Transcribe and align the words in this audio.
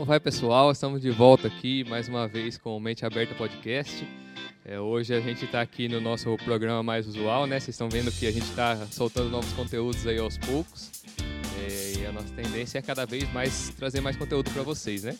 Como 0.00 0.08
vai, 0.08 0.18
pessoal? 0.18 0.72
Estamos 0.72 1.02
de 1.02 1.10
volta 1.10 1.46
aqui 1.46 1.84
mais 1.86 2.08
uma 2.08 2.26
vez 2.26 2.56
com 2.56 2.74
o 2.74 2.80
Mente 2.80 3.04
Aberta 3.04 3.34
Podcast. 3.34 4.08
É, 4.64 4.80
hoje 4.80 5.12
a 5.12 5.20
gente 5.20 5.44
está 5.44 5.60
aqui 5.60 5.90
no 5.90 6.00
nosso 6.00 6.34
programa 6.38 6.82
mais 6.82 7.06
usual, 7.06 7.46
né? 7.46 7.60
Vocês 7.60 7.74
estão 7.74 7.86
vendo 7.86 8.10
que 8.10 8.26
a 8.26 8.32
gente 8.32 8.46
está 8.46 8.76
soltando 8.90 9.28
novos 9.28 9.52
conteúdos 9.52 10.06
aí 10.06 10.18
aos 10.18 10.38
poucos. 10.38 10.90
É, 11.58 11.98
e 11.98 12.06
a 12.06 12.12
nossa 12.12 12.32
tendência 12.34 12.78
é 12.78 12.82
cada 12.82 13.04
vez 13.04 13.30
mais 13.34 13.74
trazer 13.76 14.00
mais 14.00 14.16
conteúdo 14.16 14.50
para 14.50 14.62
vocês, 14.62 15.02
né? 15.04 15.14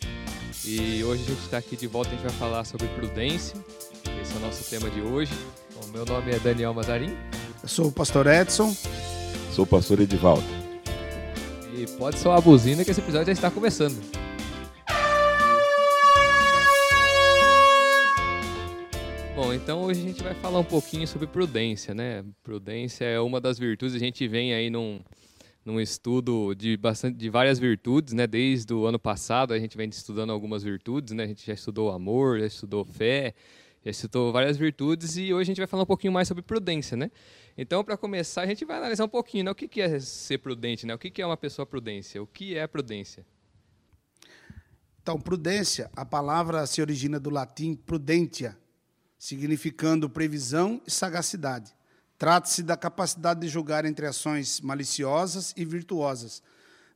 E 0.65 1.05
hoje 1.05 1.25
a 1.25 1.27
gente 1.27 1.41
está 1.41 1.59
aqui 1.59 1.77
de 1.77 1.87
volta, 1.87 2.09
a 2.09 2.13
gente 2.15 2.23
vai 2.23 2.33
falar 2.39 2.65
sobre 2.65 2.87
prudência. 2.87 3.63
Esse 4.23 4.33
é 4.33 4.37
o 4.39 4.41
nosso 4.41 4.65
tema 4.71 4.89
de 4.89 5.03
hoje. 5.03 5.35
Bom, 5.75 5.89
meu 5.93 6.07
nome 6.07 6.33
é 6.33 6.39
Daniel 6.39 6.73
Mazarim. 6.73 7.15
Eu 7.63 7.69
sou 7.69 7.89
o 7.89 7.93
pastor 7.93 8.27
Edson. 8.27 8.75
Sou 9.53 9.65
o 9.67 9.69
pastor 9.69 10.01
Edivaldo. 10.01 10.43
E 11.77 11.87
pode 11.99 12.19
soar 12.19 12.39
a 12.39 12.41
buzina 12.41 12.83
que 12.83 12.91
esse 12.91 13.01
episódio 13.01 13.27
já 13.27 13.33
está 13.33 13.51
começando. 13.51 14.20
Bom, 19.51 19.55
então 19.55 19.83
hoje 19.83 20.01
a 20.01 20.05
gente 20.05 20.23
vai 20.23 20.33
falar 20.33 20.61
um 20.61 20.65
pouquinho 20.65 21.09
sobre 21.09 21.27
prudência, 21.27 21.93
né? 21.93 22.25
Prudência 22.41 23.05
é 23.05 23.19
uma 23.19 23.41
das 23.41 23.59
virtudes, 23.59 23.97
a 23.97 23.99
gente 23.99 24.29
vem 24.29 24.55
aí 24.55 24.71
num, 24.71 25.01
num 25.65 25.81
estudo 25.81 26.55
de, 26.55 26.77
bastante, 26.77 27.17
de 27.17 27.29
várias 27.29 27.59
virtudes, 27.59 28.15
né? 28.15 28.29
Desde 28.29 28.73
o 28.73 28.87
ano 28.87 28.97
passado 28.97 29.53
a 29.53 29.59
gente 29.59 29.77
vem 29.77 29.89
estudando 29.89 30.31
algumas 30.31 30.63
virtudes, 30.63 31.13
né? 31.15 31.25
A 31.25 31.27
gente 31.27 31.45
já 31.45 31.53
estudou 31.53 31.91
amor, 31.91 32.39
já 32.39 32.47
estudou 32.47 32.85
fé, 32.85 33.35
já 33.85 33.91
estudou 33.91 34.31
várias 34.31 34.57
virtudes 34.57 35.17
e 35.17 35.35
hoje 35.35 35.43
a 35.43 35.47
gente 35.47 35.59
vai 35.59 35.67
falar 35.67 35.83
um 35.83 35.87
pouquinho 35.87 36.13
mais 36.13 36.29
sobre 36.29 36.45
prudência, 36.45 36.97
né? 36.97 37.11
Então, 37.59 37.83
para 37.83 37.97
começar, 37.97 38.43
a 38.43 38.47
gente 38.47 38.65
vai 38.65 38.77
analisar 38.77 39.05
um 39.05 39.09
pouquinho, 39.09 39.47
né? 39.47 39.51
O 39.51 39.55
que 39.57 39.81
é 39.81 39.99
ser 39.99 40.39
prudente, 40.39 40.87
né? 40.87 40.95
O 40.95 40.99
que 40.99 41.21
é 41.21 41.27
uma 41.27 41.37
pessoa 41.37 41.67
prudência? 41.67 42.23
O 42.23 42.27
que 42.29 42.57
é 42.57 42.69
prudência? 42.69 43.27
Então, 45.03 45.21
prudência, 45.21 45.91
a 45.97 46.05
palavra 46.05 46.65
se 46.69 46.81
origina 46.81 47.19
do 47.19 47.31
latim 47.31 47.75
prudentia, 47.75 48.57
significando 49.21 50.09
previsão 50.09 50.81
e 50.87 50.91
sagacidade. 50.91 51.75
Trata-se 52.19 52.63
da 52.63 52.75
capacidade 52.75 53.41
de 53.41 53.49
julgar 53.49 53.85
entre 53.85 54.07
ações 54.07 54.63
maliciosas 54.63 55.53
e 55.59 55.65
virtuosas, 55.65 56.43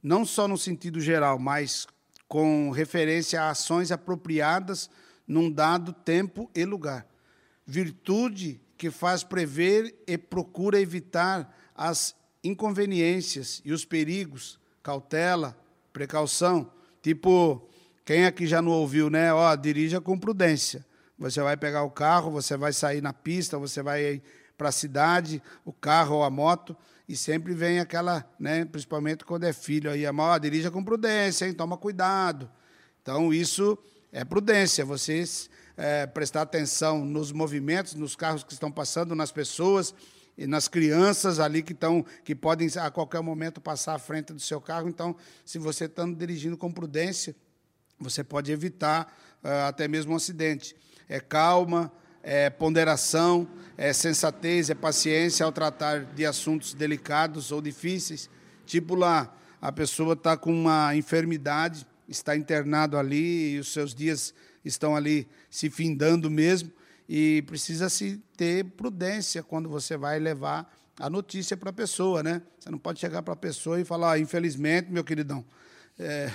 não 0.02 0.24
só 0.24 0.48
no 0.48 0.56
sentido 0.56 1.02
geral, 1.02 1.38
mas 1.38 1.86
com 2.26 2.70
referência 2.70 3.42
a 3.42 3.50
ações 3.50 3.92
apropriadas 3.92 4.88
num 5.28 5.50
dado 5.50 5.92
tempo 5.92 6.50
e 6.54 6.64
lugar. 6.64 7.06
Virtude 7.66 8.58
que 8.78 8.90
faz 8.90 9.22
prever 9.22 9.94
e 10.06 10.16
procura 10.16 10.80
evitar 10.80 11.54
as 11.74 12.14
inconveniências 12.42 13.60
e 13.66 13.72
os 13.72 13.84
perigos, 13.84 14.58
cautela, 14.82 15.56
precaução. 15.92 16.72
Tipo, 17.02 17.68
quem 18.02 18.24
aqui 18.24 18.46
já 18.46 18.62
não 18.62 18.72
ouviu, 18.72 19.10
né? 19.10 19.32
Ó, 19.32 19.54
dirija 19.54 20.00
com 20.00 20.18
prudência. 20.18 20.84
Você 21.18 21.40
vai 21.40 21.56
pegar 21.56 21.82
o 21.82 21.90
carro, 21.90 22.30
você 22.30 22.56
vai 22.56 22.72
sair 22.72 23.00
na 23.00 23.12
pista, 23.12 23.58
você 23.58 23.82
vai 23.82 24.22
para 24.56 24.68
a 24.68 24.72
cidade, 24.72 25.42
o 25.64 25.72
carro 25.72 26.16
ou 26.16 26.24
a 26.24 26.30
moto, 26.30 26.76
e 27.08 27.16
sempre 27.16 27.54
vem 27.54 27.80
aquela, 27.80 28.24
né, 28.38 28.64
principalmente 28.64 29.24
quando 29.24 29.44
é 29.44 29.52
filho 29.52 29.90
aí, 29.90 30.04
ó, 30.06 30.38
dirija 30.38 30.70
com 30.70 30.82
prudência, 30.82 31.46
hein, 31.46 31.52
toma 31.52 31.76
cuidado. 31.76 32.50
Então, 33.02 33.32
isso 33.32 33.78
é 34.12 34.24
prudência, 34.24 34.84
vocês 34.84 35.50
é, 35.76 36.06
prestar 36.06 36.42
atenção 36.42 37.04
nos 37.04 37.32
movimentos, 37.32 37.94
nos 37.94 38.16
carros 38.16 38.42
que 38.42 38.52
estão 38.52 38.70
passando, 38.70 39.14
nas 39.14 39.30
pessoas 39.30 39.94
e 40.36 40.46
nas 40.46 40.66
crianças 40.66 41.38
ali 41.38 41.62
que 41.62 41.72
estão, 41.72 42.04
que 42.24 42.34
podem 42.34 42.68
a 42.80 42.90
qualquer 42.90 43.20
momento 43.20 43.60
passar 43.60 43.94
à 43.94 43.98
frente 43.98 44.32
do 44.32 44.40
seu 44.40 44.60
carro. 44.60 44.88
Então, 44.88 45.14
se 45.44 45.58
você 45.58 45.84
está 45.84 46.04
dirigindo 46.06 46.56
com 46.56 46.72
prudência, 46.72 47.36
você 47.98 48.24
pode 48.24 48.50
evitar 48.50 49.12
uh, 49.42 49.68
até 49.68 49.86
mesmo 49.86 50.12
um 50.12 50.16
acidente 50.16 50.74
é 51.08 51.20
calma, 51.20 51.92
é 52.22 52.48
ponderação, 52.48 53.48
é 53.76 53.92
sensatez, 53.92 54.70
é 54.70 54.74
paciência 54.74 55.44
ao 55.44 55.52
tratar 55.52 56.04
de 56.04 56.24
assuntos 56.24 56.74
delicados 56.74 57.52
ou 57.52 57.60
difíceis. 57.60 58.30
Tipo 58.64 58.94
lá, 58.94 59.34
a 59.60 59.70
pessoa 59.70 60.14
está 60.14 60.36
com 60.36 60.52
uma 60.52 60.94
enfermidade, 60.96 61.86
está 62.08 62.36
internado 62.36 62.96
ali 62.96 63.54
e 63.54 63.58
os 63.58 63.72
seus 63.72 63.94
dias 63.94 64.34
estão 64.64 64.96
ali 64.96 65.28
se 65.50 65.68
findando 65.70 66.30
mesmo 66.30 66.70
e 67.08 67.42
precisa 67.42 67.88
se 67.88 68.20
ter 68.36 68.64
prudência 68.64 69.42
quando 69.42 69.68
você 69.68 69.96
vai 69.96 70.18
levar 70.18 70.72
a 70.98 71.10
notícia 71.10 71.56
para 71.56 71.70
a 71.70 71.72
pessoa, 71.72 72.22
né? 72.22 72.40
Você 72.58 72.70
não 72.70 72.78
pode 72.78 73.00
chegar 73.00 73.22
para 73.22 73.34
a 73.34 73.36
pessoa 73.36 73.80
e 73.80 73.84
falar, 73.84 74.12
ah, 74.12 74.18
infelizmente, 74.18 74.90
meu 74.90 75.04
queridão, 75.04 75.44
é, 75.96 76.28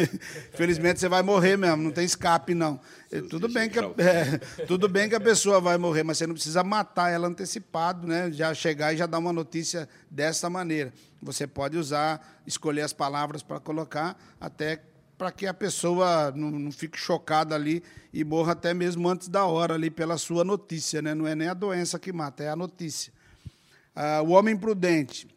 Felizmente 0.56 0.98
você 0.98 1.08
vai 1.08 1.22
morrer 1.22 1.58
mesmo, 1.58 1.82
não 1.82 1.90
tem 1.90 2.04
escape 2.04 2.54
não. 2.54 2.80
Tudo 3.28 3.46
bem 3.48 3.68
que 3.68 3.78
a, 3.78 3.82
é, 3.98 4.38
tudo 4.66 4.88
bem 4.88 5.10
que 5.10 5.14
a 5.14 5.20
pessoa 5.20 5.60
vai 5.60 5.76
morrer, 5.76 6.02
mas 6.02 6.18
você 6.18 6.26
não 6.26 6.34
precisa 6.34 6.64
matar 6.64 7.10
ela 7.10 7.28
antecipado, 7.28 8.06
né? 8.06 8.32
Já 8.32 8.54
chegar 8.54 8.94
e 8.94 8.96
já 8.96 9.04
dar 9.04 9.18
uma 9.18 9.32
notícia 9.32 9.86
dessa 10.10 10.48
maneira. 10.48 10.92
Você 11.20 11.46
pode 11.46 11.76
usar, 11.76 12.40
escolher 12.46 12.80
as 12.80 12.94
palavras 12.94 13.42
para 13.42 13.60
colocar 13.60 14.16
até 14.40 14.82
para 15.18 15.30
que 15.30 15.46
a 15.46 15.54
pessoa 15.54 16.32
não, 16.34 16.50
não, 16.50 16.72
fique 16.72 16.98
chocada 16.98 17.54
ali 17.54 17.82
e 18.12 18.24
morra 18.24 18.52
até 18.52 18.72
mesmo 18.72 19.08
antes 19.08 19.28
da 19.28 19.44
hora 19.44 19.74
ali 19.74 19.90
pela 19.90 20.16
sua 20.16 20.42
notícia, 20.42 21.02
né? 21.02 21.14
Não 21.14 21.26
é 21.26 21.34
nem 21.34 21.46
a 21.46 21.54
doença 21.54 21.98
que 21.98 22.12
mata, 22.12 22.42
é 22.42 22.48
a 22.48 22.56
notícia. 22.56 23.12
Ah, 23.94 24.22
o 24.22 24.30
homem 24.30 24.56
prudente. 24.56 25.28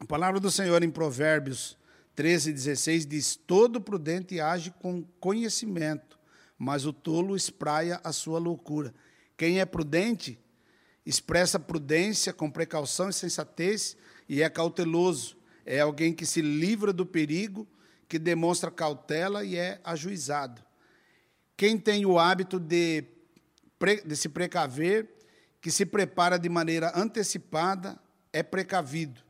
A 0.00 0.06
palavra 0.06 0.40
do 0.40 0.50
Senhor 0.50 0.82
em 0.82 0.90
Provérbios 0.90 1.76
13, 2.14 2.52
16 2.52 3.06
diz: 3.06 3.36
Todo 3.36 3.80
prudente 3.80 4.40
age 4.40 4.70
com 4.70 5.02
conhecimento, 5.18 6.18
mas 6.58 6.84
o 6.84 6.92
tolo 6.92 7.36
espraia 7.36 8.00
a 8.04 8.12
sua 8.12 8.38
loucura. 8.38 8.94
Quem 9.36 9.60
é 9.60 9.64
prudente 9.64 10.38
expressa 11.04 11.58
prudência 11.58 12.32
com 12.32 12.50
precaução 12.50 13.08
e 13.08 13.12
sensatez 13.12 13.96
e 14.28 14.42
é 14.42 14.48
cauteloso. 14.48 15.36
É 15.64 15.80
alguém 15.80 16.12
que 16.12 16.26
se 16.26 16.40
livra 16.40 16.92
do 16.92 17.06
perigo, 17.06 17.66
que 18.08 18.18
demonstra 18.18 18.70
cautela 18.70 19.44
e 19.44 19.56
é 19.56 19.80
ajuizado. 19.84 20.62
Quem 21.56 21.78
tem 21.78 22.04
o 22.04 22.18
hábito 22.18 22.58
de, 22.58 23.04
de 24.04 24.16
se 24.16 24.28
precaver, 24.28 25.08
que 25.60 25.70
se 25.70 25.86
prepara 25.86 26.38
de 26.38 26.48
maneira 26.48 26.92
antecipada, 26.94 27.98
é 28.32 28.42
precavido. 28.42 29.22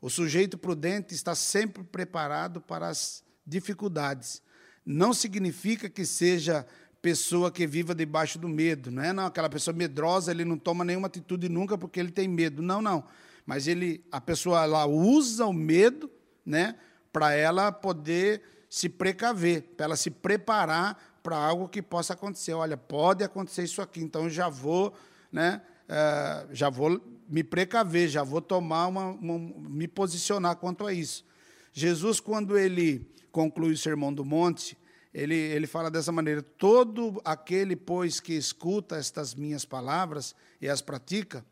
O 0.00 0.08
sujeito 0.08 0.56
prudente 0.56 1.14
está 1.14 1.34
sempre 1.34 1.82
preparado 1.82 2.60
para 2.60 2.88
as 2.88 3.24
dificuldades. 3.46 4.42
Não 4.84 5.12
significa 5.12 5.88
que 5.88 6.06
seja 6.06 6.66
pessoa 7.02 7.50
que 7.50 7.66
viva 7.66 7.94
debaixo 7.94 8.38
do 8.38 8.48
medo, 8.48 8.90
não 8.90 9.02
é? 9.02 9.12
Não, 9.12 9.26
aquela 9.26 9.48
pessoa 9.48 9.74
medrosa, 9.74 10.30
ele 10.30 10.44
não 10.44 10.58
toma 10.58 10.84
nenhuma 10.84 11.06
atitude 11.06 11.48
nunca 11.48 11.76
porque 11.76 11.98
ele 11.98 12.10
tem 12.10 12.28
medo. 12.28 12.62
Não, 12.62 12.80
não. 12.80 13.04
Mas 13.44 13.66
ele, 13.66 14.04
a 14.12 14.20
pessoa 14.20 14.64
lá 14.66 14.86
usa 14.86 15.46
o 15.46 15.52
medo, 15.52 16.10
né, 16.44 16.76
para 17.12 17.32
ela 17.32 17.72
poder 17.72 18.42
se 18.68 18.88
precaver, 18.88 19.62
para 19.76 19.86
ela 19.86 19.96
se 19.96 20.10
preparar 20.10 21.18
para 21.22 21.36
algo 21.36 21.68
que 21.68 21.82
possa 21.82 22.12
acontecer. 22.12 22.52
Olha, 22.52 22.76
pode 22.76 23.24
acontecer 23.24 23.62
isso 23.62 23.80
aqui, 23.80 24.00
então 24.00 24.24
eu 24.24 24.30
já 24.30 24.48
vou, 24.48 24.92
né, 25.32 25.62
uh, 25.88 26.54
já 26.54 26.68
vou 26.68 27.00
me 27.28 27.44
precaver, 27.44 28.08
já 28.08 28.22
vou 28.22 28.40
tomar 28.40 28.86
uma, 28.86 29.06
uma, 29.06 29.38
me 29.38 29.86
posicionar 29.86 30.56
quanto 30.56 30.86
a 30.86 30.92
isso. 30.92 31.24
Jesus, 31.72 32.18
quando 32.18 32.56
ele 32.56 33.06
conclui 33.30 33.72
o 33.72 33.78
Sermão 33.78 34.12
do 34.12 34.24
Monte, 34.24 34.76
ele, 35.12 35.34
ele 35.34 35.66
fala 35.66 35.90
dessa 35.90 36.10
maneira: 36.10 36.42
todo 36.42 37.20
aquele, 37.24 37.76
pois, 37.76 38.18
que 38.18 38.32
escuta 38.32 38.96
estas 38.96 39.34
minhas 39.34 39.64
palavras 39.64 40.34
e 40.60 40.68
as 40.68 40.80
pratica, 40.80 41.44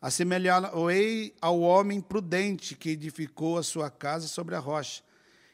assemelhá-lo-ei 0.00 1.34
ao 1.40 1.60
homem 1.60 2.00
prudente 2.00 2.74
que 2.74 2.90
edificou 2.90 3.58
a 3.58 3.62
sua 3.62 3.90
casa 3.90 4.26
sobre 4.26 4.54
a 4.54 4.58
rocha. 4.58 5.02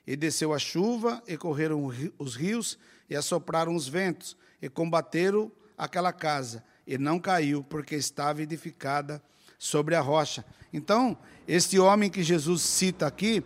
E 0.06 0.16
desceu 0.16 0.52
a 0.52 0.58
chuva, 0.58 1.22
e 1.26 1.36
correram 1.36 1.90
os 2.18 2.36
rios, 2.36 2.78
e 3.08 3.16
assopraram 3.16 3.74
os 3.74 3.88
ventos, 3.88 4.36
e 4.60 4.68
combateram 4.68 5.50
aquela 5.78 6.12
casa 6.12 6.62
e 6.86 6.98
não 6.98 7.18
caiu, 7.18 7.62
porque 7.62 7.94
estava 7.94 8.42
edificada 8.42 9.22
sobre 9.58 9.94
a 9.94 10.00
rocha. 10.00 10.44
Então, 10.72 11.16
este 11.46 11.78
homem 11.78 12.10
que 12.10 12.22
Jesus 12.22 12.62
cita 12.62 13.06
aqui, 13.06 13.42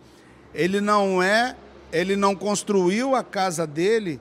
ele 0.53 0.81
não 0.81 1.21
é, 1.21 1.55
ele 1.91 2.15
não 2.15 2.35
construiu 2.35 3.15
a 3.15 3.23
casa 3.23 3.65
dele 3.65 4.19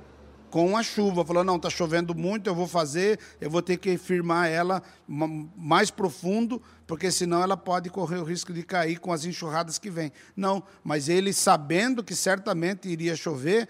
com 0.50 0.76
a 0.76 0.82
chuva, 0.82 1.24
falou: 1.24 1.44
não, 1.44 1.56
está 1.56 1.70
chovendo 1.70 2.14
muito, 2.14 2.48
eu 2.48 2.54
vou 2.54 2.66
fazer, 2.66 3.18
eu 3.40 3.50
vou 3.50 3.62
ter 3.62 3.76
que 3.76 3.96
firmar 3.98 4.48
ela 4.48 4.82
mais 5.06 5.90
profundo, 5.90 6.62
porque 6.86 7.10
senão 7.10 7.42
ela 7.42 7.56
pode 7.56 7.90
correr 7.90 8.18
o 8.18 8.24
risco 8.24 8.52
de 8.52 8.62
cair 8.62 8.98
com 8.98 9.12
as 9.12 9.24
enxurradas 9.24 9.78
que 9.78 9.90
vêm. 9.90 10.12
Não, 10.36 10.62
mas 10.82 11.08
ele, 11.08 11.32
sabendo 11.32 12.02
que 12.02 12.14
certamente 12.14 12.88
iria 12.88 13.16
chover, 13.16 13.68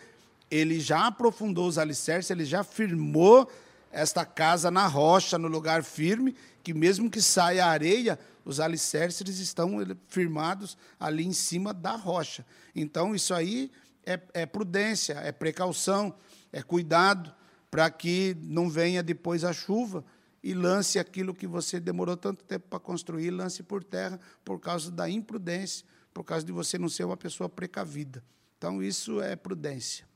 ele 0.51 0.81
já 0.81 1.07
aprofundou 1.07 1.67
os 1.67 1.79
alicerces, 1.79 2.31
ele 2.31 2.45
já 2.45 2.65
firmou 2.65 3.49
esta 3.99 4.25
casa 4.25 4.71
na 4.71 4.87
rocha, 4.87 5.37
no 5.37 5.49
lugar 5.49 5.83
firme, 5.83 6.37
que 6.63 6.73
mesmo 6.73 7.11
que 7.11 7.21
saia 7.21 7.67
areia, 7.67 8.19
os 8.45 8.61
alicerces 8.61 9.41
estão 9.41 9.79
firmados 10.07 10.79
ali 11.01 11.27
em 11.27 11.33
cima 11.33 11.75
da 11.75 11.97
rocha. 11.97 12.47
Então, 12.75 13.13
isso 13.15 13.35
aí 13.35 13.73
é, 14.07 14.21
é 14.33 14.47
prudência, 14.47 15.15
é 15.15 15.33
precaução, 15.33 16.15
é 16.53 16.63
cuidado 16.63 17.35
para 17.71 17.91
que 17.91 18.37
não 18.41 18.71
venha 18.71 19.03
depois 19.03 19.43
a 19.43 19.53
chuva 19.53 20.05
e 20.43 20.55
lance 20.55 20.99
aquilo 20.99 21.35
que 21.35 21.47
você 21.47 21.81
demorou 21.81 22.17
tanto 22.17 22.45
tempo 22.45 22.69
para 22.71 22.79
construir, 22.79 23.31
lance 23.31 23.65
por 23.65 23.83
terra 23.83 24.21
por 24.45 24.61
causa 24.61 24.93
da 24.93 25.11
imprudência, 25.11 25.85
por 26.15 26.23
causa 26.23 26.47
de 26.47 26.53
você 26.53 26.79
não 26.79 26.89
ser 26.89 27.05
uma 27.05 27.17
pessoa 27.17 27.49
precavida. 27.49 28.23
Então, 28.57 28.81
isso 28.81 29.21
é 29.21 29.35
prudência. 29.35 30.07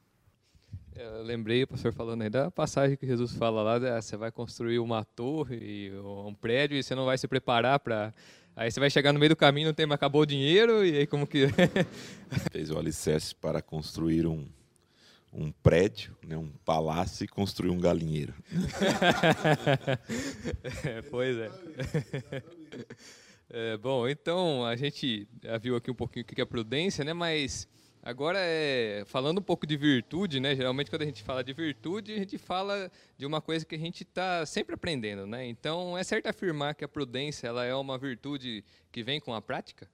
É, 0.95 1.07
eu 1.07 1.23
lembrei, 1.23 1.63
o 1.63 1.67
pastor 1.67 1.93
falando 1.93 2.23
aí 2.23 2.31
da 2.31 2.51
passagem 2.51 2.97
que 2.97 3.07
Jesus 3.07 3.35
fala 3.35 3.63
lá, 3.63 3.81
né, 3.81 4.01
você 4.01 4.17
vai 4.17 4.31
construir 4.31 4.79
uma 4.79 5.05
torre, 5.05 5.91
um 5.99 6.35
prédio, 6.35 6.77
e 6.77 6.83
você 6.83 6.95
não 6.95 7.07
vai 7.07 7.17
se 7.17 7.27
preparar 7.27 7.81
para... 7.81 8.13
Aí 8.55 8.71
você 8.71 8.79
vai 8.79 8.91
chegar 8.91 9.15
no 9.15 9.19
meio 9.19 9.31
do 9.31 9.37
caminho, 9.37 9.69
não 9.69 9.75
tem, 9.75 9.91
acabou 9.91 10.23
o 10.23 10.27
dinheiro, 10.27 10.85
e 10.85 10.99
aí 10.99 11.07
como 11.07 11.27
que... 11.27 11.47
Fez 12.53 12.71
o 12.71 12.79
alicerce 12.79 13.35
para 13.35 13.63
construir 13.63 14.27
um, 14.27 14.47
um 15.33 15.51
prédio, 15.51 16.15
né, 16.23 16.37
um 16.37 16.51
palácio 16.63 17.25
e 17.25 17.29
construir 17.29 17.71
um 17.71 17.81
galinheiro. 17.81 18.35
é, 20.85 21.03
pois 21.03 21.39
é. 21.39 21.51
é. 23.73 23.77
Bom, 23.79 24.07
então 24.07 24.67
a 24.67 24.77
gente 24.77 25.27
já 25.43 25.57
viu 25.57 25.75
aqui 25.75 25.91
um 25.91 25.95
pouquinho 25.95 26.25
o 26.25 26.27
que 26.27 26.41
é 26.41 26.45
prudência, 26.45 27.03
né? 27.03 27.15
Mas 27.15 27.67
agora 28.03 28.39
é 28.41 29.05
falando 29.07 29.39
um 29.39 29.43
pouco 29.43 29.67
de 29.67 29.77
virtude, 29.77 30.41
né? 30.41 30.55
Geralmente 30.57 30.91
quando 30.91 31.03
a 31.03 31.07
gente 31.07 31.23
fala 31.23 31.45
de 31.45 31.53
virtude, 31.53 32.13
a 32.13 32.19
gente 32.19 32.37
fala 32.37 32.91
de 33.17 33.25
uma 33.25 33.41
coisa 33.41 33.65
que 33.65 33.75
a 33.75 33.79
gente 33.79 34.03
está 34.03 34.45
sempre 34.45 34.75
aprendendo, 34.75 35.27
né? 35.27 35.47
Então 35.47 35.97
é 35.97 36.03
certo 36.03 36.27
afirmar 36.27 36.75
que 36.75 36.85
a 36.85 36.89
prudência 36.89 37.47
ela 37.47 37.65
é 37.65 37.75
uma 37.75 37.97
virtude 37.97 38.65
que 38.91 39.03
vem 39.03 39.21
com 39.21 39.33
a 39.33 39.41
prática? 39.41 39.89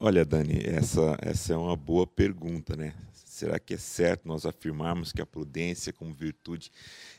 Olha, 0.00 0.24
Dani, 0.24 0.60
essa, 0.64 1.16
essa 1.20 1.52
é 1.52 1.56
uma 1.56 1.76
boa 1.76 2.06
pergunta, 2.06 2.74
né? 2.74 2.94
Será 3.12 3.58
que 3.58 3.74
é 3.74 3.78
certo 3.78 4.26
nós 4.26 4.46
afirmarmos 4.46 5.12
que 5.12 5.20
a 5.20 5.26
prudência 5.26 5.92
como 5.92 6.12
virtude 6.12 6.70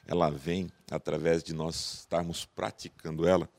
ela 0.07 0.29
vem 0.29 0.69
através 0.89 1.43
de 1.43 1.53
nós 1.53 1.99
estarmos 1.99 2.45
praticando 2.45 3.27
ela? 3.27 3.49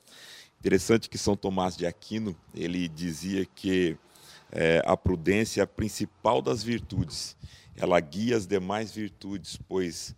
Interessante 0.59 1.09
que 1.09 1.19
São 1.19 1.37
Tomás 1.37 1.77
de 1.77 1.87
Aquino 1.87 2.37
ele 2.55 2.89
dizia 2.89 3.45
que 3.45 3.97
é, 4.53 4.83
a 4.85 4.97
prudência 4.97 5.61
é 5.61 5.65
a 5.65 5.67
principal 5.67 6.41
das 6.41 6.63
virtudes. 6.63 7.37
Ela 7.77 8.01
guia 8.01 8.37
as 8.37 8.47
demais 8.47 8.93
virtudes, 8.93 9.59
pois 9.69 10.15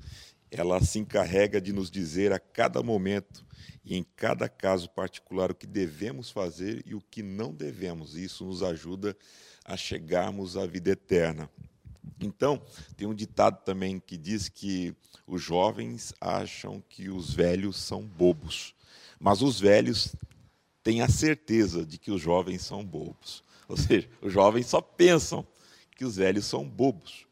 ela 0.51 0.83
se 0.83 0.99
encarrega 0.99 1.61
de 1.61 1.73
nos 1.73 1.91
dizer 1.91 2.33
a 2.33 2.39
cada 2.39 2.83
momento 2.83 3.45
e 3.85 3.97
em 3.97 4.05
cada 4.17 4.49
caso 4.49 4.89
particular 4.91 5.51
o 5.51 5.55
que 5.55 5.67
devemos 5.67 6.31
fazer 6.31 6.83
e 6.87 6.95
o 6.95 7.01
que 7.01 7.23
não 7.23 7.53
devemos. 7.53 8.15
Isso 8.15 8.45
nos 8.45 8.63
ajuda 8.63 9.17
a 9.65 9.77
chegarmos 9.77 10.57
à 10.57 10.67
vida 10.67 10.91
eterna. 10.91 11.51
Então, 12.21 12.61
tem 12.97 13.07
um 13.07 13.15
ditado 13.15 13.63
também 13.65 14.01
que 14.01 14.17
diz 14.17 14.49
que 14.49 14.95
os 15.27 15.43
jovens 15.43 16.13
acham 16.21 16.83
que 16.89 17.09
os 17.09 17.33
velhos 17.33 17.77
são 17.77 18.03
bobos, 18.03 18.75
mas 19.21 19.43
os 19.43 19.61
velhos 19.61 20.17
têm 20.83 21.03
a 21.03 21.09
certeza 21.09 21.85
de 21.85 21.99
que 21.99 22.11
os 22.11 22.21
jovens 22.21 22.63
são 22.63 22.85
bobos. 22.85 23.45
Ou 23.69 23.77
seja, 23.77 24.09
os 24.23 24.33
jovens 24.33 24.67
só 24.67 24.81
pensam 24.81 25.47
que 25.95 26.05
os 26.05 26.17
velhos 26.17 26.47
são 26.47 26.67
bobos. 26.67 27.27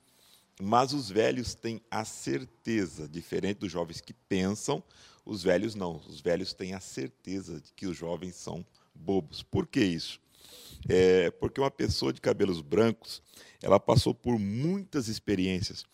Mas 0.61 0.93
os 0.93 1.11
velhos 1.11 1.55
têm 1.55 1.81
a 1.91 2.05
certeza, 2.05 3.09
diferente 3.09 3.59
dos 3.59 3.73
jovens 3.73 4.00
que 4.00 4.12
pensam, 4.12 4.83
os 5.25 5.43
velhos 5.43 5.75
não. 5.75 6.00
Os 6.09 6.21
velhos 6.21 6.53
têm 6.53 6.75
a 6.75 6.81
certeza 6.81 7.61
de 7.61 7.73
que 7.73 7.87
os 7.87 7.97
jovens 7.97 8.37
são 8.37 8.65
bobos. 8.94 9.43
Por 9.43 9.67
que 9.67 9.81
isso? 9.81 10.21
É 10.88 11.31
porque 11.31 11.61
uma 11.61 11.71
pessoa 11.71 12.12
de 12.12 12.21
cabelos 12.21 12.61
brancos, 12.61 13.23
ela 13.61 13.81
passou 13.81 14.15
por 14.15 14.38
muitas 14.38 15.09
experiências 15.09 15.85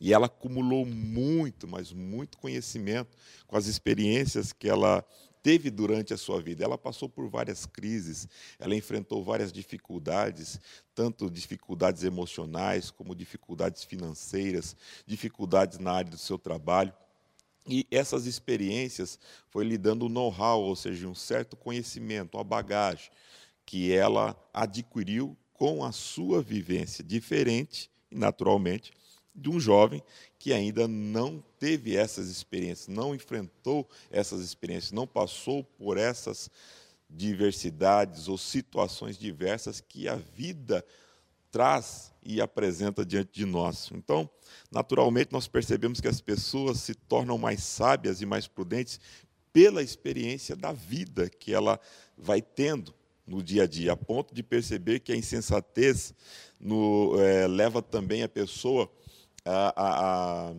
e 0.00 0.12
ela 0.12 0.26
acumulou 0.26 0.84
muito, 0.84 1.66
mas 1.66 1.92
muito 1.92 2.38
conhecimento 2.38 3.16
com 3.46 3.56
as 3.56 3.66
experiências 3.66 4.52
que 4.52 4.68
ela 4.68 5.04
teve 5.46 5.70
durante 5.70 6.12
a 6.12 6.16
sua 6.16 6.40
vida. 6.40 6.64
Ela 6.64 6.76
passou 6.76 7.08
por 7.08 7.28
várias 7.28 7.66
crises, 7.66 8.26
ela 8.58 8.74
enfrentou 8.74 9.22
várias 9.22 9.52
dificuldades, 9.52 10.58
tanto 10.92 11.30
dificuldades 11.30 12.02
emocionais 12.02 12.90
como 12.90 13.14
dificuldades 13.14 13.84
financeiras, 13.84 14.74
dificuldades 15.06 15.78
na 15.78 15.92
área 15.92 16.10
do 16.10 16.18
seu 16.18 16.36
trabalho. 16.36 16.92
E 17.64 17.86
essas 17.92 18.26
experiências 18.26 19.20
foi 19.48 19.64
lhe 19.64 19.78
dando 19.78 20.08
know-how, 20.08 20.62
ou 20.62 20.74
seja, 20.74 21.06
um 21.06 21.14
certo 21.14 21.56
conhecimento, 21.56 22.36
uma 22.36 22.42
bagagem 22.42 23.08
que 23.64 23.92
ela 23.92 24.36
adquiriu 24.52 25.36
com 25.54 25.84
a 25.84 25.92
sua 25.92 26.42
vivência 26.42 27.04
diferente, 27.04 27.88
naturalmente, 28.10 28.92
de 29.36 29.50
um 29.50 29.60
jovem 29.60 30.02
que 30.38 30.52
ainda 30.52 30.88
não 30.88 31.42
teve 31.58 31.96
essas 31.96 32.28
experiências, 32.28 32.88
não 32.88 33.14
enfrentou 33.14 33.88
essas 34.10 34.40
experiências, 34.40 34.92
não 34.92 35.06
passou 35.06 35.62
por 35.62 35.98
essas 35.98 36.50
diversidades 37.08 38.28
ou 38.28 38.38
situações 38.38 39.18
diversas 39.18 39.80
que 39.80 40.08
a 40.08 40.16
vida 40.16 40.84
traz 41.50 42.12
e 42.24 42.40
apresenta 42.40 43.04
diante 43.04 43.32
de 43.32 43.46
nós. 43.46 43.90
Então, 43.92 44.28
naturalmente, 44.70 45.32
nós 45.32 45.46
percebemos 45.46 46.00
que 46.00 46.08
as 46.08 46.20
pessoas 46.20 46.80
se 46.80 46.94
tornam 46.94 47.38
mais 47.38 47.62
sábias 47.62 48.20
e 48.20 48.26
mais 48.26 48.46
prudentes 48.46 49.00
pela 49.52 49.82
experiência 49.82 50.54
da 50.54 50.72
vida 50.72 51.30
que 51.30 51.54
ela 51.54 51.80
vai 52.16 52.42
tendo 52.42 52.92
no 53.26 53.42
dia 53.42 53.64
a 53.64 53.66
dia, 53.66 53.92
a 53.92 53.96
ponto 53.96 54.34
de 54.34 54.42
perceber 54.42 55.00
que 55.00 55.12
a 55.12 55.16
insensatez 55.16 56.14
no, 56.60 57.18
é, 57.18 57.46
leva 57.46 57.82
também 57.82 58.22
a 58.22 58.28
pessoa 58.28 58.90
a, 59.46 59.72
a, 59.76 60.50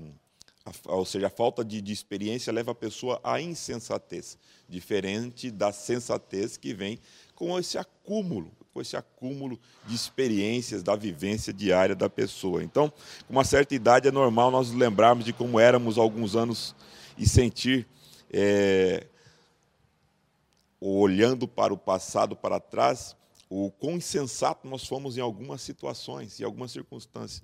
a, 0.66 0.72
ou 0.86 1.06
seja, 1.06 1.28
a 1.28 1.30
falta 1.30 1.64
de, 1.64 1.82
de 1.82 1.92
experiência 1.92 2.54
leva 2.54 2.72
a 2.72 2.76
pessoa 2.76 3.20
à 3.24 3.42
insensatez, 3.42 4.38
diferente 4.68 5.52
da 5.52 5.72
sensatez 5.72 6.58
que 6.58 6.74
vem 6.74 7.00
com 7.36 7.58
esse 7.60 7.78
acúmulo, 7.78 8.52
com 8.74 8.82
esse 8.82 8.96
acúmulo 8.96 9.60
de 9.86 9.96
experiências 9.96 10.82
da 10.82 10.96
vivência 10.96 11.54
diária 11.54 11.96
da 11.96 12.10
pessoa. 12.10 12.64
Então, 12.64 12.90
com 13.28 13.34
uma 13.34 13.44
certa 13.44 13.76
idade 13.76 14.08
é 14.08 14.12
normal 14.12 14.50
nós 14.50 14.72
lembrarmos 14.72 15.26
de 15.26 15.34
como 15.34 15.60
éramos 15.60 15.98
há 15.98 16.02
alguns 16.02 16.36
anos 16.36 16.76
e 17.18 17.28
sentir 17.28 17.88
é, 18.32 19.06
olhando 20.80 21.48
para 21.48 21.74
o 21.74 21.78
passado, 21.78 22.36
para 22.36 22.60
trás, 22.60 23.16
o 23.50 23.72
quão 23.72 23.98
insensato 23.98 24.68
nós 24.68 24.86
fomos 24.86 25.18
em 25.18 25.22
algumas 25.22 25.62
situações, 25.62 26.40
em 26.40 26.44
algumas 26.44 26.72
circunstâncias. 26.72 27.42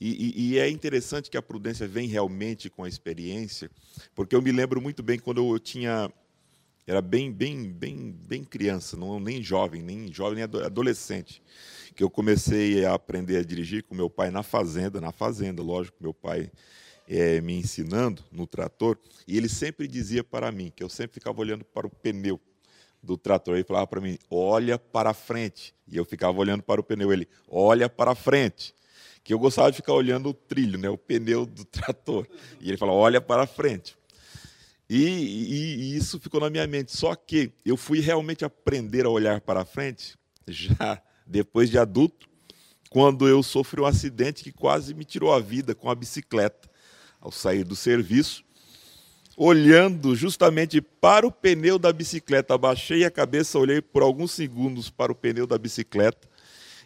E, 0.00 0.34
e, 0.36 0.52
e, 0.52 0.58
é 0.58 0.68
interessante 0.68 1.30
que 1.30 1.36
a 1.36 1.42
prudência 1.42 1.86
vem 1.86 2.06
realmente 2.08 2.68
com 2.68 2.84
a 2.84 2.88
experiência, 2.88 3.70
porque 4.14 4.36
eu 4.36 4.42
me 4.42 4.52
lembro 4.52 4.80
muito 4.80 5.02
bem 5.02 5.18
quando 5.18 5.54
eu 5.54 5.58
tinha 5.58 6.10
era 6.86 7.02
bem 7.02 7.32
bem 7.32 7.72
bem 7.72 8.12
bem 8.12 8.44
criança, 8.44 8.96
não 8.96 9.18
nem 9.18 9.42
jovem, 9.42 9.82
nem 9.82 10.12
jovem 10.12 10.36
nem 10.36 10.44
adolescente, 10.44 11.42
que 11.94 12.02
eu 12.02 12.10
comecei 12.10 12.84
a 12.84 12.94
aprender 12.94 13.38
a 13.38 13.42
dirigir 13.42 13.82
com 13.82 13.94
meu 13.94 14.08
pai 14.08 14.30
na 14.30 14.42
fazenda, 14.42 15.00
na 15.00 15.10
fazenda, 15.10 15.62
lógico, 15.62 15.96
meu 16.00 16.14
pai 16.14 16.50
é, 17.08 17.40
me 17.40 17.54
ensinando 17.54 18.22
no 18.30 18.46
trator, 18.46 18.98
e 19.26 19.36
ele 19.36 19.48
sempre 19.48 19.88
dizia 19.88 20.22
para 20.22 20.52
mim 20.52 20.72
que 20.74 20.82
eu 20.82 20.88
sempre 20.88 21.14
ficava 21.14 21.40
olhando 21.40 21.64
para 21.64 21.86
o 21.86 21.90
pneu 21.90 22.40
do 23.02 23.16
trator 23.16 23.58
e 23.58 23.64
falava 23.64 23.86
para 23.86 24.00
mim: 24.00 24.18
olha 24.30 24.78
para 24.78 25.14
frente. 25.14 25.74
E 25.86 25.96
eu 25.96 26.04
ficava 26.04 26.38
olhando 26.38 26.62
para 26.62 26.80
o 26.80 26.84
pneu. 26.84 27.12
Ele: 27.12 27.28
olha 27.48 27.88
para 27.88 28.14
frente. 28.14 28.74
Que 29.22 29.34
eu 29.34 29.38
gostava 29.38 29.70
de 29.70 29.76
ficar 29.76 29.92
olhando 29.92 30.28
o 30.28 30.34
trilho, 30.34 30.78
né, 30.78 30.88
o 30.88 30.96
pneu 30.96 31.44
do 31.46 31.64
trator. 31.66 32.26
E 32.60 32.68
ele 32.68 32.76
falava: 32.76 32.98
olha 32.98 33.20
para 33.20 33.46
frente. 33.46 33.96
E, 34.88 34.98
e, 34.98 35.74
e 35.76 35.96
isso 35.96 36.20
ficou 36.20 36.40
na 36.40 36.48
minha 36.48 36.66
mente. 36.66 36.96
Só 36.96 37.14
que 37.14 37.52
eu 37.64 37.76
fui 37.76 38.00
realmente 38.00 38.44
aprender 38.44 39.04
a 39.04 39.10
olhar 39.10 39.40
para 39.40 39.64
frente 39.64 40.16
já 40.46 41.02
depois 41.26 41.68
de 41.68 41.76
adulto, 41.76 42.28
quando 42.88 43.26
eu 43.26 43.42
sofri 43.42 43.80
um 43.80 43.86
acidente 43.86 44.44
que 44.44 44.52
quase 44.52 44.94
me 44.94 45.04
tirou 45.04 45.32
a 45.32 45.40
vida 45.40 45.74
com 45.74 45.90
a 45.90 45.94
bicicleta. 45.94 46.70
Ao 47.20 47.32
sair 47.32 47.64
do 47.64 47.74
serviço, 47.74 48.44
olhando 49.36 50.16
justamente 50.16 50.80
para 50.80 51.26
o 51.26 51.30
pneu 51.30 51.78
da 51.78 51.92
bicicleta. 51.92 52.54
Abaixei 52.54 53.04
a 53.04 53.10
cabeça, 53.10 53.58
olhei 53.58 53.82
por 53.82 54.02
alguns 54.02 54.32
segundos 54.32 54.88
para 54.88 55.12
o 55.12 55.14
pneu 55.14 55.46
da 55.46 55.58
bicicleta 55.58 56.26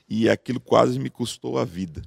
e 0.09 0.29
aquilo 0.29 0.59
quase 0.59 0.99
me 0.99 1.09
custou 1.09 1.59
a 1.59 1.65
vida. 1.65 2.03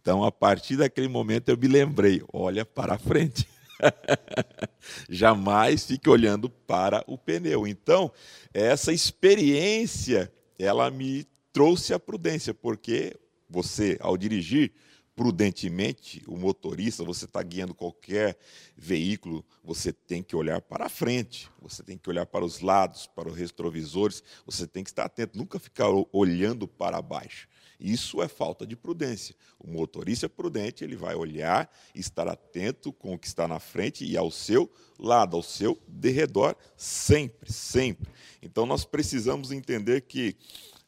Então, 0.00 0.24
a 0.24 0.32
partir 0.32 0.76
daquele 0.76 1.08
momento, 1.08 1.48
eu 1.48 1.56
me 1.56 1.68
lembrei: 1.68 2.22
olha 2.32 2.64
para 2.64 2.98
frente. 2.98 3.48
Jamais 5.08 5.84
fique 5.84 6.08
olhando 6.08 6.48
para 6.48 7.04
o 7.06 7.16
pneu. 7.16 7.66
Então, 7.66 8.10
essa 8.52 8.92
experiência, 8.92 10.32
ela 10.58 10.90
me 10.90 11.26
trouxe 11.52 11.94
a 11.94 11.98
prudência, 11.98 12.52
porque 12.54 13.16
você, 13.48 13.96
ao 14.00 14.16
dirigir, 14.16 14.72
prudentemente 15.16 16.22
o 16.28 16.36
motorista, 16.36 17.02
você 17.02 17.24
está 17.24 17.42
guiando 17.42 17.74
qualquer 17.74 18.36
veículo, 18.76 19.42
você 19.64 19.90
tem 19.90 20.22
que 20.22 20.36
olhar 20.36 20.60
para 20.60 20.90
frente, 20.90 21.50
você 21.58 21.82
tem 21.82 21.96
que 21.96 22.10
olhar 22.10 22.26
para 22.26 22.44
os 22.44 22.60
lados, 22.60 23.06
para 23.06 23.28
os 23.28 23.34
retrovisores, 23.34 24.22
você 24.44 24.66
tem 24.66 24.84
que 24.84 24.90
estar 24.90 25.06
atento, 25.06 25.38
nunca 25.38 25.58
ficar 25.58 25.88
olhando 26.12 26.68
para 26.68 27.00
baixo. 27.00 27.48
Isso 27.80 28.22
é 28.22 28.28
falta 28.28 28.66
de 28.66 28.76
prudência. 28.76 29.34
O 29.58 29.70
motorista 29.70 30.28
prudente, 30.28 30.84
ele 30.84 30.96
vai 30.96 31.14
olhar, 31.14 31.70
estar 31.94 32.28
atento 32.28 32.92
com 32.92 33.14
o 33.14 33.18
que 33.18 33.26
está 33.26 33.48
na 33.48 33.58
frente 33.58 34.04
e 34.04 34.16
ao 34.16 34.30
seu 34.30 34.70
lado, 34.98 35.36
ao 35.36 35.42
seu 35.42 35.78
derredor, 35.88 36.56
sempre, 36.76 37.52
sempre. 37.52 38.10
Então 38.42 38.66
nós 38.66 38.84
precisamos 38.84 39.50
entender 39.50 40.02
que, 40.02 40.36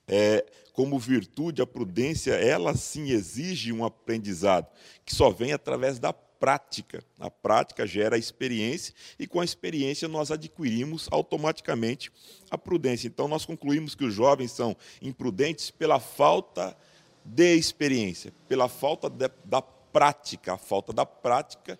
é, 0.06 0.44
como 0.78 0.96
virtude, 0.96 1.60
a 1.60 1.66
prudência, 1.66 2.34
ela 2.34 2.72
sim 2.76 3.10
exige 3.10 3.72
um 3.72 3.84
aprendizado, 3.84 4.68
que 5.04 5.12
só 5.12 5.28
vem 5.28 5.52
através 5.52 5.98
da 5.98 6.12
prática. 6.12 7.02
A 7.18 7.28
prática 7.28 7.84
gera 7.84 8.14
a 8.14 8.18
experiência 8.18 8.94
e 9.18 9.26
com 9.26 9.40
a 9.40 9.44
experiência 9.44 10.06
nós 10.06 10.30
adquirimos 10.30 11.08
automaticamente 11.10 12.12
a 12.48 12.56
prudência. 12.56 13.08
Então 13.08 13.26
nós 13.26 13.44
concluímos 13.44 13.96
que 13.96 14.04
os 14.04 14.14
jovens 14.14 14.52
são 14.52 14.76
imprudentes 15.02 15.68
pela 15.68 15.98
falta 15.98 16.76
de 17.24 17.56
experiência, 17.56 18.32
pela 18.46 18.68
falta 18.68 19.10
de, 19.10 19.28
da 19.44 19.60
prática. 19.60 20.52
A 20.52 20.58
falta 20.58 20.92
da 20.92 21.04
prática 21.04 21.76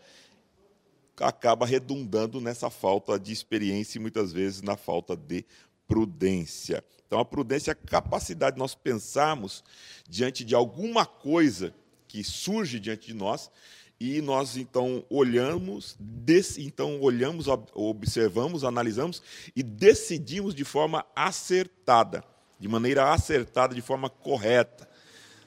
acaba 1.21 1.65
redundando 1.65 2.41
nessa 2.41 2.69
falta 2.69 3.17
de 3.17 3.33
experiência 3.33 3.97
e 3.97 4.03
muitas 4.03 4.33
vezes 4.33 4.61
na 4.61 4.77
falta 4.77 5.17
de 5.17 5.47
prudência. 5.87 6.83
Então 7.09 7.19
a 7.19 7.25
prudência 7.25 7.71
é 7.71 7.73
a 7.73 7.75
capacidade 7.75 8.57
de 8.57 8.59
nós 8.59 8.75
pensarmos 8.75 9.65
diante 10.07 10.45
de 10.45 10.55
alguma 10.55 11.07
coisa 11.07 11.75
que 12.07 12.23
surge 12.23 12.79
diante 12.79 13.07
de 13.07 13.15
nós 13.15 13.51
e 13.99 14.21
nós 14.21 14.59
então 14.59 15.03
olhamos, 15.09 15.97
então 16.59 17.01
olhamos, 17.01 17.47
observamos, 17.73 18.63
analisamos 18.63 19.23
e 19.57 19.63
decidimos 19.63 20.55
de 20.55 20.65
forma 20.65 21.05
acertada, 21.17 22.23
de 22.61 22.69
maneira 22.69 23.11
acertada, 23.11 23.75
de 23.75 23.81
forma 23.81 24.11
correta, 24.11 24.87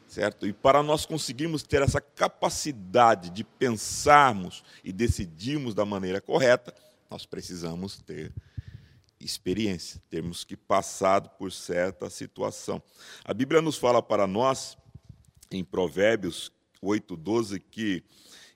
certo? 0.07 0.47
E 0.47 0.51
para 0.51 0.81
nós 0.81 1.05
conseguirmos 1.05 1.61
ter 1.61 1.83
essa 1.83 2.01
capacidade 2.01 3.29
de 3.29 3.43
pensarmos 3.43 4.63
e 4.83 4.91
decidirmos 4.91 5.75
da 5.75 5.85
maneira 5.85 6.19
correta, 6.19 6.73
nós 7.07 7.23
precisamos 7.23 7.97
ter 7.99 8.33
experiência, 9.23 10.01
temos 10.09 10.43
que 10.43 10.55
passado 10.57 11.29
por 11.37 11.51
certa 11.51 12.09
situação. 12.09 12.81
A 13.23 13.33
Bíblia 13.33 13.61
nos 13.61 13.77
fala 13.77 14.01
para 14.01 14.27
nós 14.27 14.77
em 15.49 15.63
Provérbios 15.63 16.51
8:12 16.81 17.59
que 17.59 18.03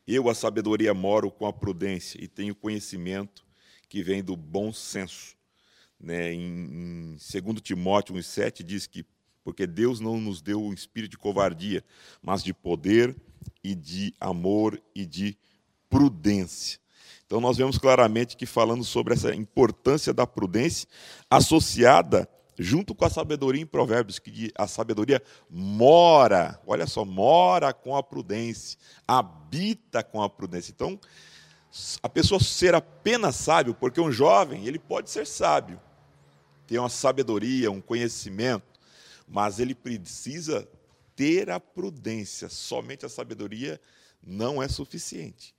eu, 0.07 0.29
a 0.29 0.35
sabedoria, 0.35 0.93
moro 0.93 1.31
com 1.31 1.47
a 1.47 1.53
prudência 1.53 2.23
e 2.23 2.27
tenho 2.27 2.53
conhecimento 2.53 3.43
que 3.89 4.03
vem 4.03 4.23
do 4.23 4.35
bom 4.35 4.71
senso. 4.71 5.35
Né? 5.99 6.33
Em, 6.33 7.15
em 7.15 7.41
2 7.41 7.61
Timóteo 7.61 8.15
1,7 8.15 8.63
diz 8.63 8.85
que 8.85 9.05
porque 9.43 9.67
Deus 9.67 9.99
não 9.99 10.19
nos 10.19 10.41
deu 10.41 10.59
um 10.59 10.73
espírito 10.73 11.11
de 11.11 11.17
covardia, 11.19 11.83
mas 12.19 12.43
de 12.43 12.51
poder 12.51 13.15
e 13.63 13.75
de 13.75 14.11
amor 14.19 14.81
e 14.93 15.05
de 15.05 15.37
prudência. 15.87 16.79
Então 17.25 17.41
nós 17.41 17.57
vemos 17.57 17.77
claramente 17.77 18.37
que 18.37 18.45
falando 18.45 18.83
sobre 18.83 19.13
essa 19.13 19.33
importância 19.33 20.13
da 20.13 20.27
prudência 20.27 20.87
associada 21.29 22.29
junto 22.57 22.95
com 22.95 23.05
a 23.05 23.09
sabedoria 23.09 23.61
em 23.61 23.65
Provérbios, 23.65 24.19
que 24.19 24.51
a 24.57 24.67
sabedoria 24.67 25.21
mora, 25.49 26.59
olha 26.65 26.87
só, 26.87 27.03
mora 27.03 27.73
com 27.73 27.95
a 27.95 28.03
prudência, 28.03 28.77
habita 29.07 30.03
com 30.03 30.21
a 30.21 30.29
prudência. 30.29 30.71
Então, 30.71 30.99
a 32.01 32.07
pessoa 32.07 32.39
ser 32.39 32.73
apenas 32.73 33.35
sábio, 33.35 33.73
porque 33.73 33.99
um 33.99 34.11
jovem, 34.11 34.65
ele 34.65 34.79
pode 34.79 35.09
ser 35.09 35.27
sábio, 35.27 35.81
ter 36.65 36.79
uma 36.79 36.89
sabedoria, 36.89 37.69
um 37.69 37.81
conhecimento, 37.81 38.79
mas 39.27 39.59
ele 39.59 39.75
precisa 39.75 40.67
ter 41.15 41.49
a 41.49 41.59
prudência. 41.59 42.49
Somente 42.49 43.05
a 43.05 43.09
sabedoria 43.09 43.79
não 44.23 44.61
é 44.61 44.67
suficiente. 44.67 45.54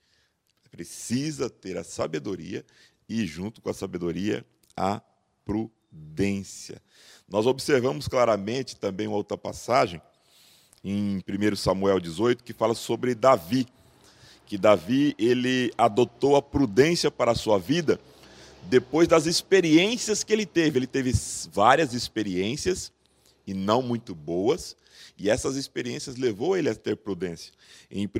Precisa 0.76 1.48
ter 1.48 1.78
a 1.78 1.82
sabedoria 1.82 2.62
e, 3.08 3.24
junto 3.24 3.62
com 3.62 3.70
a 3.70 3.74
sabedoria, 3.74 4.44
a 4.76 5.00
prudência. 5.42 6.82
Nós 7.26 7.46
observamos 7.46 8.06
claramente 8.06 8.76
também 8.76 9.06
uma 9.06 9.16
outra 9.16 9.38
passagem, 9.38 10.02
em 10.84 11.24
1 11.26 11.56
Samuel 11.56 11.98
18, 11.98 12.44
que 12.44 12.52
fala 12.52 12.74
sobre 12.74 13.14
Davi, 13.14 13.66
que 14.44 14.58
Davi 14.58 15.14
ele 15.18 15.72
adotou 15.78 16.36
a 16.36 16.42
prudência 16.42 17.10
para 17.10 17.30
a 17.30 17.34
sua 17.34 17.58
vida 17.58 17.98
depois 18.64 19.08
das 19.08 19.24
experiências 19.24 20.22
que 20.22 20.30
ele 20.30 20.44
teve. 20.44 20.78
Ele 20.78 20.86
teve 20.86 21.10
várias 21.50 21.94
experiências 21.94 22.92
e 23.46 23.54
não 23.54 23.80
muito 23.80 24.14
boas, 24.14 24.76
e 25.16 25.30
essas 25.30 25.56
experiências 25.56 26.16
levou 26.16 26.56
ele 26.56 26.68
a 26.68 26.74
ter 26.74 26.96
prudência. 26.96 27.52
Em 27.90 28.06
1 28.06 28.10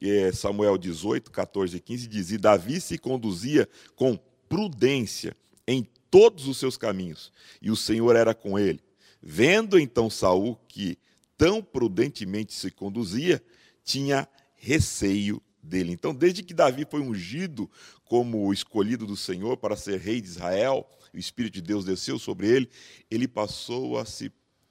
eh, 0.00 0.32
Samuel 0.32 0.78
18, 0.78 1.30
14 1.30 1.76
e 1.76 1.80
15 1.80 2.06
diz: 2.06 2.30
E 2.30 2.38
Davi 2.38 2.80
se 2.80 2.98
conduzia 2.98 3.68
com 3.96 4.18
prudência 4.48 5.36
em 5.66 5.86
todos 6.10 6.46
os 6.46 6.58
seus 6.58 6.76
caminhos, 6.76 7.32
e 7.60 7.70
o 7.70 7.76
Senhor 7.76 8.14
era 8.16 8.34
com 8.34 8.58
ele. 8.58 8.80
Vendo 9.22 9.78
então 9.78 10.08
Saul 10.08 10.56
que 10.68 10.98
tão 11.36 11.62
prudentemente 11.62 12.54
se 12.54 12.70
conduzia, 12.70 13.42
tinha 13.84 14.28
receio 14.56 15.42
dele. 15.62 15.92
Então, 15.92 16.14
desde 16.14 16.42
que 16.42 16.54
Davi 16.54 16.86
foi 16.88 17.00
ungido 17.00 17.70
como 18.04 18.52
escolhido 18.52 19.06
do 19.06 19.16
Senhor 19.16 19.56
para 19.56 19.76
ser 19.76 19.98
rei 20.00 20.20
de 20.20 20.28
Israel, 20.28 20.86
o 21.12 21.18
Espírito 21.18 21.54
de 21.54 21.62
Deus 21.62 21.84
desceu 21.84 22.18
sobre 22.18 22.48
ele, 22.48 22.68
ele 23.10 23.26
passou 23.26 23.98
a 23.98 24.04
se 24.04 24.30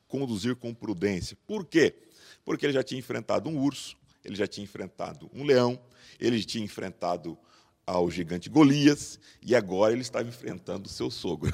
conduzir 0.10 0.58
com 0.58 0.74
prudência. 0.74 1.38
Por 1.48 1.66
quê? 1.66 1.96
Porque 2.44 2.66
ele 2.66 2.74
já 2.74 2.84
tinha 2.84 3.00
enfrentado 3.00 3.48
um 3.48 3.58
urso, 3.58 3.96
ele 4.26 4.36
já 4.36 4.46
tinha 4.46 4.66
enfrentado 4.66 5.30
um 5.34 5.46
leão, 5.46 5.80
ele 6.20 6.44
tinha 6.44 6.66
enfrentado 6.66 7.38
ao 7.86 8.12
gigante 8.12 8.50
Golias 8.50 9.20
e 9.42 9.56
agora 9.56 9.94
ele 9.94 10.02
estava 10.02 10.28
enfrentando 10.28 10.88
o 10.88 10.92
seu 10.92 11.10
sogro. 11.10 11.52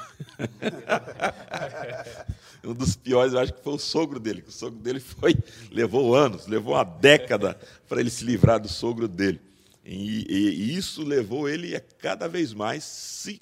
um 2.63 2.73
dos 2.73 2.95
piores, 2.95 3.33
eu 3.33 3.39
acho 3.39 3.53
que 3.53 3.63
foi 3.63 3.73
o 3.73 3.79
sogro 3.79 4.19
dele, 4.19 4.41
que 4.41 4.49
o 4.49 4.51
sogro 4.51 4.79
dele 4.79 4.99
foi 4.99 5.35
levou 5.71 6.15
anos, 6.15 6.47
levou 6.47 6.73
uma 6.73 6.83
década 6.83 7.59
para 7.87 8.01
ele 8.01 8.09
se 8.09 8.25
livrar 8.25 8.59
do 8.59 8.67
sogro 8.67 9.07
dele. 9.07 9.39
E, 9.85 10.25
e, 10.27 10.49
e 10.49 10.77
isso 10.77 11.03
levou 11.03 11.47
ele 11.47 11.75
a 11.75 11.79
cada 11.79 12.27
vez 12.27 12.53
mais 12.53 12.83
se 12.83 13.39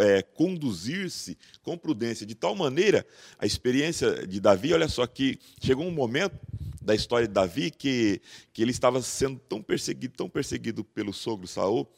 é, 0.00 0.22
conduzir-se 0.22 1.36
com 1.62 1.76
prudência, 1.76 2.26
de 2.26 2.34
tal 2.34 2.54
maneira 2.54 3.06
a 3.38 3.46
experiência 3.46 4.26
de 4.26 4.40
Davi, 4.40 4.72
olha 4.72 4.88
só 4.88 5.06
que 5.06 5.38
chegou 5.60 5.86
um 5.86 5.90
momento 5.90 6.38
da 6.80 6.94
história 6.94 7.26
de 7.26 7.34
Davi 7.34 7.70
que, 7.70 8.20
que 8.52 8.62
ele 8.62 8.70
estava 8.70 9.02
sendo 9.02 9.40
tão 9.40 9.60
perseguido, 9.60 10.14
tão 10.16 10.28
perseguido 10.28 10.84
pelo 10.84 11.12
sogro 11.12 11.46
Saul, 11.46 11.88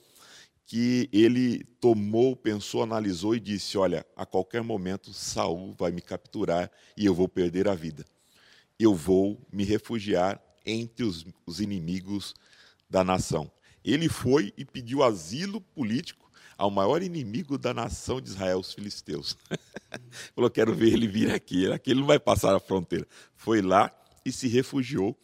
que 0.64 1.08
ele 1.12 1.64
tomou, 1.80 2.36
pensou, 2.36 2.82
analisou 2.82 3.34
e 3.34 3.40
disse: 3.40 3.78
Olha, 3.78 4.04
a 4.16 4.26
qualquer 4.26 4.62
momento 4.62 5.12
Saul 5.12 5.74
vai 5.78 5.90
me 5.90 6.00
capturar 6.00 6.70
e 6.96 7.06
eu 7.06 7.14
vou 7.14 7.28
perder 7.28 7.68
a 7.68 7.74
vida. 7.74 8.04
Eu 8.78 8.94
vou 8.94 9.40
me 9.52 9.64
refugiar 9.64 10.40
entre 10.64 11.04
os, 11.04 11.26
os 11.46 11.60
inimigos 11.60 12.34
da 12.88 13.02
nação. 13.02 13.50
Ele 13.84 14.08
foi 14.08 14.52
e 14.56 14.64
pediu 14.64 15.02
asilo 15.02 15.60
político 15.60 16.27
ao 16.58 16.72
maior 16.72 17.00
inimigo 17.02 17.56
da 17.56 17.72
nação 17.72 18.20
de 18.20 18.28
Israel, 18.28 18.58
os 18.58 18.74
filisteus. 18.74 19.36
Falou: 20.34 20.50
Quero 20.50 20.74
ver 20.74 20.92
ele 20.92 21.06
vir 21.06 21.30
aqui. 21.30 21.70
Aqui 21.70 21.92
ele 21.92 22.00
não 22.00 22.06
vai 22.06 22.18
passar 22.18 22.54
a 22.54 22.58
fronteira. 22.58 23.06
Foi 23.36 23.62
lá 23.62 23.92
e 24.24 24.32
se 24.32 24.48
refugiou 24.48 25.16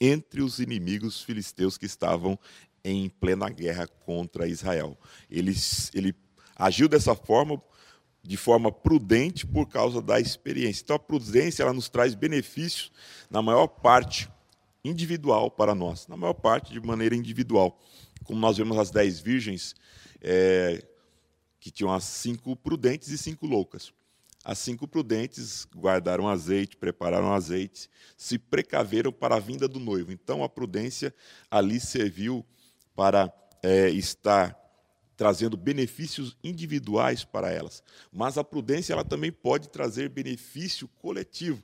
entre 0.00 0.40
os 0.40 0.58
inimigos 0.58 1.20
filisteus 1.20 1.76
que 1.76 1.84
estavam 1.84 2.38
em 2.82 3.10
plena 3.10 3.50
guerra 3.50 3.86
contra 3.86 4.48
Israel. 4.48 4.96
Ele, 5.30 5.54
ele 5.92 6.14
agiu 6.56 6.88
dessa 6.88 7.14
forma, 7.14 7.60
de 8.22 8.36
forma 8.36 8.72
prudente, 8.72 9.46
por 9.46 9.68
causa 9.68 10.00
da 10.00 10.18
experiência. 10.18 10.82
Então, 10.82 10.96
a 10.96 10.98
prudência 10.98 11.62
ela 11.62 11.72
nos 11.72 11.88
traz 11.90 12.14
benefícios, 12.14 12.90
na 13.28 13.42
maior 13.42 13.66
parte, 13.66 14.28
individual 14.82 15.50
para 15.50 15.74
nós, 15.74 16.06
na 16.06 16.16
maior 16.16 16.34
parte 16.34 16.72
de 16.72 16.80
maneira 16.80 17.14
individual. 17.14 17.78
Como 18.24 18.40
nós 18.40 18.56
vemos 18.56 18.78
as 18.78 18.90
dez 18.90 19.20
virgens, 19.20 19.74
é, 20.20 20.84
que 21.60 21.70
tinham 21.70 21.92
as 21.92 22.04
cinco 22.04 22.56
prudentes 22.56 23.08
e 23.08 23.18
cinco 23.18 23.46
loucas. 23.46 23.92
As 24.44 24.58
cinco 24.58 24.86
prudentes 24.86 25.66
guardaram 25.76 26.28
azeite, 26.28 26.76
prepararam 26.76 27.32
azeite, 27.32 27.90
se 28.16 28.38
precaveram 28.38 29.12
para 29.12 29.36
a 29.36 29.40
vinda 29.40 29.68
do 29.68 29.80
noivo. 29.80 30.12
Então, 30.12 30.42
a 30.42 30.48
prudência 30.48 31.14
ali 31.50 31.80
serviu 31.80 32.46
para 32.94 33.32
é, 33.62 33.90
estar 33.90 34.56
trazendo 35.16 35.56
benefícios 35.56 36.36
individuais 36.42 37.24
para 37.24 37.50
elas. 37.50 37.82
Mas 38.12 38.38
a 38.38 38.44
prudência 38.44 38.92
ela 38.92 39.04
também 39.04 39.32
pode 39.32 39.68
trazer 39.68 40.08
benefício 40.08 40.86
coletivo. 41.00 41.62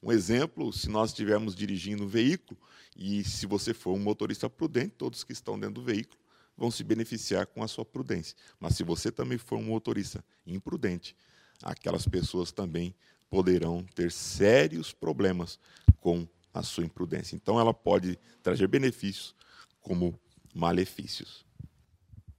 Um 0.00 0.12
exemplo, 0.12 0.72
se 0.72 0.88
nós 0.88 1.10
estivermos 1.10 1.54
dirigindo 1.54 2.04
um 2.04 2.08
veículo 2.08 2.58
e 2.96 3.24
se 3.24 3.44
você 3.44 3.74
for 3.74 3.92
um 3.92 3.98
motorista 3.98 4.48
prudente, 4.48 4.94
todos 4.96 5.24
que 5.24 5.32
estão 5.32 5.58
dentro 5.58 5.74
do 5.74 5.82
veículo 5.82 6.21
vão 6.62 6.70
se 6.70 6.84
beneficiar 6.84 7.44
com 7.44 7.60
a 7.60 7.66
sua 7.66 7.84
prudência. 7.84 8.36
Mas 8.60 8.76
se 8.76 8.84
você 8.84 9.10
também 9.10 9.36
for 9.36 9.58
um 9.58 9.64
motorista 9.64 10.24
imprudente, 10.46 11.16
aquelas 11.60 12.06
pessoas 12.06 12.52
também 12.52 12.94
poderão 13.28 13.84
ter 13.96 14.12
sérios 14.12 14.92
problemas 14.92 15.58
com 15.98 16.24
a 16.54 16.62
sua 16.62 16.84
imprudência. 16.84 17.34
Então, 17.34 17.58
ela 17.58 17.74
pode 17.74 18.16
trazer 18.44 18.68
benefícios 18.68 19.34
como 19.80 20.16
malefícios. 20.54 21.44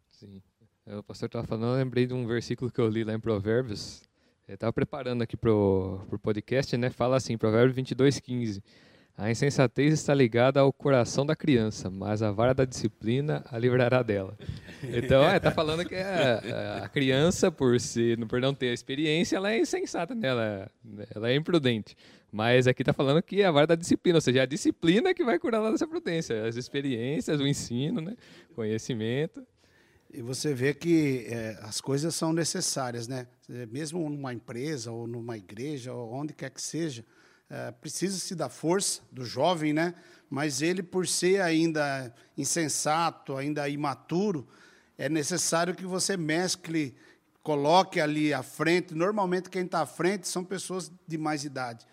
Sim. 0.10 0.42
É, 0.86 0.96
o 0.96 1.03
pastor 1.03 1.27
estava 1.27 1.46
falando, 1.46 1.74
eu 1.74 1.84
lembrei 1.84 2.08
de 2.08 2.13
um 2.13 2.25
versículo 2.25 2.72
que 2.72 2.80
eu 2.80 2.88
li 2.88 3.03
lá 3.03 3.13
em 3.13 3.20
Provérbios. 3.20 4.03
Estava 4.48 4.72
preparando 4.72 5.22
aqui 5.22 5.36
para 5.36 5.51
o 5.51 6.20
podcast, 6.22 6.77
né? 6.77 6.89
Fala 6.89 7.18
assim, 7.18 7.38
Provérbios 7.38 7.75
22, 7.75 8.20
15. 8.22 8.63
A 9.15 9.29
insensatez 9.29 9.93
está 9.93 10.13
ligada 10.13 10.60
ao 10.60 10.74
coração 10.74 11.24
da 11.24 11.36
criança, 11.36 11.88
mas 11.88 12.24
a 12.24 12.32
vara 12.32 12.53
da 12.53 12.65
disciplina 12.65 13.46
a 13.50 13.58
livrará 13.58 14.01
dela. 14.01 14.38
Então, 14.86 15.24
está 15.24 15.36
é, 15.36 15.39
tá 15.39 15.50
falando 15.50 15.86
que 15.86 15.96
a, 15.96 16.84
a, 16.84 16.89
criança, 16.89 17.50
por, 17.50 17.79
se, 17.79 18.17
por 18.27 18.41
não 18.41 18.53
ter 18.53 18.74
experiência, 18.74 19.38
ela 19.38 19.50
é 19.50 19.58
insensata, 19.58 20.13
né? 20.13 20.27
ela, 20.27 20.72
ela 21.15 21.29
é 21.29 21.36
imprudente. 21.36 21.96
Mas 22.29 22.67
aqui 22.67 22.82
está 22.82 22.91
falando 22.91 23.22
que 23.22 23.41
a 23.43 23.50
vara 23.50 23.65
da 23.65 23.75
disciplina, 23.75 24.17
ou 24.17 24.22
seja, 24.22 24.41
a 24.41 24.46
disciplina 24.46 25.13
que 25.13 25.24
vai 25.24 25.39
curar 25.39 25.62
lá 25.62 25.72
dessa 25.72 25.88
prudência, 25.88 26.46
as 26.46 26.58
experiências, 26.58 27.39
o 27.39 27.48
ensino, 27.48 28.01
né? 28.01 28.17
conhecimento. 28.53 29.48
E 30.13 30.22
você 30.22 30.53
vê 30.53 30.74
que 30.74 31.27
é, 31.29 31.58
as 31.62 31.79
coisas 31.79 32.13
são 32.13 32.34
necessárias, 32.34 33.08
né? 33.08 33.25
Mesmo 33.72 34.10
numa 34.10 34.34
empresa 34.34 34.91
ou 34.91 35.08
numa 35.08 35.38
igreja 35.38 35.93
ou 35.93 36.12
onde 36.12 36.34
quer 36.34 36.50
que 36.50 36.62
seja, 36.62 37.05
é, 37.54 37.70
precisa-se 37.70 38.34
da 38.34 38.50
força 38.50 39.04
do 39.12 39.24
jovem, 39.24 39.74
né? 39.74 39.94
Mas 40.28 40.64
ele, 40.64 40.82
por 40.82 41.08
ser 41.08 41.40
ainda 41.40 42.12
insensato, 42.36 43.38
ainda 43.38 43.70
imaturo, 43.70 44.48
é 44.98 45.08
necessário 45.08 45.76
que 45.76 45.86
você 45.86 46.18
mescle, 46.18 46.96
coloque 47.44 48.02
ali 48.02 48.34
à 48.34 48.42
frente. 48.42 48.96
Normalmente, 48.96 49.52
quem 49.52 49.66
está 49.66 49.82
à 49.82 49.86
frente 49.86 50.28
são 50.28 50.44
pessoas 50.44 50.92
de 51.08 51.16
mais 51.16 51.46
idade, 51.46 51.86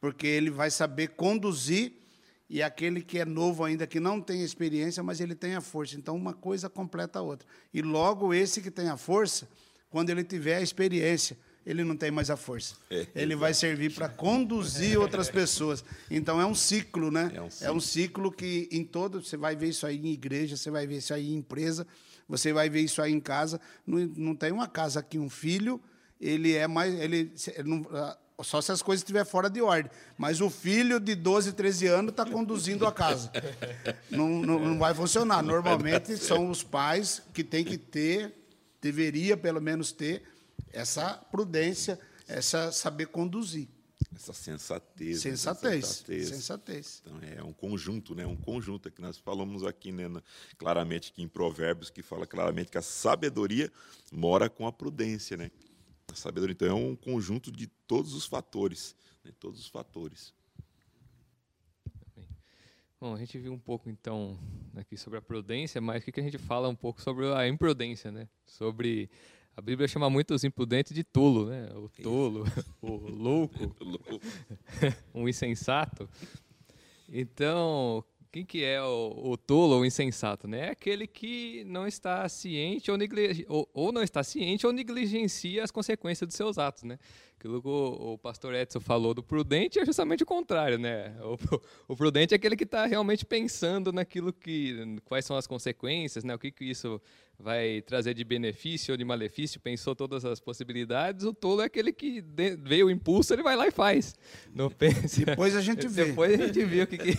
porque 0.00 0.24
ele 0.24 0.50
vai 0.50 0.70
saber 0.70 1.08
conduzir 1.08 1.94
e 2.48 2.62
aquele 2.62 3.02
que 3.02 3.18
é 3.18 3.24
novo 3.24 3.64
ainda, 3.64 3.88
que 3.88 3.98
não 3.98 4.20
tem 4.20 4.44
experiência, 4.44 5.02
mas 5.02 5.20
ele 5.20 5.34
tem 5.34 5.56
a 5.56 5.60
força. 5.60 5.96
Então, 5.96 6.14
uma 6.14 6.32
coisa 6.32 6.70
completa 6.70 7.18
a 7.18 7.22
outra. 7.22 7.46
E 7.74 7.82
logo 7.82 8.32
esse 8.32 8.62
que 8.62 8.70
tem 8.70 8.88
a 8.88 8.96
força, 8.96 9.48
quando 9.90 10.10
ele 10.10 10.22
tiver 10.22 10.58
a 10.58 10.62
experiência, 10.62 11.36
ele 11.68 11.84
não 11.84 11.94
tem 11.94 12.10
mais 12.10 12.30
a 12.30 12.36
força. 12.36 12.76
É, 12.90 13.06
ele 13.14 13.36
vai 13.36 13.52
servir 13.52 13.92
para 13.92 14.08
conduzir 14.08 14.98
outras 14.98 15.28
pessoas. 15.28 15.84
Então 16.10 16.40
é 16.40 16.46
um 16.46 16.54
ciclo, 16.54 17.10
né? 17.10 17.30
É 17.34 17.42
um 17.42 17.50
ciclo. 17.50 17.66
é 17.66 17.72
um 17.72 17.80
ciclo 17.80 18.32
que 18.32 18.68
em 18.72 18.82
todo 18.82 19.22
você 19.22 19.36
vai 19.36 19.54
ver 19.54 19.68
isso 19.68 19.86
aí 19.86 19.98
em 19.98 20.10
igreja, 20.10 20.56
você 20.56 20.70
vai 20.70 20.86
ver 20.86 20.96
isso 20.96 21.12
aí 21.12 21.30
em 21.30 21.36
empresa, 21.36 21.86
você 22.26 22.54
vai 22.54 22.70
ver 22.70 22.80
isso 22.80 23.02
aí 23.02 23.12
em 23.12 23.20
casa. 23.20 23.60
Não, 23.86 23.98
não 24.16 24.34
tem 24.34 24.50
uma 24.50 24.66
casa 24.66 25.02
que 25.02 25.18
um 25.18 25.28
filho 25.28 25.78
ele 26.18 26.54
é 26.54 26.66
mais 26.66 26.98
ele, 26.98 27.32
ele 27.54 27.68
não, 27.68 27.86
ah, 27.92 28.16
só 28.42 28.62
se 28.62 28.72
as 28.72 28.80
coisas 28.80 29.02
estiver 29.02 29.26
fora 29.26 29.50
de 29.50 29.60
ordem. 29.60 29.92
Mas 30.16 30.40
o 30.40 30.48
filho 30.48 30.98
de 30.98 31.14
12, 31.14 31.52
13 31.52 31.86
anos 31.86 32.12
está 32.12 32.24
conduzindo 32.24 32.86
a 32.86 32.92
casa. 32.92 33.30
Não, 34.10 34.26
não, 34.40 34.58
não, 34.58 34.78
vai 34.78 34.94
funcionar. 34.94 35.42
Normalmente 35.42 36.16
são 36.16 36.48
os 36.48 36.62
pais 36.62 37.20
que 37.34 37.44
têm 37.44 37.62
que 37.62 37.76
ter, 37.76 38.32
deveria 38.80 39.36
pelo 39.36 39.60
menos 39.60 39.92
ter, 39.92 40.22
essa 40.72 41.14
prudência, 41.14 41.98
essa 42.26 42.72
saber 42.72 43.06
conduzir. 43.06 43.68
Essa 44.14 44.32
sensatez. 44.32 45.20
Sensatez. 45.20 45.86
Sensatez. 45.86 46.28
sensatez. 46.28 47.02
Então, 47.04 47.20
é 47.22 47.42
um 47.42 47.52
conjunto, 47.52 48.14
né? 48.14 48.26
um 48.26 48.36
conjunto 48.36 48.90
que 48.90 49.02
nós 49.02 49.18
falamos 49.18 49.64
aqui 49.64 49.92
né, 49.92 50.04
claramente 50.56 51.10
aqui 51.10 51.22
em 51.22 51.28
Provérbios, 51.28 51.90
que 51.90 52.02
fala 52.02 52.26
claramente 52.26 52.70
que 52.70 52.78
a 52.78 52.82
sabedoria 52.82 53.70
mora 54.10 54.48
com 54.48 54.66
a 54.66 54.72
prudência. 54.72 55.36
Né? 55.36 55.50
A 56.10 56.14
sabedoria, 56.14 56.52
então, 56.52 56.68
é 56.68 56.74
um 56.74 56.96
conjunto 56.96 57.52
de 57.52 57.66
todos 57.66 58.14
os 58.14 58.24
fatores. 58.24 58.94
Né? 59.24 59.32
Todos 59.38 59.60
os 59.60 59.68
fatores. 59.68 60.32
Bom, 63.00 63.14
a 63.14 63.18
gente 63.18 63.38
viu 63.38 63.52
um 63.52 63.58
pouco 63.58 63.88
então 63.88 64.36
aqui 64.74 64.96
sobre 64.96 65.20
a 65.20 65.22
prudência, 65.22 65.80
mas 65.80 66.02
o 66.02 66.10
que 66.10 66.18
a 66.18 66.22
gente 66.22 66.38
fala 66.38 66.68
um 66.68 66.74
pouco 66.74 67.00
sobre 67.00 67.32
a 67.32 67.46
imprudência, 67.46 68.10
né? 68.10 68.28
Sobre 68.44 69.08
a 69.58 69.60
Bíblia 69.60 69.88
chama 69.88 70.08
muito 70.08 70.32
os 70.34 70.44
imprudentes 70.44 70.94
de 70.94 71.02
tolo, 71.02 71.46
né? 71.46 71.68
O 71.74 71.88
tolo, 72.00 72.44
o 72.80 72.94
louco, 73.10 73.74
um 75.12 75.28
insensato. 75.28 76.08
Então, 77.08 78.04
quem 78.30 78.44
que 78.44 78.62
é 78.62 78.80
o, 78.80 79.32
o, 79.32 79.36
tolo 79.36 79.74
ou 79.74 79.84
insensato? 79.84 80.46
Né? 80.46 80.68
É 80.68 80.70
aquele 80.70 81.08
que 81.08 81.64
não 81.64 81.88
está 81.88 82.28
ciente 82.28 82.88
ou, 82.88 82.96
ou, 83.48 83.68
ou, 83.74 83.90
não 83.90 84.00
está 84.00 84.22
ciente 84.22 84.64
ou 84.64 84.72
negligencia 84.72 85.64
as 85.64 85.72
consequências 85.72 86.28
dos 86.28 86.36
seus 86.36 86.56
atos, 86.56 86.84
né? 86.84 86.96
Aquilo 87.38 87.62
que 87.62 87.68
o, 87.68 88.14
o, 88.14 88.18
pastor 88.18 88.52
Edson 88.52 88.80
falou 88.80 89.14
do 89.14 89.22
prudente 89.22 89.78
é 89.78 89.86
justamente 89.86 90.24
o 90.24 90.26
contrário, 90.26 90.76
né? 90.76 91.14
O, 91.22 91.92
o 91.92 91.96
prudente 91.96 92.34
é 92.34 92.36
aquele 92.36 92.56
que 92.56 92.64
está 92.64 92.84
realmente 92.84 93.24
pensando 93.24 93.92
naquilo 93.92 94.32
que, 94.32 94.98
quais 95.04 95.24
são 95.24 95.36
as 95.36 95.46
consequências, 95.46 96.24
né? 96.24 96.34
O 96.34 96.38
que, 96.38 96.50
que 96.50 96.64
isso 96.64 97.00
vai 97.38 97.80
trazer 97.82 98.12
de 98.12 98.24
benefício 98.24 98.92
ou 98.92 98.98
de 98.98 99.04
malefício, 99.04 99.60
pensou 99.60 99.94
todas 99.94 100.24
as 100.24 100.40
possibilidades. 100.40 101.24
O 101.24 101.32
tolo 101.32 101.62
é 101.62 101.66
aquele 101.66 101.92
que 101.92 102.24
veio 102.60 102.88
o 102.88 102.90
impulso, 102.90 103.32
ele 103.32 103.44
vai 103.44 103.54
lá 103.54 103.68
e 103.68 103.70
faz. 103.70 104.16
Não 104.52 104.68
pensa. 104.74 105.24
Depois 105.24 105.54
a 105.54 105.60
gente 105.60 105.86
vê. 105.86 106.06
Depois 106.06 106.40
a 106.40 106.44
gente 106.44 106.64
vê 106.64 106.82
o 106.82 106.86
que. 106.88 106.98
que... 106.98 107.12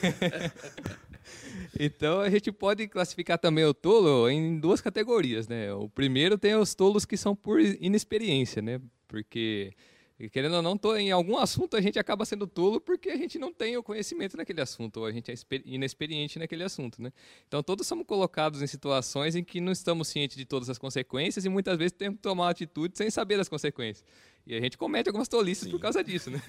então 1.79 2.19
a 2.19 2.29
gente 2.29 2.51
pode 2.51 2.89
classificar 2.89 3.37
também 3.37 3.63
o 3.63 3.73
tolo 3.73 4.29
em 4.29 4.59
duas 4.59 4.81
categorias, 4.81 5.47
né? 5.47 5.73
O 5.73 5.87
primeiro 5.87 6.37
tem 6.37 6.55
os 6.55 6.75
tolos 6.75 7.05
que 7.05 7.15
são 7.15 7.33
por 7.33 7.61
inexperiência, 7.61 8.61
né? 8.61 8.81
Porque 9.07 9.71
e 10.19 10.29
querendo 10.29 10.55
ou 10.55 10.61
não, 10.61 10.77
tô, 10.77 10.97
em 10.97 11.11
algum 11.11 11.37
assunto 11.37 11.77
a 11.77 11.81
gente 11.81 11.97
acaba 11.97 12.25
sendo 12.25 12.45
tolo 12.45 12.81
porque 12.81 13.09
a 13.09 13.15
gente 13.15 13.39
não 13.39 13.53
tem 13.53 13.77
o 13.77 13.83
conhecimento 13.83 14.35
naquele 14.35 14.59
assunto, 14.59 14.97
ou 14.97 15.05
a 15.05 15.11
gente 15.13 15.31
é 15.31 15.35
inexperiente 15.65 16.37
naquele 16.37 16.63
assunto. 16.63 17.01
Né? 17.01 17.13
Então, 17.47 17.63
todos 17.63 17.87
somos 17.87 18.05
colocados 18.05 18.61
em 18.61 18.67
situações 18.67 19.33
em 19.35 19.43
que 19.43 19.61
não 19.61 19.71
estamos 19.71 20.09
cientes 20.09 20.35
de 20.35 20.43
todas 20.43 20.69
as 20.69 20.77
consequências 20.77 21.45
e 21.45 21.49
muitas 21.49 21.77
vezes 21.77 21.93
temos 21.93 22.17
que 22.17 22.21
tomar 22.21 22.43
uma 22.43 22.51
atitude 22.51 22.97
sem 22.97 23.09
saber 23.09 23.37
das 23.37 23.47
consequências. 23.47 24.05
E 24.45 24.55
a 24.55 24.59
gente 24.59 24.77
comete 24.77 25.07
algumas 25.07 25.27
tolices 25.27 25.65
Sim. 25.65 25.71
por 25.71 25.79
causa 25.79 26.03
disso. 26.03 26.29
Né? 26.31 26.41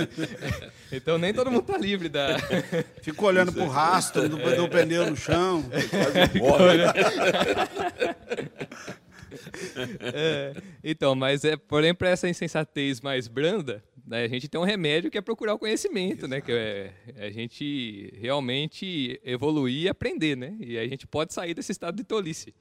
então, 0.92 1.16
nem 1.16 1.32
todo 1.32 1.50
mundo 1.50 1.62
está 1.62 1.78
livre 1.78 2.08
da. 2.08 2.36
Fico 3.00 3.24
olhando 3.24 3.52
para 3.52 3.62
o 3.62 3.68
rastro 3.68 4.28
do, 4.28 4.36
do 4.36 4.68
pneu 4.68 5.08
no 5.08 5.16
chão. 5.16 5.64
é, 10.14 10.54
então, 10.82 11.14
mas 11.14 11.44
é, 11.44 11.56
porém, 11.56 11.94
para 11.94 12.08
essa 12.08 12.28
insensatez 12.28 13.00
mais 13.00 13.28
branda, 13.28 13.82
né, 14.06 14.24
a 14.24 14.28
gente 14.28 14.48
tem 14.48 14.60
um 14.60 14.64
remédio 14.64 15.10
que 15.10 15.18
é 15.18 15.20
procurar 15.20 15.54
o 15.54 15.58
conhecimento, 15.58 16.26
né? 16.26 16.40
Que 16.40 16.52
é, 16.52 16.92
é, 17.16 17.26
a 17.26 17.30
gente 17.30 18.12
realmente 18.20 19.20
evoluir 19.24 19.84
e 19.84 19.88
aprender, 19.88 20.36
né? 20.36 20.56
E 20.60 20.78
a 20.78 20.86
gente 20.86 21.06
pode 21.06 21.32
sair 21.32 21.54
desse 21.54 21.72
estado 21.72 21.96
de 21.96 22.04
tolice. 22.04 22.54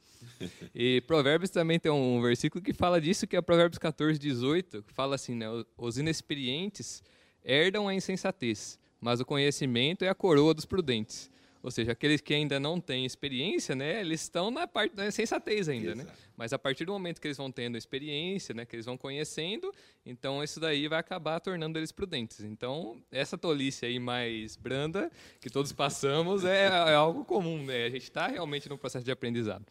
E 0.73 1.01
Provérbios 1.01 1.49
também 1.49 1.79
tem 1.79 1.91
um 1.91 2.21
versículo 2.21 2.63
que 2.63 2.73
fala 2.73 3.01
disso, 3.01 3.27
que 3.27 3.35
é 3.35 3.41
Provérbios 3.41 3.77
14, 3.77 4.19
18, 4.19 4.83
que 4.83 4.93
fala 4.93 5.15
assim, 5.15 5.35
né? 5.35 5.47
Os 5.77 5.97
inexperientes 5.97 7.03
herdam 7.43 7.87
a 7.87 7.93
insensatez, 7.93 8.79
mas 8.99 9.19
o 9.19 9.25
conhecimento 9.25 10.05
é 10.05 10.09
a 10.09 10.15
coroa 10.15 10.53
dos 10.53 10.65
prudentes. 10.65 11.29
Ou 11.63 11.69
seja, 11.69 11.91
aqueles 11.91 12.21
que 12.21 12.33
ainda 12.33 12.59
não 12.59 12.79
têm 12.79 13.05
experiência, 13.05 13.75
né, 13.75 14.01
eles 14.01 14.21
estão 14.21 14.49
na 14.49 14.67
parte 14.67 14.95
da 14.95 15.11
sensatez 15.11 15.69
ainda, 15.69 15.93
né? 15.93 16.07
Mas 16.35 16.53
a 16.53 16.57
partir 16.57 16.85
do 16.85 16.91
momento 16.91 17.21
que 17.21 17.27
eles 17.27 17.37
vão 17.37 17.51
tendo 17.51 17.77
experiência, 17.77 18.53
né, 18.53 18.65
que 18.65 18.75
eles 18.75 18.85
vão 18.85 18.97
conhecendo, 18.97 19.71
então 20.03 20.43
isso 20.43 20.59
daí 20.59 20.87
vai 20.87 20.99
acabar 20.99 21.39
tornando 21.39 21.77
eles 21.77 21.91
prudentes. 21.91 22.39
Então, 22.41 22.99
essa 23.11 23.37
tolice 23.37 23.85
aí 23.85 23.99
mais 23.99 24.55
branda 24.55 25.11
que 25.39 25.51
todos 25.51 25.71
passamos 25.71 26.43
é, 26.43 26.65
é 26.65 26.95
algo 26.95 27.23
comum, 27.23 27.63
né? 27.63 27.85
A 27.85 27.89
gente 27.89 28.03
está 28.03 28.27
realmente 28.27 28.67
no 28.67 28.77
processo 28.77 29.05
de 29.05 29.11
aprendizado. 29.11 29.65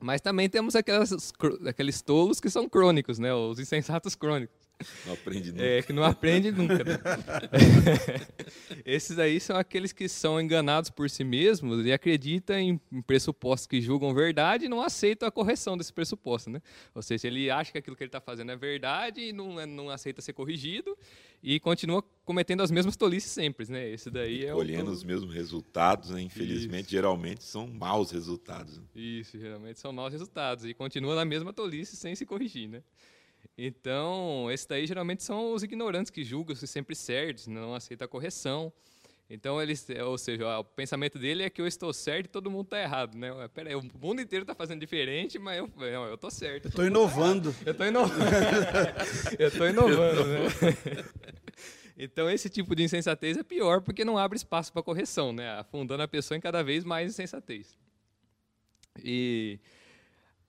Mas 0.00 0.20
também 0.20 0.48
temos 0.48 0.74
aquelas, 0.74 1.32
aqueles 1.68 2.00
tolos 2.00 2.40
que 2.40 2.48
são 2.48 2.68
crônicos, 2.68 3.18
né? 3.18 3.32
Os 3.34 3.58
insensatos 3.58 4.14
crônicos. 4.14 4.69
Não 5.06 5.12
aprende 5.12 5.52
nunca. 5.52 5.64
É, 5.64 5.82
que 5.82 5.92
não 5.92 6.04
aprende 6.04 6.50
nunca. 6.50 6.84
Né? 6.84 6.98
Esses 8.84 9.18
aí 9.18 9.38
são 9.40 9.56
aqueles 9.56 9.92
que 9.92 10.08
são 10.08 10.40
enganados 10.40 10.90
por 10.90 11.08
si 11.10 11.24
mesmos 11.24 11.84
e 11.84 11.92
acreditam 11.92 12.58
em 12.58 12.78
pressupostos 13.06 13.66
que 13.66 13.80
julgam 13.80 14.14
verdade 14.14 14.64
e 14.64 14.68
não 14.68 14.82
aceitam 14.82 15.28
a 15.28 15.32
correção 15.32 15.76
desse 15.76 15.92
pressuposto. 15.92 16.50
Né? 16.50 16.62
Ou 16.94 17.02
seja, 17.02 17.26
ele 17.26 17.50
acha 17.50 17.72
que 17.72 17.78
aquilo 17.78 17.96
que 17.96 18.02
ele 18.02 18.08
está 18.08 18.20
fazendo 18.20 18.52
é 18.52 18.56
verdade 18.56 19.20
e 19.20 19.32
não, 19.32 19.66
não 19.66 19.90
aceita 19.90 20.22
ser 20.22 20.32
corrigido 20.32 20.96
e 21.42 21.58
continua 21.58 22.02
cometendo 22.24 22.62
as 22.62 22.70
mesmas 22.70 22.96
tolices 22.96 23.30
sempre. 23.30 23.70
Né? 23.70 23.90
Esse 23.90 24.10
daí 24.10 24.44
é 24.44 24.52
Colhendo 24.52 24.90
o... 24.90 24.94
os 24.94 25.04
mesmos 25.04 25.34
resultados, 25.34 26.10
né? 26.10 26.20
infelizmente, 26.20 26.84
Isso. 26.84 26.90
geralmente 26.90 27.44
são 27.44 27.66
maus 27.66 28.10
resultados. 28.10 28.78
Né? 28.78 28.84
Isso, 28.94 29.38
geralmente 29.38 29.78
são 29.78 29.92
maus 29.92 30.12
resultados 30.12 30.64
e 30.64 30.74
continua 30.74 31.14
na 31.14 31.24
mesma 31.24 31.52
tolice 31.52 31.96
sem 31.96 32.14
se 32.14 32.24
corrigir. 32.24 32.68
Né? 32.68 32.82
Então, 33.56 34.50
esses 34.50 34.66
daí 34.66 34.86
geralmente 34.86 35.22
são 35.22 35.52
os 35.52 35.62
ignorantes 35.62 36.10
que 36.10 36.24
julgam-se 36.24 36.66
sempre 36.66 36.94
certos, 36.94 37.46
não 37.46 37.74
aceitam 37.74 38.06
a 38.06 38.08
correção. 38.08 38.72
Então, 39.32 39.62
eles, 39.62 39.86
ou 40.04 40.18
seja, 40.18 40.58
o 40.58 40.64
pensamento 40.64 41.16
dele 41.16 41.44
é 41.44 41.50
que 41.50 41.60
eu 41.60 41.66
estou 41.66 41.92
certo 41.92 42.26
e 42.26 42.28
todo 42.28 42.50
mundo 42.50 42.64
está 42.64 42.80
errado, 42.80 43.16
né? 43.16 43.30
Peraí, 43.54 43.76
o 43.76 43.82
mundo 44.00 44.20
inteiro 44.20 44.42
está 44.42 44.56
fazendo 44.56 44.80
diferente, 44.80 45.38
mas 45.38 45.58
eu, 45.58 45.70
não, 45.76 46.06
eu 46.06 46.14
estou 46.14 46.32
certo. 46.32 46.64
Eu 46.64 46.68
estou 46.70 46.84
inovando. 46.84 47.54
Eu 47.64 47.70
estou 47.70 47.86
inovando. 47.86 48.24
eu 49.38 49.48
estou 49.48 49.68
inovando, 49.68 50.24
né? 50.24 50.40
Então, 52.02 52.30
esse 52.30 52.48
tipo 52.48 52.74
de 52.74 52.82
insensatez 52.82 53.36
é 53.36 53.42
pior 53.42 53.82
porque 53.82 54.06
não 54.06 54.16
abre 54.16 54.34
espaço 54.34 54.72
para 54.72 54.82
correção, 54.82 55.34
né? 55.34 55.50
afundando 55.58 56.02
a 56.02 56.08
pessoa 56.08 56.36
em 56.36 56.40
cada 56.40 56.62
vez 56.62 56.82
mais 56.82 57.10
insensatez. 57.10 57.78
E 59.04 59.60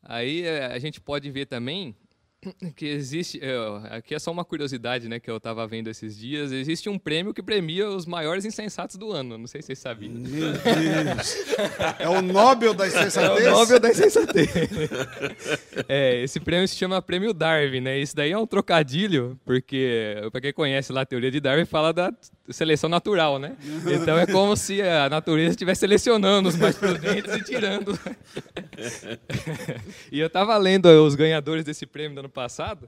aí 0.01 0.43
é, 0.43 0.67
a 0.67 0.79
gente 0.79 1.01
pode 1.01 1.29
ver 1.29 1.47
também 1.47 1.93
que 2.75 2.85
existe, 2.85 3.39
é, 3.41 3.95
aqui 3.95 4.15
é 4.15 4.19
só 4.19 4.31
uma 4.31 4.43
curiosidade, 4.43 5.07
né, 5.07 5.19
que 5.19 5.29
eu 5.29 5.37
estava 5.37 5.65
vendo 5.67 5.89
esses 5.89 6.17
dias, 6.17 6.51
existe 6.51 6.89
um 6.89 6.97
prêmio 6.97 7.33
que 7.33 7.43
premia 7.43 7.87
os 7.87 8.05
maiores 8.05 8.45
insensatos 8.45 8.95
do 8.95 9.11
ano, 9.11 9.37
não 9.37 9.47
sei 9.47 9.61
se 9.61 9.67
vocês 9.67 9.79
sabiam. 9.79 10.13
Meu 10.13 10.51
Deus! 10.51 11.35
É 11.99 12.09
o 12.09 12.21
Nobel 12.21 12.73
da 12.73 12.87
insensatez? 12.87 13.45
É 13.45 13.51
o 13.51 13.51
Nobel 13.51 13.79
da 13.79 13.89
insensatez. 13.89 14.49
é, 15.87 16.23
esse 16.23 16.39
prêmio 16.39 16.67
se 16.67 16.75
chama 16.75 17.01
Prêmio 17.01 17.33
Darwin, 17.33 17.81
né, 17.81 17.99
isso 17.99 18.15
daí 18.15 18.31
é 18.31 18.37
um 18.37 18.47
trocadilho, 18.47 19.39
porque, 19.45 20.15
para 20.31 20.41
quem 20.41 20.53
conhece 20.53 20.91
lá 20.91 21.01
a 21.01 21.05
teoria 21.05 21.31
de 21.31 21.39
Darwin, 21.39 21.65
fala 21.65 21.93
da 21.93 22.11
seleção 22.53 22.89
natural, 22.89 23.39
né? 23.39 23.55
Então 23.85 24.17
é 24.17 24.25
como 24.25 24.55
se 24.55 24.81
a 24.81 25.09
natureza 25.09 25.51
estivesse 25.51 25.81
selecionando 25.81 26.49
os 26.49 26.55
mais 26.55 26.77
prudentes 26.77 27.33
e 27.35 27.43
tirando. 27.43 27.97
e 30.11 30.19
eu 30.19 30.27
estava 30.27 30.57
lendo 30.57 30.87
os 31.05 31.15
ganhadores 31.15 31.63
desse 31.63 31.85
prêmio 31.85 32.15
do 32.15 32.19
ano 32.19 32.29
passado. 32.29 32.87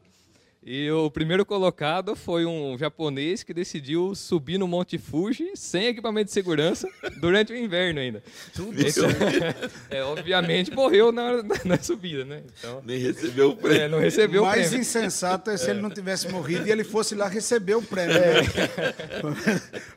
E 0.66 0.90
o 0.92 1.12
primeiro 1.12 1.46
colocado 1.46 2.16
foi 2.16 2.46
um 2.46 2.78
japonês 2.78 3.44
que 3.44 3.54
decidiu 3.54 4.16
subir 4.16 4.58
no 4.58 4.66
Monte 4.66 4.98
Fuji 4.98 5.52
sem 5.56 5.88
equipamento 5.88 6.28
de 6.28 6.32
segurança 6.32 6.88
durante 7.20 7.52
o 7.52 7.58
inverno 7.58 8.00
ainda. 8.00 8.24
é, 9.90 10.02
obviamente 10.04 10.72
morreu 10.72 11.12
na, 11.12 11.44
na, 11.44 11.56
na, 11.66 11.78
subida, 11.78 12.24
né? 12.24 12.44
Então, 12.58 12.82
Nem 12.86 12.98
recebeu 12.98 13.50
o 13.50 13.58
prêmio. 13.58 13.82
É, 13.82 13.90
não 13.90 14.00
recebeu 14.00 14.44
Mais 14.44 14.68
o 14.68 14.70
prêmio. 14.70 14.82
insensato 14.82 15.50
é 15.50 15.58
se 15.58 15.68
é. 15.68 15.72
ele 15.72 15.82
não 15.82 15.90
tivesse 15.90 16.30
morrido 16.30 16.66
e 16.66 16.72
ele 16.72 16.86
fosse 16.86 17.14
lá 17.14 17.28
receber 17.28 17.76
o 17.76 17.82
prêmio. 17.82 18.14
Né? 18.14 18.22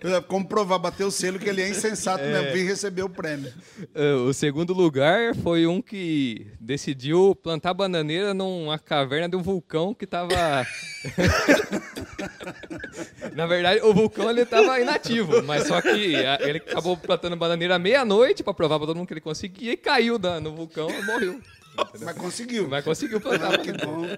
É. 0.03 0.21
Comprovar, 0.27 0.81
bater 0.81 1.05
o 1.05 1.13
selo 1.13 1.39
que 1.39 1.49
ele 1.49 1.63
é 1.63 1.69
insensato 1.69 2.25
é. 2.25 2.33
mesmo, 2.33 2.53
vir 2.53 2.65
receber 2.67 3.03
o 3.03 3.09
prêmio. 3.09 3.53
É, 3.95 4.15
o 4.15 4.33
segundo 4.33 4.73
lugar 4.73 5.35
foi 5.37 5.65
um 5.67 5.81
que 5.81 6.49
decidiu 6.61 7.37
plantar 7.37 7.73
bananeira 7.73 8.35
numa 8.35 8.79
caverna 8.81 9.29
de 9.29 9.37
um 9.37 9.43
vulcão 9.43 9.95
que 9.95 10.05
estava 10.05 10.56
Na 13.35 13.47
verdade, 13.47 13.81
o 13.83 13.93
vulcão 13.93 14.31
ele 14.31 14.43
estava 14.43 14.81
inativo, 14.81 15.43
mas 15.43 15.67
só 15.67 15.81
que 15.81 16.15
ele 16.41 16.59
acabou 16.59 16.97
plantando 16.97 17.37
bananeira 17.37 17.79
meia-noite 17.79 18.43
para 18.43 18.55
provar 18.55 18.79
para 18.79 18.87
todo 18.87 18.97
mundo 18.97 19.07
que 19.07 19.15
ele 19.15 19.21
conseguia 19.21 19.73
e 19.73 19.77
caiu 19.77 20.19
no 20.19 20.55
vulcão 20.55 20.89
e 20.91 21.03
morreu. 21.05 21.41
Entendeu? 21.79 22.07
Mas 22.07 22.17
conseguiu. 22.17 22.69
Mas 22.69 22.85
conseguiu 22.85 23.21
plantar. 23.21 23.55
Ah, 23.55 23.59
que 23.59 23.73
bom. 23.73 24.07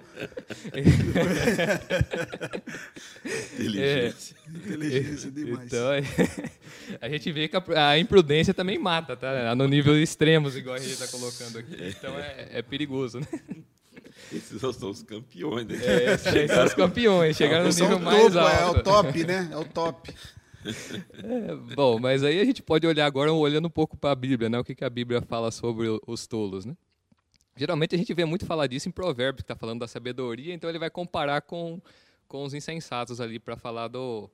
Inteligência. 3.54 4.36
É, 4.46 4.50
Inteligência 4.50 5.30
demais. 5.30 5.66
Então, 5.66 5.88
a 7.00 7.08
gente 7.08 7.32
vê 7.32 7.48
que 7.48 7.56
a, 7.76 7.98
imprudência 7.98 8.54
também 8.54 8.78
mata, 8.78 9.16
tá? 9.16 9.54
No 9.56 9.66
nível 9.66 10.00
extremos, 10.00 10.56
igual 10.56 10.76
a 10.76 10.78
gente 10.78 10.92
está 10.92 11.08
colocando 11.08 11.58
aqui. 11.58 11.76
Então 11.80 12.16
é, 12.18 12.48
é 12.52 12.62
perigoso, 12.62 13.18
né? 13.20 13.26
Esses 14.32 14.60
são 14.60 14.90
os 14.90 15.02
campeões. 15.02 15.66
Né? 15.66 15.76
É, 15.84 16.14
esses 16.14 16.50
são 16.50 16.64
os 16.64 16.74
campeões, 16.74 17.36
chegaram 17.36 17.64
no 17.64 17.70
nível 17.70 17.98
mais 17.98 18.32
topo, 18.32 18.38
alto. 18.38 18.76
É 18.76 18.80
o 18.80 18.82
top, 18.82 19.24
né? 19.24 19.48
É 19.52 19.56
o 19.56 19.64
top. 19.64 20.14
É, 20.64 21.74
bom, 21.74 21.98
mas 21.98 22.24
aí 22.24 22.40
a 22.40 22.44
gente 22.44 22.62
pode 22.62 22.86
olhar 22.86 23.06
agora 23.06 23.32
olhando 23.32 23.66
um 23.66 23.70
pouco 23.70 23.96
para 23.96 24.10
a 24.10 24.14
Bíblia, 24.14 24.48
né? 24.48 24.58
O 24.58 24.64
que, 24.64 24.74
que 24.74 24.84
a 24.84 24.90
Bíblia 24.90 25.22
fala 25.22 25.50
sobre 25.50 25.86
os 26.06 26.26
tolos, 26.26 26.64
né? 26.64 26.76
Geralmente 27.56 27.94
a 27.94 27.98
gente 27.98 28.12
vê 28.14 28.24
muito 28.24 28.46
falar 28.46 28.66
disso 28.66 28.88
em 28.88 28.92
Provérbios, 28.92 29.42
que 29.42 29.44
está 29.44 29.56
falando 29.56 29.80
da 29.80 29.88
sabedoria, 29.88 30.54
então 30.54 30.70
ele 30.70 30.78
vai 30.78 30.90
comparar 30.90 31.42
com, 31.42 31.80
com 32.26 32.44
os 32.44 32.54
insensatos 32.54 33.20
ali 33.20 33.38
para 33.38 33.56
falar 33.56 33.88
do, 33.88 34.30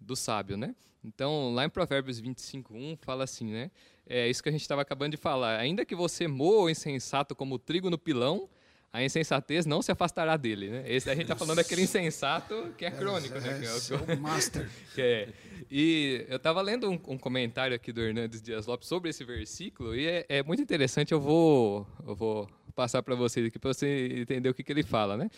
do 0.00 0.14
sábio, 0.14 0.56
né? 0.56 0.74
Então, 1.02 1.54
lá 1.54 1.64
em 1.64 1.70
Provérbios 1.70 2.18
25, 2.18 2.74
1, 2.74 2.98
fala 3.00 3.24
assim, 3.24 3.50
né? 3.50 3.70
É 4.06 4.28
isso 4.28 4.42
que 4.42 4.48
a 4.48 4.52
gente 4.52 4.62
estava 4.62 4.82
acabando 4.82 5.12
de 5.12 5.16
falar. 5.16 5.58
Ainda 5.58 5.84
que 5.84 5.94
você 5.94 6.26
moa 6.26 6.64
o 6.64 6.70
insensato 6.70 7.34
como 7.34 7.58
trigo 7.58 7.90
no 7.90 7.98
pilão, 7.98 8.48
a 8.92 9.04
insensatez 9.04 9.66
não 9.66 9.82
se 9.82 9.92
afastará 9.92 10.36
dele. 10.36 10.70
Né? 10.70 10.84
Esse 10.86 11.10
a 11.10 11.14
gente 11.14 11.24
está 11.24 11.36
falando 11.36 11.56
daquele 11.56 11.82
insensato 11.82 12.74
que 12.76 12.84
é 12.84 12.90
crônico. 12.90 13.36
É, 13.36 13.40
né? 13.40 13.58
Que 13.60 13.66
é, 13.66 13.96
o, 13.96 14.10
é 14.10 14.14
o 14.14 14.20
master. 14.20 14.68
que 14.94 15.00
é. 15.00 15.28
E 15.70 16.24
eu 16.28 16.36
estava 16.36 16.62
lendo 16.62 16.88
um, 16.88 16.94
um, 16.94 17.18
comentário 17.18 17.76
aqui 17.76 17.92
do 17.92 18.00
Hernandes 18.00 18.40
Dias 18.40 18.66
Lopes 18.66 18.88
sobre 18.88 19.10
esse 19.10 19.22
versículo 19.24 19.94
e 19.94 20.06
é, 20.06 20.26
é 20.28 20.42
muito 20.42 20.62
interessante. 20.62 21.12
Eu 21.12 21.20
vou, 21.20 21.86
eu 22.06 22.14
vou 22.14 22.48
passar 22.74 23.02
para 23.02 23.14
vocês 23.14 23.46
aqui 23.46 23.58
para 23.58 23.72
você 23.72 24.20
entender 24.20 24.48
o 24.48 24.54
que, 24.54 24.62
que 24.62 24.72
ele 24.72 24.82
fala. 24.82 25.16
Né? 25.16 25.30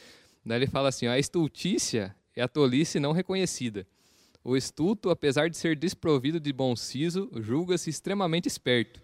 Daí 0.47 0.59
ele 0.59 0.67
fala 0.69 0.89
assim: 0.89 1.09
ó, 1.09 1.13
a 1.13 1.19
estultícia 1.19 2.15
é 2.37 2.43
a 2.43 2.49
tolice 2.49 3.01
não 3.01 3.13
reconhecida. 3.13 3.87
O 4.45 4.57
estulto, 4.57 5.11
apesar 5.11 5.51
de 5.51 5.57
ser 5.57 5.77
desprovido 5.77 6.41
de 6.41 6.53
bom 6.53 6.75
siso, 6.75 7.31
julga-se 7.41 7.91
extremamente 7.91 8.47
esperto 8.47 9.03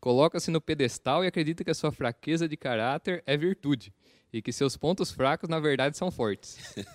coloca-se 0.00 0.50
no 0.50 0.60
pedestal 0.60 1.24
e 1.24 1.28
acredita 1.28 1.64
que 1.64 1.70
a 1.70 1.74
sua 1.74 1.92
fraqueza 1.92 2.48
de 2.48 2.56
caráter 2.56 3.22
é 3.26 3.36
virtude 3.36 3.92
e 4.32 4.42
que 4.42 4.52
seus 4.52 4.76
pontos 4.76 5.10
fracos, 5.10 5.48
na 5.48 5.58
verdade, 5.58 5.96
são 5.96 6.10
fortes. 6.10 6.58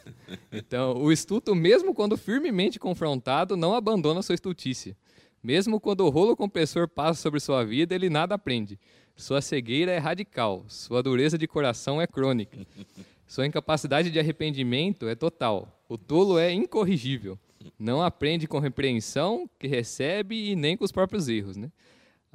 Então, 0.51 0.97
o 0.97 1.11
estulto, 1.11 1.55
mesmo 1.55 1.93
quando 1.93 2.15
firmemente 2.15 2.79
confrontado, 2.79 3.57
não 3.57 3.73
abandona 3.73 4.21
sua 4.21 4.35
estultícia. 4.35 4.95
Mesmo 5.41 5.79
quando 5.79 6.01
o 6.01 6.09
rolo 6.09 6.37
compressor 6.37 6.87
passa 6.87 7.21
sobre 7.21 7.39
sua 7.39 7.65
vida, 7.65 7.93
ele 7.93 8.09
nada 8.09 8.35
aprende. 8.35 8.79
Sua 9.15 9.41
cegueira 9.41 9.91
é 9.91 9.97
radical, 9.97 10.63
sua 10.67 11.03
dureza 11.03 11.37
de 11.37 11.47
coração 11.47 12.01
é 12.01 12.07
crônica. 12.07 12.57
Sua 13.27 13.45
incapacidade 13.45 14.11
de 14.11 14.19
arrependimento 14.19 15.07
é 15.07 15.15
total. 15.15 15.83
O 15.89 15.97
tolo 15.97 16.37
é 16.37 16.51
incorrigível. 16.51 17.37
Não 17.79 18.01
aprende 18.01 18.47
com 18.47 18.59
repreensão 18.59 19.49
que 19.59 19.67
recebe 19.67 20.51
e 20.51 20.55
nem 20.55 20.77
com 20.77 20.85
os 20.85 20.91
próprios 20.91 21.27
erros. 21.27 21.57
Né? 21.57 21.71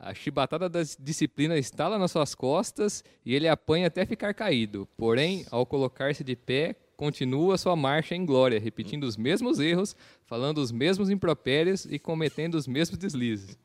A 0.00 0.14
chibatada 0.14 0.68
da 0.68 0.80
disciplina 1.00 1.58
estala 1.58 1.98
nas 1.98 2.12
suas 2.12 2.32
costas 2.32 3.02
e 3.26 3.34
ele 3.34 3.48
apanha 3.48 3.88
até 3.88 4.06
ficar 4.06 4.32
caído. 4.32 4.88
Porém, 4.96 5.44
ao 5.50 5.66
colocar-se 5.66 6.22
de 6.22 6.36
pé, 6.36 6.76
continua 6.96 7.58
sua 7.58 7.74
marcha 7.74 8.14
em 8.14 8.24
glória, 8.24 8.60
repetindo 8.60 9.02
os 9.04 9.16
mesmos 9.16 9.58
erros, 9.58 9.96
falando 10.24 10.58
os 10.58 10.70
mesmos 10.70 11.10
impropérios 11.10 11.84
e 11.84 11.98
cometendo 11.98 12.54
os 12.54 12.68
mesmos 12.68 12.96
deslizes. 12.96 13.58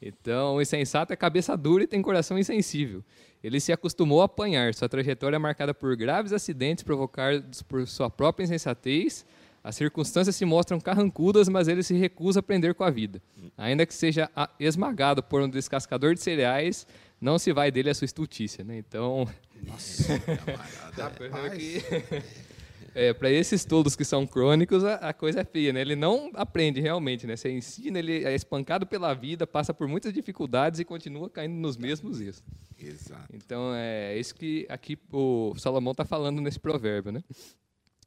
Então, 0.00 0.56
o 0.56 0.62
insensato 0.62 1.12
é 1.12 1.16
cabeça 1.16 1.54
dura 1.56 1.84
e 1.84 1.86
tem 1.86 2.00
coração 2.00 2.38
insensível. 2.38 3.04
Ele 3.42 3.60
se 3.60 3.72
acostumou 3.72 4.22
a 4.22 4.26
apanhar. 4.26 4.74
Sua 4.74 4.88
trajetória 4.88 5.36
é 5.36 5.38
marcada 5.38 5.74
por 5.74 5.94
graves 5.96 6.32
acidentes 6.32 6.82
provocados 6.82 7.62
por 7.62 7.86
sua 7.86 8.08
própria 8.08 8.44
insensatez 8.44 9.24
as 9.66 9.74
circunstâncias 9.74 10.36
se 10.36 10.44
mostram 10.44 10.78
carrancudas, 10.78 11.48
mas 11.48 11.66
ele 11.66 11.82
se 11.82 11.92
recusa 11.92 12.38
a 12.38 12.40
aprender 12.40 12.72
com 12.72 12.84
a 12.84 12.90
vida. 12.90 13.20
Ainda 13.58 13.84
que 13.84 13.92
seja 13.92 14.30
esmagado 14.60 15.24
por 15.24 15.42
um 15.42 15.48
descascador 15.48 16.14
de 16.14 16.20
cereais, 16.20 16.86
não 17.20 17.36
se 17.36 17.52
vai 17.52 17.72
dele 17.72 17.90
a 17.90 17.94
sua 17.94 18.04
estultícia. 18.04 18.62
Né? 18.62 18.78
Então. 18.78 19.26
Nossa, 19.64 20.14
é, 22.94 23.12
para 23.12 23.28
esses 23.28 23.64
tolos 23.64 23.96
que 23.96 24.04
são 24.04 24.24
crônicos, 24.24 24.84
a, 24.84 24.94
a, 24.94 25.12
coisa 25.12 25.40
é 25.40 25.44
feia. 25.44 25.72
Né? 25.72 25.80
Ele 25.80 25.96
não 25.96 26.30
aprende 26.34 26.80
realmente. 26.80 27.26
Né? 27.26 27.34
Você 27.34 27.50
ensina, 27.50 27.98
ele 27.98 28.24
é 28.24 28.36
espancado 28.36 28.86
pela 28.86 29.12
vida, 29.14 29.48
passa 29.48 29.74
por 29.74 29.88
muitas 29.88 30.12
dificuldades 30.12 30.78
e 30.78 30.84
continua 30.84 31.28
caindo 31.28 31.56
nos 31.56 31.76
mesmos 31.76 32.20
erros. 32.20 32.40
Exato. 32.78 33.34
Então, 33.34 33.74
é 33.74 34.16
isso 34.16 34.32
que 34.32 34.64
aqui 34.68 34.96
o 35.10 35.56
Salomão 35.56 35.90
está 35.90 36.04
falando 36.04 36.40
nesse 36.40 36.60
provérbio. 36.60 37.10
Né? 37.10 37.24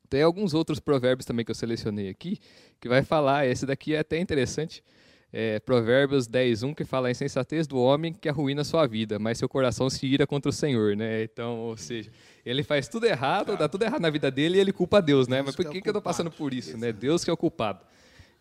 Tem 0.10 0.24
alguns 0.24 0.54
outros 0.54 0.80
provérbios 0.80 1.26
também 1.26 1.46
que 1.46 1.52
eu 1.52 1.56
selecionei 1.56 2.10
aqui, 2.10 2.40
que 2.80 2.90
vai 2.90 3.04
falar, 3.04 3.46
esse 3.46 3.66
daqui 3.66 3.94
é 3.94 4.00
até 4.00 4.18
interessante, 4.18 4.84
é, 5.32 5.60
Provérbios 5.60 6.26
10, 6.26 6.64
1, 6.64 6.74
que 6.74 6.84
fala 6.84 7.08
a 7.08 7.12
insensatez 7.12 7.68
do 7.68 7.78
homem 7.78 8.12
que 8.12 8.28
arruína 8.28 8.64
sua 8.64 8.88
vida, 8.88 9.20
mas 9.20 9.38
seu 9.38 9.48
coração 9.48 9.90
se 9.90 10.08
ira 10.08 10.26
contra 10.26 10.50
o 10.50 10.54
Senhor, 10.54 10.96
né? 10.96 11.24
Então, 11.24 11.60
ou 11.60 11.78
seja, 11.78 12.10
ele 12.44 12.64
faz 12.64 12.88
tudo 12.88 13.06
errado, 13.06 13.56
dá 13.56 13.70
tudo 13.70 13.84
errado 13.84 14.02
na 14.02 14.10
vida 14.10 14.32
dele 14.32 14.58
e 14.58 14.60
ele 14.60 14.74
culpa 14.74 15.02
Deus, 15.02 15.28
né? 15.28 15.44
Mas 15.44 15.56
por 15.56 15.66
que, 15.66 15.74
que, 15.74 15.82
que 15.82 15.90
eu 15.90 15.92
estou 15.92 16.02
passando 16.02 16.32
por 16.32 16.54
isso, 16.54 16.78
né? 16.78 16.92
Deus 16.92 17.24
que 17.24 17.30
é 17.30 17.34
o 17.34 17.38
culpado. 17.38 17.86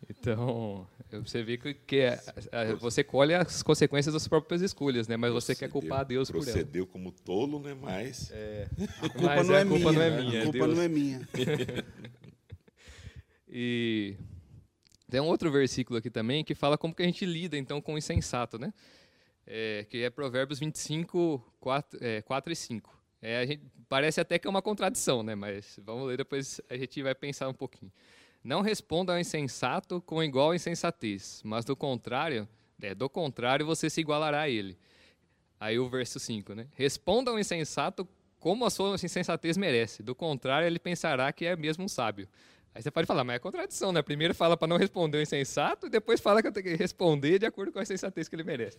Então, 0.08 0.86
você 1.24 1.42
vê 1.42 1.56
que, 1.56 1.74
que 1.74 1.96
é, 1.96 2.20
é, 2.52 2.74
você 2.74 3.02
colhe 3.02 3.34
as 3.34 3.62
consequências 3.62 4.12
das 4.12 4.28
próprias 4.28 4.62
escolhas, 4.62 5.08
né? 5.08 5.16
Mas 5.16 5.32
você 5.32 5.54
quer 5.54 5.70
culpar 5.70 6.04
Deus 6.04 6.30
por 6.30 6.38
ela. 6.38 6.44
Procedeu 6.44 6.86
como 6.86 7.10
tolo, 7.10 7.58
né? 7.58 7.74
Mas... 7.74 8.30
É, 8.32 8.68
a 9.02 9.08
culpa, 9.08 9.36
mas 9.36 9.48
não, 9.48 9.54
é 9.54 9.62
a 9.62 9.66
culpa 9.66 9.92
minha, 9.92 9.92
não 9.92 10.02
é 10.02 10.22
minha. 10.22 10.40
A 10.40 10.44
culpa 10.44 10.58
Deus. 10.58 10.76
não 10.76 10.82
é 10.82 10.88
minha. 10.88 11.28
e 13.48 14.16
tem 15.10 15.20
um 15.20 15.26
outro 15.26 15.50
versículo 15.50 15.98
aqui 15.98 16.10
também 16.10 16.44
que 16.44 16.54
fala 16.54 16.76
como 16.76 16.94
que 16.94 17.02
a 17.02 17.06
gente 17.06 17.24
lida, 17.24 17.56
então, 17.56 17.80
com 17.80 17.94
o 17.94 17.98
insensato, 17.98 18.58
né? 18.58 18.72
É, 19.46 19.86
que 19.88 20.02
é 20.02 20.10
Provérbios 20.10 20.58
25, 20.58 21.42
4, 21.58 21.98
é, 22.02 22.22
4 22.22 22.52
e 22.52 22.56
5. 22.56 22.98
É, 23.22 23.38
a 23.38 23.46
gente, 23.46 23.62
parece 23.88 24.20
até 24.20 24.38
que 24.38 24.46
é 24.46 24.50
uma 24.50 24.60
contradição, 24.60 25.22
né? 25.22 25.34
Mas 25.34 25.80
vamos 25.82 26.06
ler, 26.06 26.18
depois 26.18 26.60
a 26.68 26.76
gente 26.76 27.02
vai 27.02 27.14
pensar 27.14 27.48
um 27.48 27.54
pouquinho. 27.54 27.90
Não 28.42 28.60
responda 28.60 29.12
ao 29.12 29.18
insensato 29.18 30.00
com 30.00 30.22
igual 30.22 30.54
insensatez, 30.54 31.42
mas 31.44 31.64
do 31.64 31.76
contrário, 31.76 32.48
é, 32.80 32.94
do 32.94 33.08
contrário 33.08 33.66
você 33.66 33.90
se 33.90 34.00
igualará 34.00 34.42
a 34.42 34.48
ele. 34.48 34.78
Aí 35.60 35.78
o 35.78 35.88
verso 35.88 36.20
5, 36.20 36.54
né? 36.54 36.66
Responda 36.74 37.30
ao 37.30 37.38
insensato 37.38 38.08
como 38.38 38.64
a 38.64 38.70
sua 38.70 38.94
insensatez 38.94 39.56
merece. 39.56 40.02
Do 40.02 40.14
contrário, 40.14 40.66
ele 40.66 40.78
pensará 40.78 41.32
que 41.32 41.44
é 41.44 41.56
mesmo 41.56 41.84
um 41.84 41.88
sábio. 41.88 42.28
Aí 42.74 42.82
você 42.82 42.90
pode 42.90 43.06
falar, 43.06 43.24
mas 43.24 43.36
é 43.36 43.38
contradição, 43.40 43.90
né? 43.90 44.02
Primeiro 44.02 44.34
fala 44.34 44.56
para 44.56 44.68
não 44.68 44.76
responder 44.76 45.18
o 45.18 45.22
insensato 45.22 45.86
e 45.86 45.90
depois 45.90 46.20
fala 46.20 46.40
que 46.40 46.46
eu 46.46 46.52
tenho 46.52 46.66
que 46.66 46.76
responder 46.76 47.40
de 47.40 47.46
acordo 47.46 47.72
com 47.72 47.80
a 47.80 47.84
sensatez 47.84 48.28
que 48.28 48.36
ele 48.36 48.44
merece. 48.44 48.78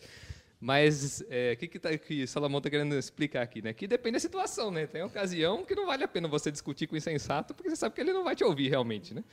Mas 0.59 1.21
o 1.21 1.25
é, 1.29 1.55
que, 1.55 1.67
que, 1.67 1.79
tá, 1.79 1.97
que 1.97 2.27
Salomão 2.27 2.57
está 2.57 2.69
querendo 2.69 2.93
explicar 2.95 3.41
aqui? 3.41 3.61
Né? 3.61 3.71
Que 3.71 3.87
depende 3.87 4.13
da 4.13 4.19
situação, 4.19 4.69
né? 4.69 4.85
Tem 4.85 5.01
ocasião 5.01 5.63
que 5.63 5.73
não 5.73 5.85
vale 5.85 6.03
a 6.03 6.07
pena 6.07 6.27
você 6.27 6.51
discutir 6.51 6.85
com 6.85 6.95
o 6.95 6.97
insensato, 6.97 7.53
porque 7.53 7.69
você 7.69 7.77
sabe 7.77 7.95
que 7.95 8.01
ele 8.01 8.11
não 8.11 8.25
vai 8.25 8.35
te 8.35 8.43
ouvir 8.43 8.67
realmente, 8.67 9.13
né? 9.13 9.23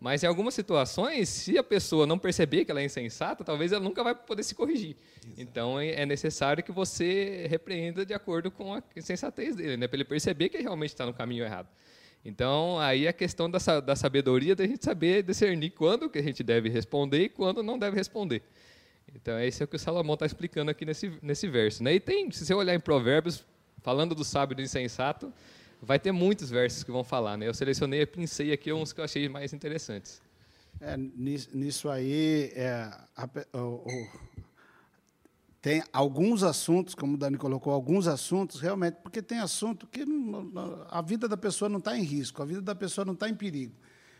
Mas 0.00 0.24
em 0.24 0.26
algumas 0.26 0.52
situações, 0.52 1.28
se 1.28 1.56
a 1.56 1.62
pessoa 1.62 2.08
não 2.08 2.18
perceber 2.18 2.64
que 2.64 2.72
ela 2.72 2.80
é 2.80 2.84
insensata, 2.84 3.44
talvez 3.44 3.70
ela 3.70 3.80
nunca 3.80 4.02
vai 4.02 4.12
poder 4.12 4.42
se 4.42 4.52
corrigir. 4.52 4.96
Exato. 5.24 5.40
Então 5.40 5.78
é, 5.78 6.02
é 6.02 6.04
necessário 6.04 6.64
que 6.64 6.72
você 6.72 7.46
repreenda 7.48 8.04
de 8.04 8.12
acordo 8.12 8.50
com 8.50 8.74
a 8.74 8.82
insensatez 8.96 9.54
dele, 9.54 9.76
né? 9.76 9.86
para 9.86 9.98
ele 9.98 10.04
perceber 10.04 10.48
que 10.48 10.56
ele 10.56 10.64
realmente 10.64 10.90
está 10.90 11.06
no 11.06 11.14
caminho 11.14 11.44
errado. 11.44 11.68
Então 12.24 12.80
aí 12.80 13.06
a 13.06 13.12
questão 13.12 13.48
da, 13.48 13.58
da 13.78 13.94
sabedoria 13.94 14.56
da 14.56 14.66
gente 14.66 14.84
saber 14.84 15.22
discernir 15.22 15.70
quando 15.70 16.10
que 16.10 16.18
a 16.18 16.22
gente 16.22 16.42
deve 16.42 16.68
responder 16.68 17.22
e 17.22 17.28
quando 17.28 17.62
não 17.62 17.78
deve 17.78 17.96
responder. 17.96 18.42
Então 19.14 19.34
é 19.36 19.46
isso 19.46 19.66
que 19.66 19.76
o 19.76 19.78
Salomão 19.78 20.14
está 20.14 20.26
explicando 20.26 20.70
aqui 20.70 20.84
nesse, 20.84 21.12
nesse 21.22 21.48
verso. 21.48 21.82
Né? 21.82 21.94
E 21.94 22.00
tem, 22.00 22.30
se 22.30 22.44
você 22.44 22.54
olhar 22.54 22.74
em 22.74 22.80
Provérbios, 22.80 23.44
falando 23.82 24.14
do 24.14 24.24
sábio 24.24 24.54
e 24.54 24.56
do 24.56 24.62
insensato, 24.62 25.32
vai 25.80 25.98
ter 25.98 26.12
muitos 26.12 26.48
versos 26.48 26.84
que 26.84 26.92
vão 26.92 27.02
falar, 27.02 27.36
né? 27.36 27.48
Eu 27.48 27.54
selecionei, 27.54 28.06
pensei 28.06 28.52
aqui 28.52 28.72
uns 28.72 28.92
que 28.92 29.00
eu 29.00 29.04
achei 29.04 29.28
mais 29.28 29.52
interessantes. 29.52 30.22
É, 30.80 30.96
nisso, 30.96 31.90
aí, 31.90 32.52
é, 32.54 32.90
a, 33.16 33.28
o, 33.58 33.58
o, 33.58 34.08
tem 35.60 35.82
alguns 35.92 36.42
assuntos, 36.42 36.94
como 36.94 37.14
o 37.14 37.16
Dani 37.16 37.36
colocou, 37.36 37.72
alguns 37.72 38.08
assuntos, 38.08 38.60
realmente, 38.60 38.96
porque 39.02 39.20
tem 39.20 39.38
assunto 39.38 39.86
que 39.86 40.04
não, 40.04 40.86
a 40.90 41.00
vida 41.02 41.28
da 41.28 41.36
pessoa 41.36 41.68
não 41.68 41.78
está 41.78 41.96
em 41.96 42.02
risco, 42.02 42.42
a 42.42 42.44
vida 42.44 42.60
da 42.60 42.74
pessoa 42.74 43.04
não 43.04 43.14
está 43.14 43.28
em 43.28 43.34
perigo. 43.34 43.74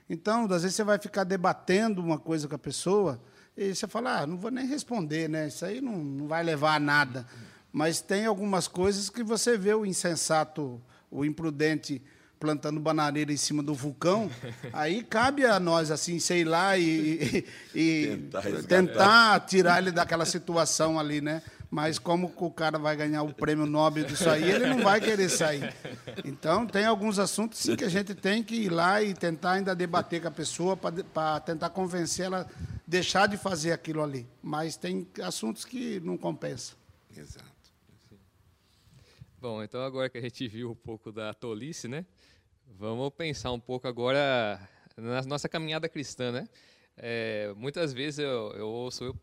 Então, 0.08 0.44
às 0.44 0.62
vezes 0.62 0.76
você 0.76 0.84
vai 0.84 0.98
ficar 0.98 1.24
debatendo 1.24 2.00
uma 2.00 2.18
coisa 2.18 2.46
com 2.46 2.54
a 2.54 2.58
pessoa 2.58 3.20
e 3.56 3.74
você 3.74 3.86
fala, 3.86 4.20
ah, 4.20 4.26
não 4.26 4.36
vou 4.36 4.50
nem 4.50 4.66
responder, 4.66 5.28
né? 5.28 5.48
Isso 5.48 5.64
aí 5.64 5.80
não, 5.80 5.98
não 5.98 6.26
vai 6.26 6.42
levar 6.42 6.76
a 6.76 6.80
nada. 6.80 7.26
Mas 7.72 8.00
tem 8.00 8.26
algumas 8.26 8.66
coisas 8.66 9.10
que 9.10 9.22
você 9.22 9.56
vê 9.56 9.74
o 9.74 9.86
insensato 9.86 10.80
o 11.10 11.24
imprudente 11.24 12.02
plantando 12.40 12.80
bananeira 12.80 13.32
em 13.32 13.36
cima 13.36 13.62
do 13.62 13.72
vulcão, 13.72 14.28
aí 14.72 15.04
cabe 15.04 15.46
a 15.46 15.60
nós, 15.60 15.92
assim, 15.92 16.18
sei 16.18 16.42
lá, 16.42 16.76
e, 16.76 17.44
e, 17.72 17.78
e 17.78 18.16
tentar, 18.16 18.62
tentar, 18.66 19.40
tirar 19.46 19.78
ele 19.78 19.92
daquela 19.92 20.24
situação 20.24 20.98
ali, 20.98 21.20
né? 21.20 21.40
Mas 21.72 21.98
como 21.98 22.30
o 22.36 22.50
cara 22.50 22.78
vai 22.78 22.94
ganhar 22.94 23.22
o 23.22 23.32
prêmio 23.32 23.64
Nobel 23.64 24.04
disso 24.04 24.28
aí, 24.28 24.42
ele 24.42 24.66
não 24.66 24.82
vai 24.82 25.00
querer 25.00 25.30
sair. 25.30 25.74
Então, 26.22 26.66
tem 26.66 26.84
alguns 26.84 27.18
assuntos 27.18 27.60
sim, 27.60 27.74
que 27.74 27.82
a 27.82 27.88
gente 27.88 28.14
tem 28.14 28.42
que 28.42 28.54
ir 28.54 28.68
lá 28.68 29.02
e 29.02 29.14
tentar 29.14 29.52
ainda 29.52 29.74
debater 29.74 30.20
com 30.20 30.28
a 30.28 30.30
pessoa 30.30 30.76
para 30.76 31.40
tentar 31.40 31.70
convencer 31.70 32.26
ela 32.26 32.42
a 32.42 32.46
deixar 32.86 33.26
de 33.26 33.38
fazer 33.38 33.72
aquilo 33.72 34.02
ali. 34.02 34.28
Mas 34.42 34.76
tem 34.76 35.08
assuntos 35.22 35.64
que 35.64 35.98
não 36.00 36.18
compensam. 36.18 36.76
Exato. 37.16 37.46
Bom, 39.40 39.62
então 39.62 39.80
agora 39.80 40.10
que 40.10 40.18
a 40.18 40.22
gente 40.22 40.46
viu 40.46 40.72
um 40.72 40.74
pouco 40.74 41.10
da 41.10 41.32
tolice, 41.32 41.88
né? 41.88 42.04
Vamos 42.78 43.10
pensar 43.16 43.50
um 43.50 43.58
pouco 43.58 43.88
agora 43.88 44.60
na 44.94 45.22
nossa 45.22 45.48
caminhada 45.48 45.88
cristã, 45.88 46.32
né? 46.32 46.48
É, 47.04 47.52
muitas 47.56 47.92
vezes 47.92 48.20
eu, 48.20 48.52
eu 48.52 48.68
ouço, 48.68 49.02
eu, 49.02 49.16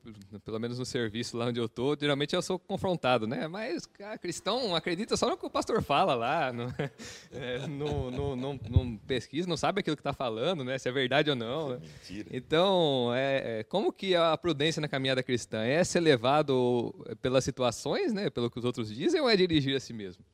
pelo 0.44 0.60
menos 0.60 0.78
no 0.78 0.86
serviço 0.86 1.38
lá 1.38 1.46
onde 1.46 1.62
eu 1.62 1.66
estou, 1.66 1.96
geralmente 1.98 2.36
eu 2.36 2.42
sou 2.42 2.60
confrontado, 2.60 3.26
né? 3.26 3.48
Mas 3.48 3.86
cara, 3.86 4.18
cristão 4.18 4.76
acredita 4.76 5.16
só 5.16 5.30
no 5.30 5.38
que 5.38 5.46
o 5.46 5.50
pastor 5.50 5.82
fala 5.82 6.14
lá, 6.14 6.52
no, 6.52 6.66
é, 7.32 7.66
no, 7.68 8.12
no, 8.12 8.36
no, 8.36 8.54
no 8.70 9.00
pesquisa, 9.08 9.48
não 9.48 9.56
sabe 9.56 9.80
aquilo 9.80 9.96
que 9.96 10.02
está 10.02 10.12
falando, 10.12 10.66
né? 10.66 10.78
Se 10.78 10.90
é 10.90 10.92
verdade 10.92 11.30
ou 11.30 11.38
não. 11.38 11.70
Né? 11.70 11.80
Mentira. 11.80 12.28
Então, 12.34 13.14
é, 13.16 13.60
é, 13.60 13.64
como 13.64 13.94
que 13.94 14.14
a 14.14 14.36
prudência 14.36 14.82
na 14.82 14.90
caminhada 14.90 15.24
cristã 15.24 15.64
é 15.64 15.82
ser 15.82 16.02
levado 16.02 16.94
pelas 17.22 17.46
situações, 17.46 18.12
né? 18.12 18.30
Pelo 18.30 18.52
que 18.52 18.60
os 18.60 18.66
outros 18.66 18.94
dizem, 18.94 19.22
ou 19.22 19.30
é 19.30 19.38
dirigir 19.38 19.74
a 19.78 19.80
si 19.80 19.94
mesmo? 19.94 20.26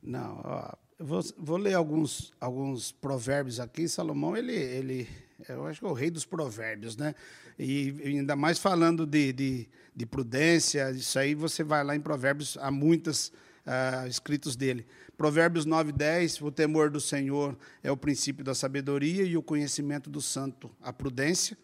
Não, 0.00 0.40
ó, 0.44 0.72
vou, 0.96 1.20
vou 1.36 1.56
ler 1.56 1.74
alguns, 1.74 2.32
alguns 2.40 2.92
provérbios 2.92 3.58
aqui. 3.58 3.88
Salomão, 3.88 4.36
ele, 4.36 4.54
ele 4.54 5.08
eu 5.48 5.66
acho 5.66 5.80
que 5.80 5.86
é 5.86 5.88
o 5.88 5.92
rei 5.92 6.10
dos 6.10 6.24
provérbios, 6.24 6.96
né? 6.96 7.14
E 7.58 7.94
ainda 8.04 8.36
mais 8.36 8.58
falando 8.58 9.06
de, 9.06 9.32
de, 9.32 9.68
de 9.94 10.06
prudência, 10.06 10.90
isso 10.90 11.18
aí 11.18 11.34
você 11.34 11.62
vai 11.62 11.84
lá 11.84 11.94
em 11.94 12.00
provérbios, 12.00 12.56
há 12.60 12.70
muitos 12.70 13.28
uh, 13.28 13.32
ah, 13.66 14.08
escritos 14.08 14.56
dele. 14.56 14.86
Provérbios 15.16 15.64
9, 15.64 15.92
10, 15.92 16.40
o 16.42 16.50
temor 16.50 16.90
do 16.90 17.00
Senhor 17.00 17.56
é 17.82 17.90
o 17.90 17.96
princípio 17.96 18.44
da 18.44 18.54
sabedoria 18.54 19.24
e 19.24 19.36
o 19.36 19.42
conhecimento 19.42 20.10
do 20.10 20.20
santo, 20.20 20.70
a 20.82 20.92
prudência. 20.92 21.56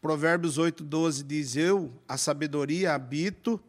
Provérbios 0.00 0.58
8, 0.58 0.82
12 0.82 1.22
diz, 1.22 1.56
eu, 1.56 1.92
a 2.08 2.16
sabedoria, 2.16 2.92
habito 2.92 3.60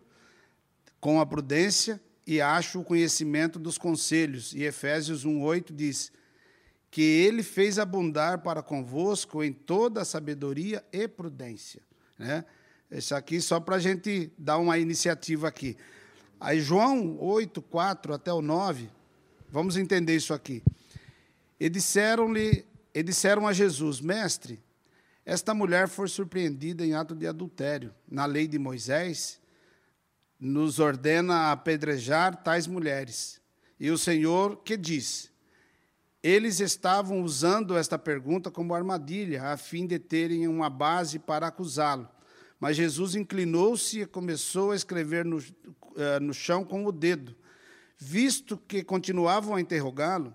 com 0.99 1.21
a 1.21 1.25
prudência 1.25 2.01
e 2.25 2.41
acho 2.41 2.79
o 2.79 2.83
conhecimento 2.83 3.59
dos 3.59 3.77
conselhos. 3.77 4.53
E 4.53 4.63
Efésios 4.63 5.25
1, 5.25 5.41
8 5.41 5.73
diz, 5.73 6.11
que 6.93 7.01
ele 7.01 7.41
fez 7.41 7.79
abundar 7.79 8.43
para 8.43 8.61
convosco 8.61 9.43
em 9.43 9.51
toda 9.51 10.03
a 10.03 10.05
sabedoria 10.05 10.85
e 10.91 11.07
prudência. 11.07 11.81
Né? 12.19 12.45
Isso 12.91 13.15
aqui 13.15 13.41
só 13.41 13.59
para 13.59 13.77
a 13.77 13.79
gente 13.79 14.31
dar 14.37 14.59
uma 14.59 14.77
iniciativa 14.77 15.47
aqui. 15.47 15.75
Aí 16.39 16.61
João 16.61 17.17
8, 17.19 17.63
4 17.63 18.13
até 18.13 18.31
o 18.31 18.43
9, 18.43 18.91
vamos 19.49 19.75
entender 19.75 20.15
isso 20.15 20.35
aqui. 20.35 20.61
E 21.59 21.67
disseram-lhe, 21.67 22.63
e 22.93 23.01
disseram 23.01 23.47
a 23.47 23.53
Jesus, 23.53 23.99
mestre, 23.99 24.61
esta 25.25 25.51
mulher 25.51 25.87
foi 25.87 26.07
surpreendida 26.07 26.85
em 26.85 26.93
ato 26.93 27.15
de 27.15 27.25
adultério. 27.25 27.91
Na 28.07 28.27
lei 28.27 28.47
de 28.47 28.59
Moisés, 28.59 29.39
nos 30.39 30.77
ordena 30.77 31.51
apedrejar 31.51 32.43
tais 32.43 32.67
mulheres. 32.67 33.41
E 33.79 33.89
o 33.89 33.97
Senhor 33.97 34.57
que 34.57 34.77
diz? 34.77 35.32
Eles 36.23 36.61
estavam 36.61 37.21
usando 37.21 37.77
esta 37.77 37.99
pergunta 37.99 38.49
como 38.49 38.73
armadilha, 38.73 39.43
a 39.43 39.57
fim 39.57 39.85
de 39.85 39.99
terem 39.99 40.47
uma 40.47 40.69
base 40.69 41.19
para 41.19 41.47
acusá-lo. 41.47 42.07
Mas 42.57 42.77
Jesus 42.77 43.13
inclinou-se 43.13 43.99
e 43.99 44.05
começou 44.05 44.71
a 44.71 44.75
escrever 44.75 45.25
no, 45.25 45.39
uh, 45.39 46.19
no 46.21 46.33
chão 46.33 46.63
com 46.63 46.85
o 46.85 46.93
dedo. 46.93 47.35
Visto 47.97 48.57
que 48.57 48.85
continuavam 48.85 49.55
a 49.55 49.59
interrogá-lo, 49.59 50.33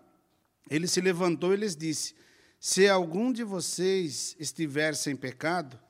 ele 0.71 0.87
se 0.87 1.01
levantou 1.01 1.55
e 1.55 1.57
lhes 1.57 1.75
disse: 1.75 2.15
Se 2.61 2.87
algum 2.87 3.33
de 3.33 3.43
vocês 3.43 4.37
estiver 4.39 4.95
sem 4.95 5.17
pecado, 5.17 5.81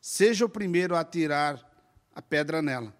seja 0.00 0.46
o 0.46 0.48
primeiro 0.48 0.96
a 0.96 1.00
atirar 1.00 1.62
a 2.14 2.22
pedra 2.22 2.62
nela. 2.62 2.96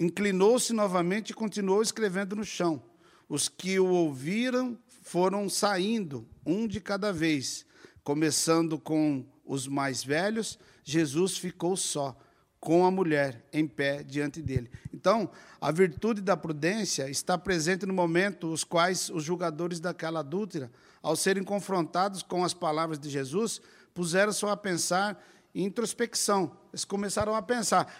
Inclinou-se 0.00 0.72
novamente 0.72 1.30
e 1.30 1.34
continuou 1.34 1.82
escrevendo 1.82 2.34
no 2.34 2.44
chão. 2.44 2.82
Os 3.28 3.48
que 3.48 3.78
o 3.78 3.88
ouviram 3.88 4.78
foram 5.02 5.48
saindo, 5.50 6.26
um 6.46 6.66
de 6.66 6.80
cada 6.80 7.12
vez. 7.12 7.66
Começando 8.02 8.78
com 8.78 9.26
os 9.44 9.66
mais 9.66 10.02
velhos, 10.02 10.58
Jesus 10.82 11.36
ficou 11.36 11.76
só, 11.76 12.16
com 12.58 12.86
a 12.86 12.90
mulher 12.90 13.44
em 13.52 13.66
pé 13.66 14.04
diante 14.04 14.40
dele. 14.40 14.70
Então, 14.94 15.28
a 15.60 15.72
virtude 15.72 16.20
da 16.20 16.36
prudência 16.36 17.10
está 17.10 17.36
presente 17.36 17.84
no 17.84 17.92
momento 17.92 18.52
os 18.52 18.62
quais 18.62 19.10
os 19.10 19.24
julgadores 19.24 19.80
daquela 19.80 20.20
adúltera, 20.20 20.70
ao 21.02 21.16
serem 21.16 21.42
confrontados 21.42 22.22
com 22.22 22.44
as 22.44 22.54
palavras 22.54 22.98
de 22.98 23.10
Jesus, 23.10 23.60
puseram-se 23.92 24.46
a 24.46 24.56
pensar 24.56 25.20
em 25.52 25.64
introspecção. 25.64 26.56
Eles 26.72 26.84
começaram 26.84 27.34
a 27.34 27.42
pensar: 27.42 27.92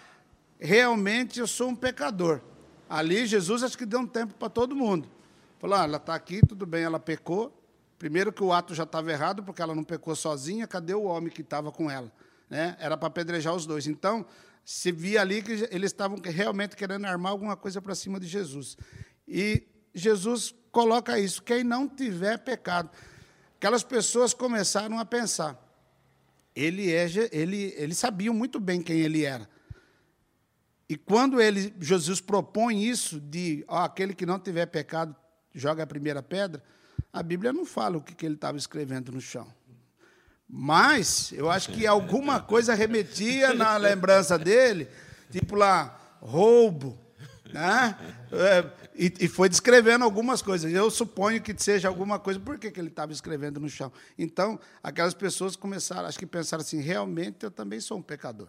realmente 0.57 1.39
eu 1.41 1.47
sou 1.47 1.67
um 1.67 1.75
pecador. 1.75 2.39
Ali, 2.89 3.25
Jesus 3.25 3.63
acho 3.63 3.77
que 3.77 3.85
deu 3.85 3.99
um 3.99 4.07
tempo 4.07 4.33
para 4.35 4.49
todo 4.49 4.75
mundo. 4.75 5.09
Falou, 5.63 5.77
ah, 5.77 5.83
ela 5.85 5.95
está 5.95 6.13
aqui, 6.13 6.45
tudo 6.45 6.65
bem, 6.65 6.83
ela 6.83 6.99
pecou. 6.99 7.57
Primeiro 7.97 8.33
que 8.33 8.43
o 8.43 8.51
ato 8.51 8.75
já 8.75 8.83
estava 8.83 9.09
errado, 9.09 9.41
porque 9.41 9.61
ela 9.61 9.73
não 9.73 9.81
pecou 9.81 10.13
sozinha, 10.13 10.67
cadê 10.67 10.93
o 10.93 11.03
homem 11.03 11.31
que 11.31 11.39
estava 11.39 11.71
com 11.71 11.89
ela? 11.89 12.11
Né? 12.49 12.75
Era 12.81 12.97
para 12.97 13.07
apedrejar 13.07 13.55
os 13.55 13.65
dois. 13.65 13.87
Então, 13.87 14.25
se 14.65 14.91
via 14.91 15.21
ali 15.21 15.41
que 15.41 15.53
eles 15.71 15.93
estavam 15.93 16.19
realmente 16.21 16.75
querendo 16.75 17.05
armar 17.05 17.31
alguma 17.31 17.55
coisa 17.55 17.81
para 17.81 17.95
cima 17.95 18.19
de 18.19 18.27
Jesus. 18.27 18.75
E 19.25 19.63
Jesus 19.95 20.53
coloca 20.69 21.17
isso: 21.17 21.41
quem 21.41 21.63
não 21.63 21.87
tiver 21.87 22.39
pecado. 22.39 22.89
Aquelas 23.55 23.85
pessoas 23.85 24.33
começaram 24.33 24.99
a 24.99 25.05
pensar. 25.05 25.57
Ele, 26.53 26.91
é, 26.91 27.07
ele, 27.31 27.73
eles 27.77 27.97
sabiam 27.97 28.33
muito 28.33 28.59
bem 28.59 28.81
quem 28.81 28.99
ele 28.99 29.23
era. 29.23 29.47
E 30.89 30.97
quando 30.97 31.39
ele, 31.39 31.73
Jesus 31.79 32.19
propõe 32.19 32.83
isso 32.83 33.17
de 33.17 33.63
ó, 33.65 33.85
aquele 33.85 34.13
que 34.13 34.25
não 34.25 34.37
tiver 34.37 34.65
pecado 34.65 35.15
joga 35.53 35.83
a 35.83 35.87
primeira 35.87 36.21
pedra, 36.23 36.63
a 37.11 37.21
Bíblia 37.21 37.53
não 37.53 37.65
fala 37.65 37.97
o 37.97 38.01
que, 38.01 38.15
que 38.15 38.25
ele 38.25 38.35
estava 38.35 38.57
escrevendo 38.57 39.11
no 39.11 39.21
chão. 39.21 39.47
Mas 40.47 41.31
eu 41.31 41.49
acho 41.49 41.71
que 41.71 41.87
alguma 41.87 42.39
coisa 42.39 42.73
remetia 42.73 43.53
na 43.53 43.77
lembrança 43.77 44.37
dele, 44.37 44.87
tipo 45.31 45.55
lá, 45.55 46.17
roubo, 46.21 46.99
Né? 47.53 47.95
É, 48.31 48.65
e, 48.95 49.13
e, 49.25 49.27
foi 49.27 49.47
descrevendo 49.47 50.03
algumas 50.03 50.41
coisas. 50.41 50.71
Eu 50.73 50.89
suponho 50.89 51.39
que 51.39 51.53
seja 51.55 51.87
alguma 51.87 52.17
coisa. 52.17 52.39
Por 52.39 52.57
que, 52.57 52.71
que 52.71 52.79
ele 52.79 52.87
estava 52.87 53.11
escrevendo 53.11 53.59
no 53.59 53.69
chão? 53.69 53.91
Então, 54.17 54.59
aquelas 54.81 55.13
pessoas 55.13 55.55
começaram, 55.55 56.07
acho 56.07 56.17
que 56.17 56.25
pensaram 56.25 56.61
assim: 56.61 56.79
realmente 56.79 57.43
eu 57.43 57.51
também 57.51 57.79
sou 57.79 57.99
um 57.99 58.01
pecador. 58.01 58.47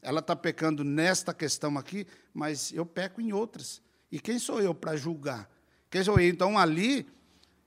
Ela 0.00 0.20
está 0.20 0.34
pecando 0.34 0.82
nesta 0.82 1.34
questão 1.34 1.76
aqui, 1.76 2.06
mas 2.32 2.72
eu 2.72 2.86
peco 2.86 3.20
em 3.20 3.32
outras. 3.32 3.82
E 4.10 4.18
quem 4.18 4.38
sou 4.38 4.62
eu 4.62 4.74
para 4.74 4.96
julgar? 4.96 5.50
Então, 6.20 6.58
ali, 6.58 7.06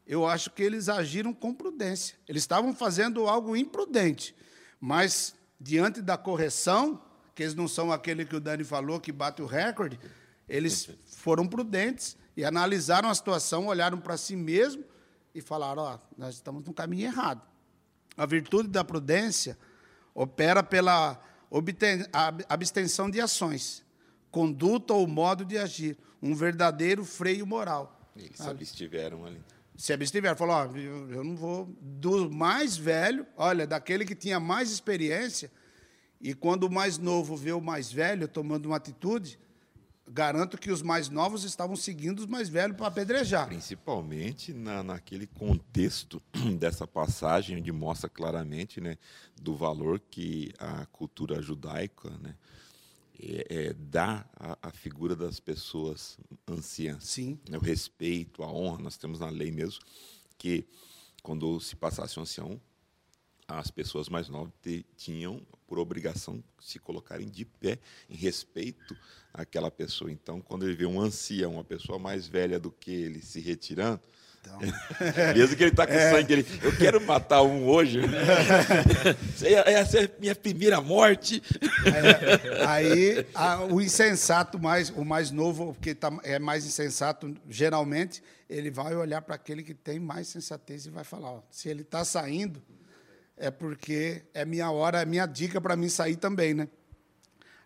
eu 0.05 0.25
acho 0.25 0.49
que 0.49 0.63
eles 0.63 0.89
agiram 0.89 1.33
com 1.33 1.53
prudência. 1.53 2.15
Eles 2.27 2.43
estavam 2.43 2.73
fazendo 2.73 3.27
algo 3.27 3.55
imprudente, 3.55 4.35
mas 4.79 5.35
diante 5.59 6.01
da 6.01 6.17
correção, 6.17 7.01
que 7.35 7.43
eles 7.43 7.53
não 7.53 7.67
são 7.67 7.91
aquele 7.91 8.25
que 8.25 8.35
o 8.35 8.39
Dani 8.39 8.63
falou 8.63 8.99
que 8.99 9.11
bate 9.11 9.41
o 9.41 9.45
recorde, 9.45 9.99
eles 10.47 10.89
foram 11.05 11.47
prudentes 11.47 12.17
e 12.35 12.43
analisaram 12.43 13.07
a 13.07 13.13
situação, 13.13 13.67
olharam 13.67 13.99
para 13.99 14.17
si 14.17 14.35
mesmo 14.35 14.83
e 15.35 15.41
falaram: 15.41 15.83
ó, 15.83 15.95
oh, 15.95 15.99
nós 16.17 16.35
estamos 16.35 16.63
no 16.63 16.73
caminho 16.73 17.05
errado. 17.05 17.41
A 18.17 18.25
virtude 18.25 18.69
da 18.69 18.83
prudência 18.83 19.57
opera 20.13 20.63
pela 20.63 21.21
abstenção 22.49 23.09
de 23.09 23.21
ações, 23.21 23.85
conduta 24.31 24.93
ou 24.93 25.07
modo 25.07 25.45
de 25.45 25.57
agir, 25.57 25.97
um 26.21 26.33
verdadeiro 26.33 27.05
freio 27.05 27.45
moral. 27.45 27.98
Eles 28.15 28.37
se 28.37 28.49
abstiveram 28.49 29.25
ali. 29.25 29.41
Se 29.75 29.93
abstiveram, 29.93 30.35
falou: 30.35 30.55
ó, 30.55 30.65
eu 30.77 31.23
não 31.23 31.35
vou. 31.35 31.65
Do 31.81 32.29
mais 32.29 32.75
velho, 32.75 33.25
olha, 33.37 33.65
daquele 33.65 34.05
que 34.05 34.15
tinha 34.15 34.39
mais 34.39 34.71
experiência, 34.71 35.51
e 36.19 36.33
quando 36.33 36.63
o 36.63 36.71
mais 36.71 36.97
novo 36.97 37.35
vê 37.35 37.51
o 37.51 37.61
mais 37.61 37.91
velho 37.91 38.27
tomando 38.27 38.65
uma 38.65 38.75
atitude, 38.75 39.39
garanto 40.09 40.57
que 40.57 40.71
os 40.71 40.81
mais 40.81 41.07
novos 41.09 41.43
estavam 41.43 41.75
seguindo 41.75 42.19
os 42.19 42.25
mais 42.25 42.49
velhos 42.49 42.75
para 42.75 42.87
apedrejar. 42.87 43.47
Principalmente 43.47 44.53
na, 44.53 44.83
naquele 44.83 45.27
contexto 45.27 46.21
dessa 46.59 46.87
passagem, 46.87 47.57
onde 47.57 47.71
mostra 47.71 48.09
claramente 48.09 48.81
né, 48.81 48.97
do 49.41 49.55
valor 49.55 49.99
que 49.99 50.51
a 50.57 50.85
cultura 50.87 51.41
judaica 51.41 52.09
né, 52.21 52.35
é, 53.21 53.45
é, 53.49 53.73
dá 53.73 54.25
à, 54.61 54.71
figura 54.71 55.15
das 55.15 55.39
pessoas 55.39 56.17
anciãs. 56.47 57.03
Sim. 57.03 57.39
Né, 57.49 57.57
o 57.57 57.61
respeito, 57.61 58.43
a 58.43 58.51
honra. 58.51 58.81
Nós 58.81 58.97
temos 58.97 59.19
na 59.19 59.29
lei 59.29 59.51
mesmo 59.51 59.81
que, 60.37 60.65
quando 61.21 61.59
se 61.59 61.75
passasse 61.75 62.17
um 62.17 62.21
ancião, 62.21 62.59
as 63.57 63.71
pessoas 63.71 64.09
mais 64.09 64.29
novas 64.29 64.53
tinham 64.95 65.41
por 65.67 65.79
obrigação 65.79 66.43
se 66.59 66.79
colocarem 66.79 67.27
de 67.27 67.45
pé 67.45 67.79
em 68.09 68.15
respeito 68.15 68.95
àquela 69.33 69.71
pessoa. 69.71 70.11
Então, 70.11 70.41
quando 70.41 70.65
ele 70.65 70.75
vê 70.75 70.85
um 70.85 71.01
ancião, 71.01 71.53
uma 71.53 71.63
pessoa 71.63 71.97
mais 71.97 72.27
velha 72.27 72.59
do 72.59 72.71
que 72.71 72.91
ele, 72.91 73.21
se 73.21 73.39
retirando, 73.39 74.01
então. 74.41 74.57
mesmo 75.35 75.55
que 75.55 75.63
ele 75.63 75.71
está 75.71 75.85
com 75.85 75.93
é. 75.93 76.11
sangue, 76.11 76.33
ele, 76.33 76.45
eu 76.63 76.75
quero 76.75 77.01
matar 77.01 77.41
um 77.41 77.67
hoje. 77.67 77.99
Essa 79.65 79.99
é 79.99 80.05
a 80.05 80.09
minha 80.19 80.35
primeira 80.35 80.81
morte. 80.81 81.41
É, 81.85 82.65
aí, 82.65 83.25
a, 83.33 83.65
o 83.65 83.81
insensato, 83.81 84.57
mais, 84.57 84.89
o 84.89 85.03
mais 85.03 85.31
novo, 85.31 85.75
que 85.81 85.93
tá, 85.93 86.11
é 86.23 86.39
mais 86.39 86.65
insensato, 86.65 87.35
geralmente, 87.49 88.23
ele 88.49 88.71
vai 88.71 88.95
olhar 88.95 89.21
para 89.21 89.35
aquele 89.35 89.61
que 89.61 89.73
tem 89.73 89.99
mais 89.99 90.27
sensatez 90.27 90.85
e 90.85 90.89
vai 90.89 91.03
falar: 91.03 91.31
ó, 91.31 91.41
se 91.51 91.69
ele 91.69 91.81
está 91.81 92.05
saindo, 92.05 92.61
é 93.39 93.49
porque 93.49 94.23
é 94.33 94.45
minha 94.45 94.69
hora, 94.69 95.01
é 95.01 95.05
minha 95.05 95.25
dica 95.25 95.59
para 95.59 95.75
mim 95.75 95.89
sair 95.89 96.17
também, 96.17 96.53
né? 96.53 96.67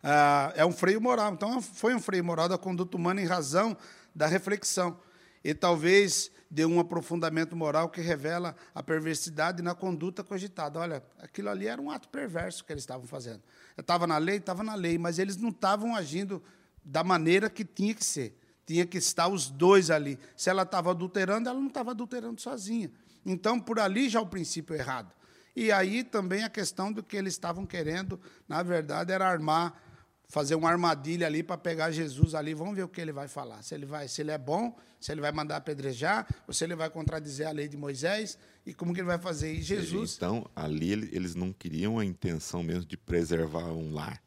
Ah, 0.03 0.53
é 0.55 0.65
um 0.65 0.71
freio 0.71 1.01
moral. 1.01 1.33
Então, 1.33 1.61
foi 1.61 1.95
um 1.95 1.99
freio 1.99 2.23
moral 2.23 2.47
da 2.47 2.57
conduta 2.57 2.95
humana 2.95 3.21
em 3.21 3.25
razão 3.25 3.75
da 4.13 4.27
reflexão. 4.27 4.99
E 5.43 5.53
talvez 5.53 6.31
dê 6.49 6.65
um 6.65 6.79
aprofundamento 6.79 7.55
moral 7.55 7.89
que 7.89 7.99
revela 7.99 8.55
a 8.75 8.83
perversidade 8.83 9.63
na 9.63 9.73
conduta 9.73 10.23
cogitada. 10.23 10.79
Olha, 10.79 11.03
aquilo 11.19 11.49
ali 11.49 11.67
era 11.67 11.81
um 11.81 11.89
ato 11.89 12.07
perverso 12.09 12.63
que 12.63 12.71
eles 12.71 12.83
estavam 12.83 13.07
fazendo. 13.07 13.41
Estava 13.75 14.05
na 14.05 14.19
lei, 14.19 14.37
estava 14.37 14.63
na 14.63 14.75
lei, 14.75 14.99
mas 14.99 15.17
eles 15.17 15.37
não 15.37 15.49
estavam 15.49 15.95
agindo 15.95 16.43
da 16.85 17.03
maneira 17.03 17.49
que 17.49 17.65
tinha 17.65 17.95
que 17.95 18.05
ser. 18.05 18.37
Tinha 18.65 18.85
que 18.85 18.99
estar 18.99 19.27
os 19.27 19.49
dois 19.49 19.89
ali. 19.89 20.19
Se 20.37 20.49
ela 20.49 20.61
estava 20.61 20.91
adulterando, 20.91 21.49
ela 21.49 21.59
não 21.59 21.67
estava 21.67 21.91
adulterando 21.91 22.39
sozinha. 22.39 22.91
Então, 23.25 23.59
por 23.59 23.79
ali 23.79 24.07
já 24.07 24.21
o 24.21 24.27
princípio 24.27 24.75
errado. 24.75 25.11
E 25.55 25.71
aí 25.71 26.03
também 26.03 26.43
a 26.43 26.49
questão 26.49 26.91
do 26.91 27.03
que 27.03 27.15
eles 27.15 27.33
estavam 27.33 27.65
querendo, 27.65 28.19
na 28.47 28.63
verdade, 28.63 29.11
era 29.11 29.27
armar, 29.27 29.79
fazer 30.27 30.55
uma 30.55 30.69
armadilha 30.69 31.27
ali 31.27 31.43
para 31.43 31.57
pegar 31.57 31.91
Jesus 31.91 32.33
ali. 32.33 32.53
Vamos 32.53 32.75
ver 32.75 32.83
o 32.83 32.87
que 32.87 32.99
ele 32.99 33.11
vai 33.11 33.27
falar. 33.27 33.61
Se 33.61 33.75
ele 33.75 33.85
vai, 33.85 34.07
se 34.07 34.21
ele 34.21 34.31
é 34.31 34.37
bom, 34.37 34.75
se 34.99 35.11
ele 35.11 35.21
vai 35.21 35.31
mandar 35.31 35.57
apedrejar, 35.57 36.27
ou 36.47 36.53
se 36.53 36.63
ele 36.63 36.75
vai 36.75 36.89
contradizer 36.89 37.47
a 37.47 37.51
lei 37.51 37.67
de 37.67 37.77
Moisés 37.77 38.37
e 38.65 38.73
como 38.73 38.93
que 38.93 38.99
ele 38.99 39.07
vai 39.07 39.19
fazer. 39.19 39.53
E 39.53 39.61
Jesus. 39.61 40.15
Então, 40.15 40.49
ali 40.55 40.91
eles 40.91 41.35
não 41.35 41.53
queriam 41.53 41.99
a 41.99 42.05
intenção 42.05 42.63
mesmo 42.63 42.85
de 42.85 42.97
preservar 42.97 43.65
um 43.65 43.93
lar. 43.93 44.21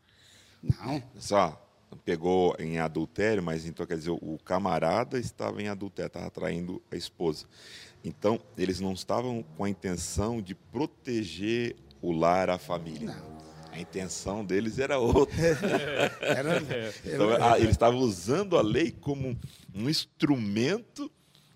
Não. 0.62 1.02
Só 1.18 1.62
pegou 2.04 2.54
em 2.58 2.78
adultério, 2.78 3.42
mas 3.42 3.64
então 3.64 3.86
quer 3.86 3.96
dizer, 3.96 4.10
o 4.10 4.38
camarada 4.44 5.18
estava 5.18 5.62
em 5.62 5.68
adultério, 5.68 6.08
estava 6.08 6.30
traindo 6.30 6.82
a 6.90 6.96
esposa. 6.96 7.46
Então, 8.06 8.40
eles 8.56 8.78
não 8.78 8.92
estavam 8.92 9.42
com 9.56 9.64
a 9.64 9.68
intenção 9.68 10.40
de 10.40 10.54
proteger 10.54 11.74
o 12.00 12.12
lar, 12.12 12.48
a 12.48 12.56
família. 12.56 13.08
Não. 13.08 13.36
A 13.72 13.80
intenção 13.80 14.44
deles 14.44 14.78
era 14.78 14.96
outra. 14.96 15.34
era, 16.22 16.62
então, 17.04 17.30
a, 17.44 17.58
eles 17.58 17.72
estavam 17.72 17.98
usando 17.98 18.56
a 18.56 18.62
lei 18.62 18.92
como 18.92 19.36
um 19.74 19.90
instrumento 19.90 21.10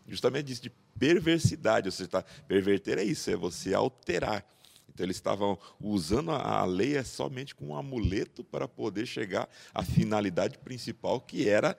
justamente 0.08 0.46
disso, 0.46 0.62
de 0.62 0.72
perversidade. 0.98 1.86
Ou 1.86 1.92
seja, 1.92 2.08
tá, 2.08 2.24
perverter 2.48 2.98
é 2.98 3.04
isso, 3.04 3.30
é 3.30 3.36
você 3.36 3.72
alterar. 3.72 4.44
Então 4.92 5.06
eles 5.06 5.16
estavam 5.16 5.56
usando 5.80 6.32
a, 6.32 6.58
a 6.58 6.64
lei 6.64 6.96
é 6.96 7.04
somente 7.04 7.54
como 7.54 7.70
um 7.70 7.76
amuleto 7.76 8.42
para 8.42 8.66
poder 8.66 9.06
chegar 9.06 9.48
à 9.72 9.84
finalidade 9.84 10.58
principal, 10.58 11.20
que 11.20 11.48
era 11.48 11.76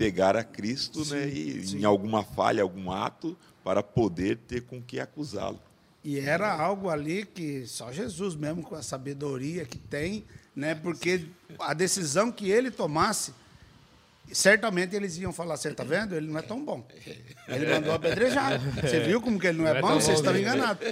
pegar 0.00 0.34
a 0.34 0.42
Cristo 0.42 1.04
sim, 1.04 1.14
né, 1.14 1.28
e, 1.28 1.66
sim. 1.66 1.80
em 1.80 1.84
alguma 1.84 2.24
falha, 2.24 2.62
algum 2.62 2.90
ato, 2.90 3.36
para 3.62 3.82
poder 3.82 4.38
ter 4.38 4.62
com 4.62 4.82
que 4.82 5.00
acusá-lo. 5.00 5.60
E 6.02 6.18
era 6.18 6.50
algo 6.52 6.88
ali 6.88 7.26
que 7.26 7.66
só 7.66 7.92
Jesus 7.92 8.34
mesmo, 8.34 8.62
com 8.62 8.74
a 8.74 8.82
sabedoria 8.82 9.64
que 9.64 9.78
tem, 9.78 10.24
né, 10.56 10.74
porque 10.74 11.26
a 11.58 11.74
decisão 11.74 12.32
que 12.32 12.50
ele 12.50 12.70
tomasse 12.70 13.32
certamente 14.32 14.94
eles 14.94 15.16
iam 15.18 15.32
falar, 15.32 15.56
você 15.56 15.68
está 15.68 15.84
vendo? 15.84 16.14
Ele 16.14 16.26
não 16.28 16.38
é 16.38 16.42
tão 16.42 16.64
bom. 16.64 16.86
Ele 17.48 17.66
mandou 17.66 17.92
apedrejar. 17.92 18.60
Você 18.80 19.00
viu 19.00 19.20
como 19.20 19.38
que 19.38 19.46
ele 19.48 19.58
não 19.58 19.66
é, 19.66 19.74
não 19.74 19.80
bom? 19.80 19.96
É 19.96 20.00
Vocês 20.00 20.18
estão 20.18 20.36
enganados. 20.36 20.82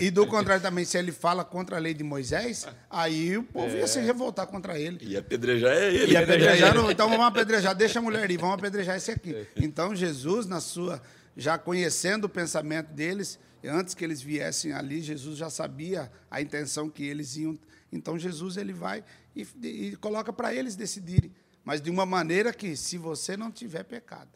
E, 0.00 0.06
e, 0.06 0.10
do 0.10 0.26
contrário 0.26 0.62
também, 0.62 0.84
se 0.84 0.96
ele 0.96 1.12
fala 1.12 1.44
contra 1.44 1.76
a 1.76 1.78
lei 1.78 1.94
de 1.94 2.04
Moisés, 2.04 2.66
aí 2.90 3.36
o 3.36 3.42
povo 3.42 3.74
é. 3.74 3.80
ia 3.80 3.86
se 3.86 4.00
revoltar 4.00 4.46
contra 4.46 4.78
ele. 4.78 4.98
E 5.02 5.16
apedrejar 5.16 5.72
é 5.72 5.94
ele. 5.94 6.12
E 6.12 6.16
apedrejar, 6.16 6.74
não, 6.74 6.90
então 6.90 7.08
vamos 7.08 7.26
apedrejar, 7.26 7.74
deixa 7.74 7.98
a 7.98 8.02
mulher 8.02 8.30
ir, 8.30 8.38
vamos 8.38 8.54
apedrejar 8.54 8.96
esse 8.96 9.10
aqui. 9.10 9.46
Então 9.56 9.94
Jesus, 9.94 10.46
na 10.46 10.60
sua, 10.60 11.02
já 11.36 11.58
conhecendo 11.58 12.24
o 12.24 12.28
pensamento 12.28 12.92
deles, 12.92 13.38
antes 13.64 13.94
que 13.94 14.04
eles 14.04 14.20
viessem 14.20 14.72
ali, 14.72 15.00
Jesus 15.00 15.38
já 15.38 15.50
sabia 15.50 16.10
a 16.30 16.40
intenção 16.40 16.88
que 16.90 17.04
eles 17.04 17.36
iam. 17.36 17.58
Então 17.90 18.18
Jesus 18.18 18.56
ele 18.56 18.72
vai 18.72 19.04
e, 19.34 19.46
e 19.62 19.96
coloca 19.96 20.32
para 20.32 20.54
eles 20.54 20.76
decidirem 20.76 21.32
mas 21.64 21.80
de 21.80 21.90
uma 21.90 22.04
maneira 22.04 22.52
que, 22.52 22.76
se 22.76 22.98
você 22.98 23.36
não 23.36 23.50
tiver 23.50 23.84
pecado. 23.84 24.30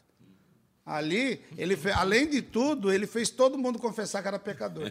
Ali, 0.85 1.43
ele 1.57 1.75
fez, 1.75 1.93
além 1.97 2.29
de 2.29 2.41
tudo, 2.41 2.91
ele 2.91 3.05
fez 3.05 3.29
todo 3.29 3.57
mundo 3.57 3.77
confessar 3.77 4.21
que 4.21 4.27
era 4.29 4.39
pecador. 4.39 4.89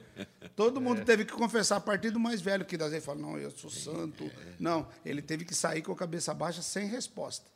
Todo 0.54 0.78
mundo 0.78 1.00
é. 1.00 1.04
teve 1.04 1.24
que 1.24 1.32
confessar 1.32 1.76
a 1.76 1.80
partir 1.80 2.10
do 2.10 2.20
mais 2.20 2.42
velho, 2.42 2.66
que 2.66 2.76
daí 2.76 3.00
fala, 3.00 3.18
não, 3.18 3.38
eu 3.38 3.50
sou 3.50 3.70
santo. 3.70 4.30
Não, 4.58 4.86
ele 5.06 5.22
teve 5.22 5.46
que 5.46 5.54
sair 5.54 5.80
com 5.80 5.92
a 5.92 5.96
cabeça 5.96 6.34
baixa 6.34 6.60
sem 6.60 6.86
resposta. 6.86 7.46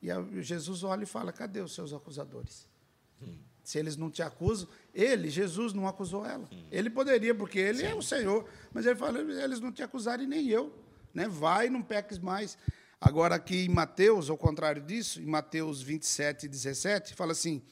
E 0.00 0.08
Jesus 0.42 0.82
olha 0.82 1.02
e 1.02 1.06
fala, 1.06 1.30
cadê 1.30 1.60
os 1.60 1.74
seus 1.74 1.92
acusadores? 1.92 2.66
Hum. 3.22 3.36
Se 3.64 3.78
eles 3.78 3.96
não 3.96 4.10
te 4.10 4.22
acusam, 4.22 4.68
ele, 4.94 5.30
Jesus, 5.30 5.72
não 5.72 5.88
acusou 5.88 6.24
ela. 6.26 6.46
Hum. 6.52 6.64
Ele 6.70 6.90
poderia, 6.90 7.34
porque 7.34 7.58
ele 7.58 7.78
Sim. 7.78 7.86
é 7.86 7.94
o 7.94 8.02
Senhor. 8.02 8.46
Mas 8.72 8.84
ele 8.84 8.94
fala, 8.94 9.18
eles 9.18 9.58
não 9.58 9.72
te 9.72 9.82
acusaram 9.82 10.22
e 10.22 10.26
nem 10.26 10.48
eu. 10.48 10.72
Né? 11.14 11.26
Vai, 11.26 11.70
não 11.70 11.82
peques 11.82 12.18
mais. 12.18 12.58
Agora, 13.00 13.36
aqui 13.36 13.64
em 13.64 13.68
Mateus, 13.68 14.28
ao 14.28 14.36
contrário 14.36 14.82
disso, 14.82 15.20
em 15.20 15.26
Mateus 15.26 15.80
27, 15.80 16.46
17, 16.46 17.14
fala 17.14 17.32
assim, 17.32 17.62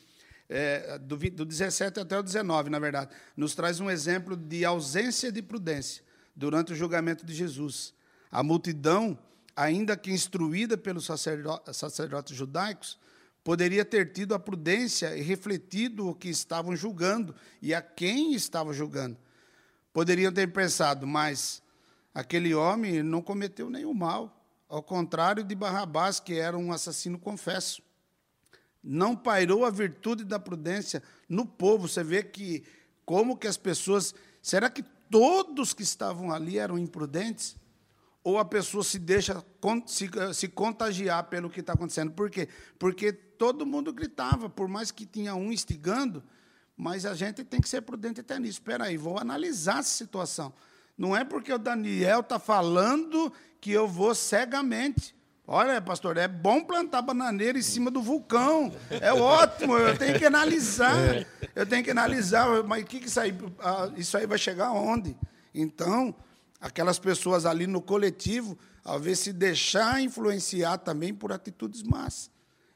é, 0.49 0.99
do, 0.99 1.16
do 1.16 1.45
17 1.45 2.01
até 2.01 2.18
o 2.18 2.22
19, 2.22 2.70
na 2.70 2.78
verdade, 2.78 3.14
nos 3.36 3.55
traz 3.55 3.80
um 3.80 3.90
exemplo 3.90 4.36
de 4.36 4.64
ausência 4.64 5.30
de 5.30 5.43
prudência 5.43 6.03
durante 6.34 6.72
o 6.72 6.76
julgamento 6.76 7.24
de 7.24 7.34
Jesus. 7.34 7.95
A 8.30 8.43
multidão, 8.43 9.18
ainda 9.55 9.97
que 9.97 10.11
instruída 10.11 10.76
pelos 10.76 11.07
sacerdotes 11.07 12.34
judaicos, 12.34 12.99
poderia 13.45 13.84
ter 13.84 14.12
tido 14.12 14.34
a 14.34 14.38
prudência 14.38 15.16
e 15.16 15.22
refletido 15.22 16.09
o 16.09 16.14
que 16.14 16.28
estavam 16.28 16.76
julgando 16.76 17.34
e 17.61 17.74
a 17.74 17.82
quem 17.82 18.34
estavam 18.34 18.72
julgando. 18.72 19.16
Poderiam 19.93 20.32
ter 20.32 20.53
pensado, 20.53 21.07
mas 21.07 21.62
aquele 22.14 22.55
homem 22.55 23.03
não 23.03 23.20
cometeu 23.20 23.68
nenhum 23.68 23.95
mal 23.95 24.43
ao 24.72 24.82
contrário 24.82 25.45
de 25.45 25.55
Barrabás, 25.55 26.18
que 26.18 26.38
era 26.38 26.57
um 26.57 26.72
assassino 26.72 27.18
confesso. 27.18 27.82
Não 28.82 29.14
pairou 29.14 29.66
a 29.66 29.70
virtude 29.70 30.24
da 30.24 30.38
prudência 30.38 31.03
no 31.28 31.45
povo. 31.45 31.86
Você 31.86 32.03
vê 32.03 32.22
que 32.22 32.64
como 33.05 33.36
que 33.36 33.47
as 33.47 33.59
pessoas. 33.59 34.14
Será 34.40 34.70
que 34.70 34.82
todos 35.11 35.74
que 35.74 35.82
estavam 35.82 36.32
ali 36.32 36.59
eram 36.59 36.78
imprudentes? 36.78 37.55
Ou 38.24 38.38
a 38.38 38.44
pessoa 38.44 38.84
se 38.84 38.98
deixa 38.98 39.44
se, 39.86 40.08
se 40.32 40.48
contagiar 40.48 41.24
pelo 41.24 41.50
que 41.50 41.60
está 41.60 41.72
acontecendo? 41.72 42.12
Por 42.12 42.30
quê? 42.30 42.48
Porque 42.78 43.12
todo 43.12 43.66
mundo 43.66 43.92
gritava, 43.92 44.48
por 44.48 44.68
mais 44.68 44.90
que 44.90 45.04
tinha 45.04 45.34
um 45.34 45.52
instigando, 45.52 46.22
mas 46.76 47.04
a 47.04 47.14
gente 47.14 47.42
tem 47.44 47.60
que 47.60 47.68
ser 47.68 47.82
prudente 47.82 48.20
até 48.20 48.38
nisso. 48.38 48.60
Espera 48.60 48.84
aí, 48.84 48.96
vou 48.96 49.18
analisar 49.18 49.80
essa 49.80 49.90
situação. 49.90 50.52
Não 50.96 51.16
é 51.16 51.24
porque 51.24 51.52
o 51.52 51.58
Daniel 51.58 52.20
está 52.20 52.38
falando 52.38 53.32
que 53.60 53.72
eu 53.72 53.88
vou 53.88 54.14
cegamente. 54.14 55.14
Olha, 55.46 55.80
pastor, 55.80 56.16
é 56.16 56.28
bom 56.28 56.62
plantar 56.62 57.02
bananeira 57.02 57.58
em 57.58 57.62
cima 57.62 57.90
do 57.90 58.00
vulcão. 58.00 58.72
É 58.88 59.12
ótimo, 59.12 59.76
eu 59.76 59.98
tenho 59.98 60.18
que 60.18 60.24
analisar. 60.24 61.26
Eu 61.54 61.66
tenho 61.66 61.82
que 61.82 61.90
analisar, 61.90 62.62
mas 62.62 62.84
que, 62.84 63.00
que 63.00 63.06
isso 63.06 63.20
aí, 63.20 63.36
ah, 63.58 63.90
isso 63.96 64.16
aí 64.16 64.26
vai 64.26 64.38
chegar 64.38 64.68
aonde? 64.68 65.16
Então, 65.52 66.14
aquelas 66.62 66.98
pessoas 66.98 67.44
ali 67.44 67.66
no 67.66 67.82
coletivo, 67.82 68.56
ao 68.84 69.00
ver 69.00 69.16
se 69.16 69.32
deixar 69.32 70.00
influenciar 70.00 70.78
também 70.78 71.12
por 71.12 71.32
atitudes 71.32 71.82
más. 71.82 72.30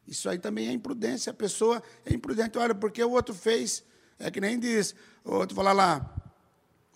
Isso 0.06 0.28
aí 0.28 0.38
também 0.38 0.68
é 0.68 0.72
imprudência. 0.72 1.30
A 1.30 1.34
pessoa 1.34 1.80
é 2.04 2.12
imprudente. 2.12 2.58
Olha, 2.58 2.74
porque 2.74 3.02
o 3.02 3.12
outro 3.12 3.34
fez, 3.34 3.84
é 4.18 4.30
que 4.30 4.40
nem 4.40 4.58
diz, 4.58 4.94
o 5.24 5.34
outro 5.34 5.54
fala 5.54 5.72
lá, 5.72 6.14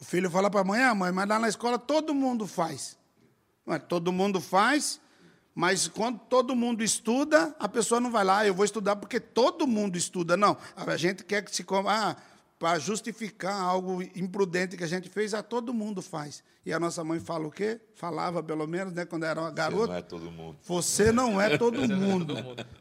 o 0.01 0.05
filho 0.05 0.29
fala 0.29 0.51
para 0.51 0.61
a 0.61 0.65
mãe, 0.65 0.83
ah, 0.83 0.95
mãe, 0.95 1.13
mas 1.13 1.29
lá 1.29 1.39
na 1.39 1.49
escola 1.49 1.79
todo 1.79 2.13
mundo 2.13 2.47
faz. 2.47 2.99
Mas 3.65 3.83
todo 3.85 4.13
mundo 4.13 4.41
faz, 4.41 5.01
mas 5.55 5.87
quando 5.87 6.19
todo 6.19 6.57
mundo 6.57 6.83
estuda, 6.83 7.55
a 7.59 7.69
pessoa 7.69 8.01
não 8.01 8.11
vai 8.11 8.25
lá, 8.25 8.45
eu 8.47 8.55
vou 8.55 8.65
estudar 8.65 8.97
porque 8.97 9.21
todo 9.21 9.67
mundo 9.67 9.97
estuda. 9.97 10.37
Não, 10.37 10.57
a 10.75 10.97
gente 10.97 11.25
quer 11.25 11.43
que 11.45 11.55
se. 11.55 11.65
Ah, 11.87 12.17
para 12.61 12.79
justificar 12.79 13.59
algo 13.59 14.03
imprudente 14.15 14.77
que 14.77 14.85
a 14.85 14.87
gente 14.87 15.09
fez, 15.09 15.33
a 15.33 15.43
todo 15.43 15.73
mundo 15.73 16.03
faz. 16.03 16.45
E 16.65 16.75
a 16.75 16.79
nossa 16.79 17.03
mãe 17.03 17.19
fala 17.19 17.47
o 17.47 17.51
quê? 17.51 17.81
Falava, 17.95 18.43
pelo 18.43 18.67
menos, 18.67 18.93
né, 18.93 19.07
quando 19.07 19.25
era 19.25 19.41
uma 19.41 19.51
garota. 19.51 19.87
Você 19.87 19.91
não 19.91 19.97
é 19.97 20.03
todo 20.03 20.31
mundo. 20.31 20.59
Você 20.67 21.11
não 21.11 21.41
é 21.41 21.57
todo 21.57 21.89
mundo. 21.97 22.35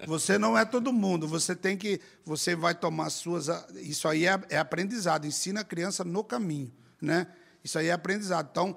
Você 0.05 0.37
não 0.37 0.57
é 0.57 0.65
todo 0.65 0.91
mundo. 0.91 1.29
Você 1.29 1.55
tem 1.55 1.77
que. 1.77 2.01
Você 2.25 2.57
vai 2.57 2.75
tomar 2.75 3.09
suas. 3.09 3.47
Isso 3.77 4.05
aí 4.09 4.27
é, 4.27 4.37
é 4.49 4.57
aprendizado. 4.57 5.25
Ensina 5.25 5.61
a 5.61 5.63
criança 5.63 6.03
no 6.03 6.25
caminho. 6.25 6.73
Né? 7.01 7.25
Isso 7.63 7.79
aí 7.79 7.87
é 7.87 7.93
aprendizado. 7.93 8.49
Então, 8.51 8.75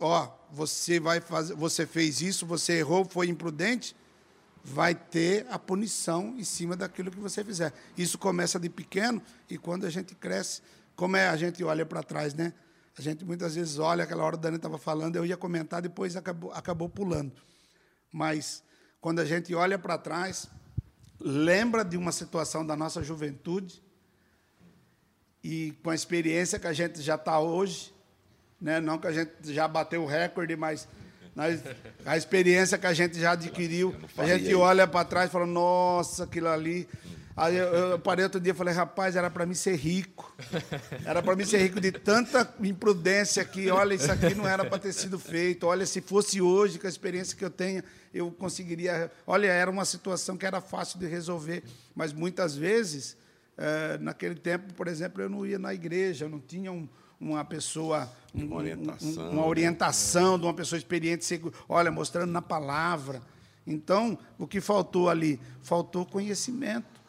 ó, 0.00 0.26
você 0.50 0.98
vai 0.98 1.20
fazer, 1.20 1.54
você 1.54 1.84
fez 1.84 2.22
isso, 2.22 2.46
você 2.46 2.78
errou, 2.78 3.04
foi 3.04 3.28
imprudente, 3.28 3.94
vai 4.62 4.94
ter 4.94 5.46
a 5.50 5.58
punição 5.58 6.34
em 6.36 6.44
cima 6.44 6.76
daquilo 6.76 7.10
que 7.10 7.18
você 7.18 7.42
fizer. 7.42 7.72
Isso 7.96 8.18
começa 8.18 8.58
de 8.58 8.68
pequeno 8.68 9.22
e 9.48 9.56
quando 9.56 9.86
a 9.86 9.90
gente 9.90 10.14
cresce, 10.14 10.62
como 10.94 11.16
é 11.16 11.28
a 11.28 11.36
gente 11.36 11.62
olha 11.64 11.86
para 11.86 12.02
trás, 12.02 12.34
né? 12.34 12.52
A 12.98 13.02
gente 13.02 13.24
muitas 13.24 13.54
vezes 13.54 13.78
olha, 13.78 14.04
aquela 14.04 14.24
hora 14.24 14.36
o 14.36 14.38
Dani 14.38 14.56
estava 14.56 14.78
falando, 14.78 15.16
eu 15.16 15.24
ia 15.24 15.36
comentar, 15.36 15.80
depois 15.80 16.16
acabou, 16.16 16.52
acabou 16.52 16.88
pulando. 16.88 17.32
Mas 18.12 18.62
quando 19.00 19.20
a 19.20 19.24
gente 19.24 19.54
olha 19.54 19.78
para 19.78 19.96
trás, 19.96 20.48
lembra 21.18 21.84
de 21.84 21.96
uma 21.96 22.12
situação 22.12 22.66
da 22.66 22.76
nossa 22.76 23.02
juventude 23.02 23.82
e 25.42 25.72
com 25.82 25.90
a 25.90 25.94
experiência 25.94 26.58
que 26.58 26.66
a 26.66 26.72
gente 26.72 27.00
já 27.00 27.14
está 27.14 27.40
hoje, 27.40 27.94
né? 28.60 28.80
não 28.80 28.98
que 28.98 29.06
a 29.06 29.12
gente 29.12 29.32
já 29.54 29.66
bateu 29.66 30.02
o 30.02 30.06
recorde, 30.06 30.54
mas 30.56 30.86
nós, 31.34 31.62
a 32.04 32.16
experiência 32.16 32.76
que 32.76 32.86
a 32.86 32.92
gente 32.92 33.18
já 33.18 33.32
adquiriu, 33.32 33.94
a 34.16 34.26
gente 34.26 34.54
olha 34.54 34.86
para 34.86 35.04
trás 35.04 35.28
e 35.28 35.32
fala, 35.32 35.46
nossa, 35.46 36.24
aquilo 36.24 36.48
ali. 36.48 36.88
Aí 37.36 37.56
eu, 37.56 37.66
eu 37.68 37.98
parei 37.98 38.24
outro 38.24 38.40
dia 38.40 38.52
e 38.52 38.54
falei, 38.54 38.74
rapaz, 38.74 39.16
era 39.16 39.30
para 39.30 39.46
mim 39.46 39.54
ser 39.54 39.76
rico. 39.76 40.34
Era 41.06 41.22
para 41.22 41.34
mim 41.36 41.44
ser 41.44 41.58
rico 41.58 41.80
de 41.80 41.92
tanta 41.92 42.52
imprudência 42.60 43.44
que, 43.44 43.70
olha, 43.70 43.94
isso 43.94 44.10
aqui 44.10 44.34
não 44.34 44.46
era 44.46 44.64
para 44.64 44.78
ter 44.78 44.92
sido 44.92 45.18
feito. 45.18 45.66
Olha, 45.66 45.86
se 45.86 46.00
fosse 46.00 46.42
hoje, 46.42 46.78
com 46.78 46.86
a 46.86 46.90
experiência 46.90 47.36
que 47.36 47.44
eu 47.44 47.48
tenho, 47.48 47.82
eu 48.12 48.30
conseguiria. 48.30 49.10
Olha, 49.26 49.46
era 49.46 49.70
uma 49.70 49.84
situação 49.84 50.36
que 50.36 50.44
era 50.44 50.60
fácil 50.60 50.98
de 50.98 51.06
resolver, 51.06 51.62
mas 51.94 52.12
muitas 52.12 52.56
vezes, 52.56 53.16
é, 53.56 53.96
naquele 53.98 54.34
tempo, 54.34 54.74
por 54.74 54.88
exemplo, 54.88 55.22
eu 55.22 55.30
não 55.30 55.46
ia 55.46 55.58
na 55.58 55.72
igreja, 55.72 56.26
eu 56.26 56.28
não 56.28 56.40
tinha 56.40 56.70
um, 56.70 56.86
uma 57.20 57.44
pessoa, 57.44 58.10
um, 58.34 58.46
uma, 58.46 58.56
orientação, 58.56 59.24
um, 59.24 59.30
uma 59.30 59.46
orientação 59.46 60.38
de 60.38 60.44
uma 60.46 60.54
pessoa 60.54 60.78
experiente, 60.78 61.40
olha, 61.68 61.90
mostrando 61.90 62.30
na 62.32 62.40
palavra. 62.40 63.20
Então, 63.66 64.18
o 64.38 64.46
que 64.46 64.60
faltou 64.60 65.10
ali? 65.10 65.38
Faltou 65.62 66.06
conhecimento. 66.06 67.00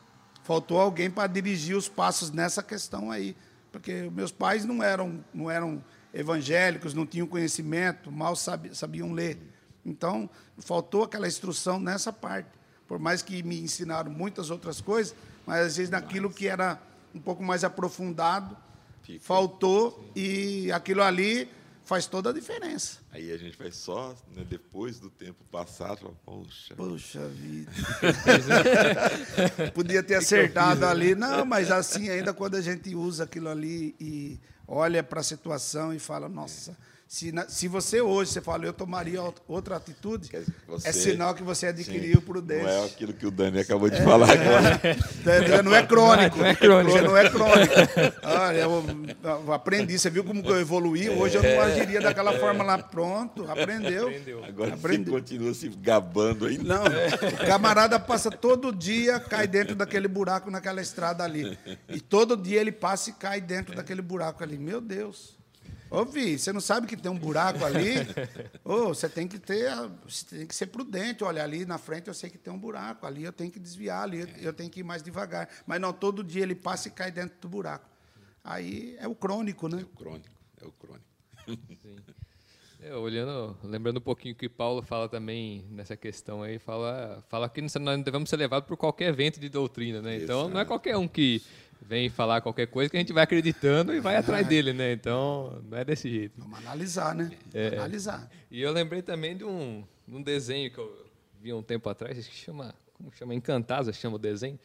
Faltou 0.43 0.79
alguém 0.79 1.09
para 1.09 1.27
dirigir 1.27 1.77
os 1.77 1.87
passos 1.87 2.31
nessa 2.31 2.61
questão 2.61 3.09
aí. 3.09 3.35
Porque 3.71 4.09
meus 4.11 4.31
pais 4.31 4.65
não 4.65 4.83
eram, 4.83 5.23
não 5.33 5.49
eram 5.49 5.81
evangélicos, 6.13 6.93
não 6.93 7.05
tinham 7.05 7.25
conhecimento, 7.25 8.11
mal 8.11 8.35
sabiam 8.35 9.13
ler. 9.13 9.39
Então, 9.85 10.29
faltou 10.57 11.03
aquela 11.03 11.27
instrução 11.27 11.79
nessa 11.79 12.11
parte. 12.11 12.49
Por 12.85 12.99
mais 12.99 13.21
que 13.21 13.41
me 13.41 13.61
ensinaram 13.61 14.11
muitas 14.11 14.49
outras 14.49 14.81
coisas, 14.81 15.15
mas 15.45 15.65
às 15.65 15.77
vezes 15.77 15.89
naquilo 15.89 16.29
que 16.29 16.47
era 16.47 16.81
um 17.15 17.19
pouco 17.19 17.41
mais 17.41 17.63
aprofundado, 17.63 18.57
faltou 19.19 20.11
e 20.15 20.71
aquilo 20.71 21.01
ali 21.01 21.49
faz 21.83 22.07
toda 22.07 22.29
a 22.29 22.33
diferença. 22.33 22.99
Aí 23.11 23.31
a 23.31 23.37
gente 23.37 23.57
vai 23.57 23.71
só, 23.71 24.15
né, 24.33 24.45
depois 24.47 24.99
do 24.99 25.09
tempo 25.09 25.43
passado, 25.51 26.15
poxa. 26.25 26.73
Poxa 26.75 27.27
vida. 27.27 27.71
Podia 29.75 30.01
ter 30.01 30.15
acertado 30.15 30.85
ali. 30.85 31.15
Não, 31.15 31.45
mas 31.45 31.69
assim, 31.69 32.09
ainda 32.09 32.33
quando 32.33 32.55
a 32.55 32.61
gente 32.61 32.95
usa 32.95 33.25
aquilo 33.25 33.49
ali 33.49 33.93
e 33.99 34.39
olha 34.67 35.03
para 35.03 35.19
a 35.19 35.23
situação 35.23 35.93
e 35.93 35.99
fala, 35.99 36.29
nossa. 36.29 36.71
É 36.71 36.90
se, 37.11 37.29
na, 37.29 37.45
se 37.49 37.67
você 37.67 37.99
hoje 37.99 38.31
você 38.31 38.39
fala, 38.39 38.63
eu 38.63 38.71
tomaria 38.71 39.19
outra 39.45 39.75
atitude, 39.75 40.31
você, 40.65 40.87
é 40.87 40.91
sinal 40.93 41.35
que 41.35 41.43
você 41.43 41.67
adquiriu 41.67 42.21
sim, 42.21 42.25
prudência. 42.25 42.63
Não 42.63 42.83
é 42.83 42.85
aquilo 42.85 43.11
que 43.11 43.25
o 43.25 43.31
Dani 43.31 43.59
acabou 43.59 43.89
de 43.89 43.97
é, 43.97 44.01
falar 44.01 44.31
agora. 44.31 44.81
É, 45.51 45.61
não 45.61 45.75
é 45.75 45.85
crônico. 45.85 46.37
Não 46.37 46.45
é 46.45 46.55
crônico. 46.55 46.97
Não 47.01 47.17
é 47.17 47.29
crônico. 47.29 47.73
Olha, 48.23 48.59
eu, 48.59 48.85
eu 49.23 49.53
aprendi, 49.53 49.99
você 49.99 50.09
viu 50.09 50.23
como 50.23 50.41
eu 50.41 50.61
evoluí? 50.61 51.09
Hoje 51.09 51.35
eu 51.35 51.43
não 51.43 51.49
é. 51.49 51.59
agiria 51.59 51.99
daquela 51.99 52.31
forma 52.39 52.63
lá. 52.63 52.77
Pronto, 52.77 53.43
aprendeu. 53.51 54.07
aprendeu. 54.07 54.45
Agora 54.45 54.73
aprendeu. 54.73 55.13
você 55.13 55.19
continua 55.19 55.53
se 55.53 55.67
gabando 55.67 56.45
aí. 56.45 56.57
Não, 56.59 56.83
o 56.85 57.45
camarada 57.45 57.99
passa 57.99 58.31
todo 58.31 58.73
dia, 58.73 59.19
cai 59.19 59.47
dentro 59.47 59.75
daquele 59.75 60.07
buraco 60.07 60.49
naquela 60.49 60.81
estrada 60.81 61.25
ali. 61.25 61.57
E 61.89 61.99
todo 61.99 62.37
dia 62.37 62.61
ele 62.61 62.71
passa 62.71 63.09
e 63.09 63.13
cai 63.13 63.41
dentro 63.41 63.75
daquele 63.75 64.01
buraco 64.01 64.41
ali. 64.41 64.57
Meu 64.57 64.79
Deus. 64.79 65.40
Ô, 65.91 66.05
Vi, 66.05 66.39
você 66.39 66.53
não 66.53 66.61
sabe 66.61 66.87
que 66.87 66.95
tem 66.95 67.11
um 67.11 67.19
buraco 67.19 67.65
ali? 67.65 67.95
Ô, 68.63 68.87
você 68.87 69.09
tem 69.09 69.27
que 69.27 69.37
ter, 69.37 69.69
você 70.05 70.37
tem 70.37 70.47
que 70.47 70.55
ser 70.55 70.67
prudente. 70.67 71.21
Olha, 71.21 71.43
ali 71.43 71.65
na 71.65 71.77
frente 71.77 72.07
eu 72.07 72.13
sei 72.13 72.29
que 72.29 72.37
tem 72.37 72.51
um 72.51 72.57
buraco, 72.57 73.05
ali 73.05 73.25
eu 73.25 73.33
tenho 73.33 73.51
que 73.51 73.59
desviar, 73.59 74.03
ali 74.03 74.25
eu 74.41 74.53
tenho 74.53 74.69
que 74.69 74.79
ir 74.79 74.83
mais 74.83 75.03
devagar. 75.03 75.49
Mas 75.67 75.81
não, 75.81 75.91
todo 75.91 76.23
dia 76.23 76.43
ele 76.43 76.55
passa 76.55 76.87
e 76.87 76.91
cai 76.91 77.11
dentro 77.11 77.37
do 77.41 77.49
buraco. 77.49 77.89
Aí 78.41 78.95
é 78.99 79.07
o 79.07 79.13
crônico, 79.13 79.67
né? 79.67 79.81
É 79.81 79.83
o 79.83 79.87
crônico, 79.87 80.35
é 80.61 80.65
o 80.65 80.71
crônico. 80.71 81.05
Sim. 81.81 81.97
É, 82.83 82.95
olhando, 82.95 83.55
lembrando 83.61 83.97
um 83.97 84.01
pouquinho 84.01 84.33
que 84.33 84.47
Paulo 84.47 84.81
fala 84.81 85.09
também 85.09 85.65
nessa 85.69 85.97
questão 85.97 86.41
aí, 86.41 86.57
fala, 86.57 87.23
fala 87.27 87.47
que 87.47 87.61
nós 87.61 87.75
não 87.75 88.01
devemos 88.01 88.29
ser 88.29 88.37
levados 88.37 88.67
por 88.67 88.77
qualquer 88.77 89.13
vento 89.13 89.39
de 89.39 89.49
doutrina, 89.49 90.01
né? 90.01 90.17
Então 90.17 90.49
não 90.49 90.59
é 90.59 90.65
qualquer 90.65 90.95
um 90.95 91.07
que 91.07 91.43
vem 91.81 92.09
falar 92.09 92.41
qualquer 92.41 92.67
coisa 92.67 92.89
que 92.89 92.97
a 92.97 92.99
gente 92.99 93.11
vai 93.11 93.23
acreditando 93.23 93.93
e 93.93 93.99
vai 93.99 94.15
atrás 94.15 94.45
dele, 94.47 94.71
né? 94.71 94.93
Então, 94.93 95.61
não 95.69 95.77
é 95.77 95.83
desse 95.83 96.09
jeito. 96.09 96.33
Vamos 96.37 96.59
analisar, 96.59 97.15
né? 97.15 97.31
É. 97.53 97.77
Analisar. 97.77 98.29
E 98.49 98.61
eu 98.61 98.71
lembrei 98.71 99.01
também 99.01 99.35
de 99.35 99.43
um, 99.43 99.83
de 100.07 100.15
um 100.15 100.21
desenho 100.21 100.69
que 100.71 100.77
eu 100.77 101.05
vi 101.41 101.51
um 101.53 101.63
tempo 101.63 101.89
atrás, 101.89 102.27
que 102.27 102.35
chama, 102.35 102.75
como 102.93 103.11
chama? 103.11 103.33
Encantada, 103.33 103.91
chama 103.91 104.15
o 104.15 104.19
desenho. 104.19 104.59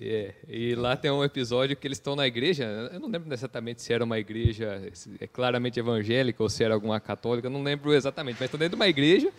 É, 0.00 0.34
e 0.48 0.74
lá 0.74 0.96
tem 0.96 1.10
um 1.10 1.22
episódio 1.22 1.76
que 1.76 1.86
eles 1.86 1.98
estão 1.98 2.16
na 2.16 2.26
igreja. 2.26 2.64
Eu 2.92 3.00
não 3.00 3.08
lembro 3.08 3.32
exatamente 3.32 3.82
se 3.82 3.92
era 3.92 4.02
uma 4.02 4.18
igreja 4.18 4.82
é 5.20 5.26
claramente 5.26 5.78
evangélica 5.78 6.42
ou 6.42 6.48
se 6.48 6.64
era 6.64 6.74
alguma 6.74 6.98
católica, 6.98 7.48
não 7.48 7.62
lembro 7.62 7.92
exatamente, 7.92 8.36
mas 8.36 8.46
estão 8.46 8.58
dentro 8.58 8.76
de 8.76 8.76
uma 8.76 8.88
igreja. 8.88 9.30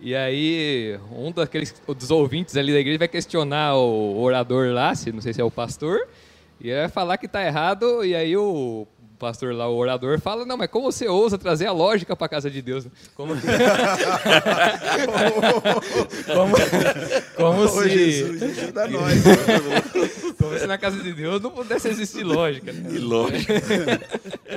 E 0.00 0.14
aí, 0.14 0.98
um 1.10 1.32
daqueles 1.32 1.74
dos 1.86 2.10
ouvintes 2.10 2.56
ali 2.56 2.72
da 2.72 2.78
igreja 2.78 2.98
vai 2.98 3.08
questionar 3.08 3.76
o 3.76 4.20
orador 4.20 4.72
lá, 4.72 4.94
se 4.94 5.10
não 5.10 5.20
sei 5.20 5.32
se 5.32 5.40
é 5.40 5.44
o 5.44 5.50
pastor, 5.50 6.08
e 6.60 6.74
vai 6.74 6.88
falar 6.88 7.18
que 7.18 7.26
está 7.26 7.44
errado, 7.44 8.04
e 8.04 8.14
aí 8.14 8.36
o 8.36 8.86
pastor 9.18 9.52
lá, 9.52 9.68
o 9.68 9.76
orador, 9.76 10.20
fala, 10.20 10.46
não, 10.46 10.56
mas 10.56 10.70
como 10.70 10.90
você 10.90 11.08
ousa 11.08 11.36
trazer 11.36 11.66
a 11.66 11.72
lógica 11.72 12.14
para 12.14 12.26
a 12.26 12.28
casa 12.28 12.48
de 12.50 12.62
Deus? 12.62 12.86
Como, 13.14 13.34
como, 16.26 16.56
como 17.36 17.62
oh, 17.62 17.68
se... 17.68 17.90
Jesus, 17.90 18.42
ajuda 18.42 18.86
nós. 18.86 19.14
como 20.38 20.58
se 20.58 20.66
na 20.66 20.78
casa 20.78 21.02
de 21.02 21.12
Deus 21.12 21.42
não 21.42 21.50
pudesse 21.50 21.88
existir 21.88 22.22
lógica. 22.22 22.72
Né? 22.72 22.90
E 22.92 22.98
lógica. 22.98 23.54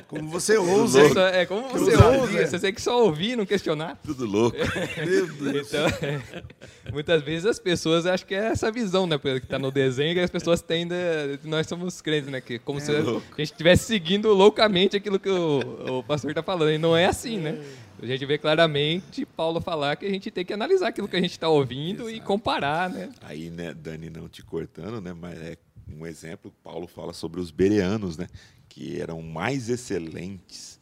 Como 0.07 0.29
você 0.29 0.57
ousa, 0.57 1.03
Isso 1.05 1.19
é 1.19 1.45
como 1.45 1.69
você 1.69 1.95
ousa, 1.95 2.47
você 2.47 2.59
tem 2.59 2.73
que 2.73 2.81
só 2.81 3.03
ouvir 3.03 3.31
e 3.31 3.35
não 3.35 3.45
questionar. 3.45 3.99
Tudo 4.03 4.25
louco. 4.25 4.57
Meu 5.05 5.27
Deus. 5.27 5.67
Então, 5.67 5.87
é, 6.01 6.91
muitas 6.91 7.21
vezes 7.21 7.45
as 7.45 7.59
pessoas 7.59 8.05
acham 8.05 8.27
que 8.27 8.35
é 8.35 8.47
essa 8.47 8.71
visão, 8.71 9.05
né? 9.05 9.17
Que 9.17 9.47
tá 9.47 9.59
no 9.59 9.71
desenho, 9.71 10.13
que 10.13 10.19
as 10.19 10.29
pessoas 10.29 10.61
têm 10.61 10.87
de, 10.87 11.37
de 11.37 11.47
nós 11.47 11.67
somos 11.67 12.01
crentes, 12.01 12.29
né? 12.29 12.41
Que 12.41 12.59
como 12.59 12.79
se 12.79 12.91
a 12.91 13.01
gente 13.01 13.23
estivesse 13.39 13.85
seguindo 13.85 14.33
loucamente 14.33 14.95
aquilo 14.95 15.19
que 15.19 15.29
o, 15.29 15.99
o 15.99 16.03
pastor 16.03 16.33
tá 16.33 16.43
falando. 16.43 16.71
E 16.71 16.77
não 16.77 16.95
é 16.95 17.05
assim, 17.05 17.37
né? 17.37 17.61
A 18.01 18.05
gente 18.05 18.25
vê 18.25 18.37
claramente 18.37 19.25
Paulo 19.25 19.61
falar 19.61 19.95
que 19.95 20.05
a 20.07 20.09
gente 20.09 20.31
tem 20.31 20.43
que 20.43 20.51
analisar 20.51 20.87
aquilo 20.87 21.07
que 21.07 21.15
a 21.15 21.21
gente 21.21 21.31
está 21.31 21.47
ouvindo 21.47 22.09
e 22.09 22.19
comparar, 22.19 22.89
né? 22.89 23.09
Aí, 23.21 23.51
né, 23.51 23.75
Dani, 23.75 24.09
não 24.09 24.27
te 24.27 24.43
cortando, 24.43 24.99
né, 24.99 25.13
mas 25.13 25.39
é 25.39 25.55
um 25.87 26.05
exemplo, 26.07 26.51
Paulo 26.63 26.87
fala 26.87 27.13
sobre 27.13 27.39
os 27.39 27.51
bereanos, 27.51 28.17
né, 28.17 28.27
que 28.72 29.01
eram 29.01 29.22
mais 29.22 29.67
excelentes, 29.67 30.80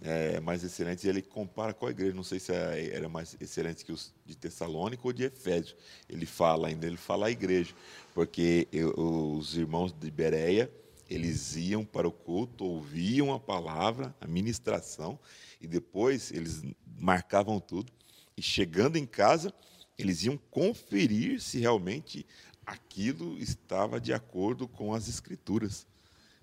é, 0.00 0.38
mais 0.38 0.62
excelentes, 0.62 1.02
e 1.02 1.08
ele 1.08 1.20
compara 1.20 1.74
com 1.74 1.86
a 1.86 1.90
igreja, 1.90 2.14
não 2.14 2.22
sei 2.22 2.38
se 2.38 2.52
é- 2.52 2.94
era 2.94 3.08
mais 3.08 3.36
excelente 3.40 3.84
que 3.84 3.90
os 3.90 4.14
de 4.24 4.36
Tessalônica 4.36 5.02
ou 5.04 5.12
de 5.12 5.24
Efésio, 5.24 5.76
ele 6.08 6.24
fala 6.24 6.68
ainda, 6.68 6.86
ele 6.86 6.96
fala 6.96 7.26
a 7.26 7.30
igreja, 7.32 7.74
porque 8.14 8.68
eu- 8.70 8.94
os 8.96 9.56
irmãos 9.56 9.92
de 9.92 10.08
Bereia, 10.08 10.70
eles 11.10 11.56
iam 11.56 11.84
para 11.84 12.06
o 12.06 12.12
culto, 12.12 12.64
ouviam 12.64 13.34
a 13.34 13.40
palavra, 13.40 14.14
a 14.20 14.26
ministração, 14.26 15.18
e 15.60 15.66
depois 15.66 16.30
eles 16.30 16.62
marcavam 16.96 17.58
tudo, 17.58 17.92
e 18.36 18.42
chegando 18.42 18.96
em 18.96 19.06
casa, 19.06 19.52
eles 19.98 20.22
iam 20.22 20.38
conferir 20.48 21.40
se 21.40 21.58
realmente 21.58 22.24
aquilo 22.64 23.36
estava 23.36 24.00
de 24.00 24.12
acordo 24.12 24.68
com 24.68 24.94
as 24.94 25.08
escrituras. 25.08 25.90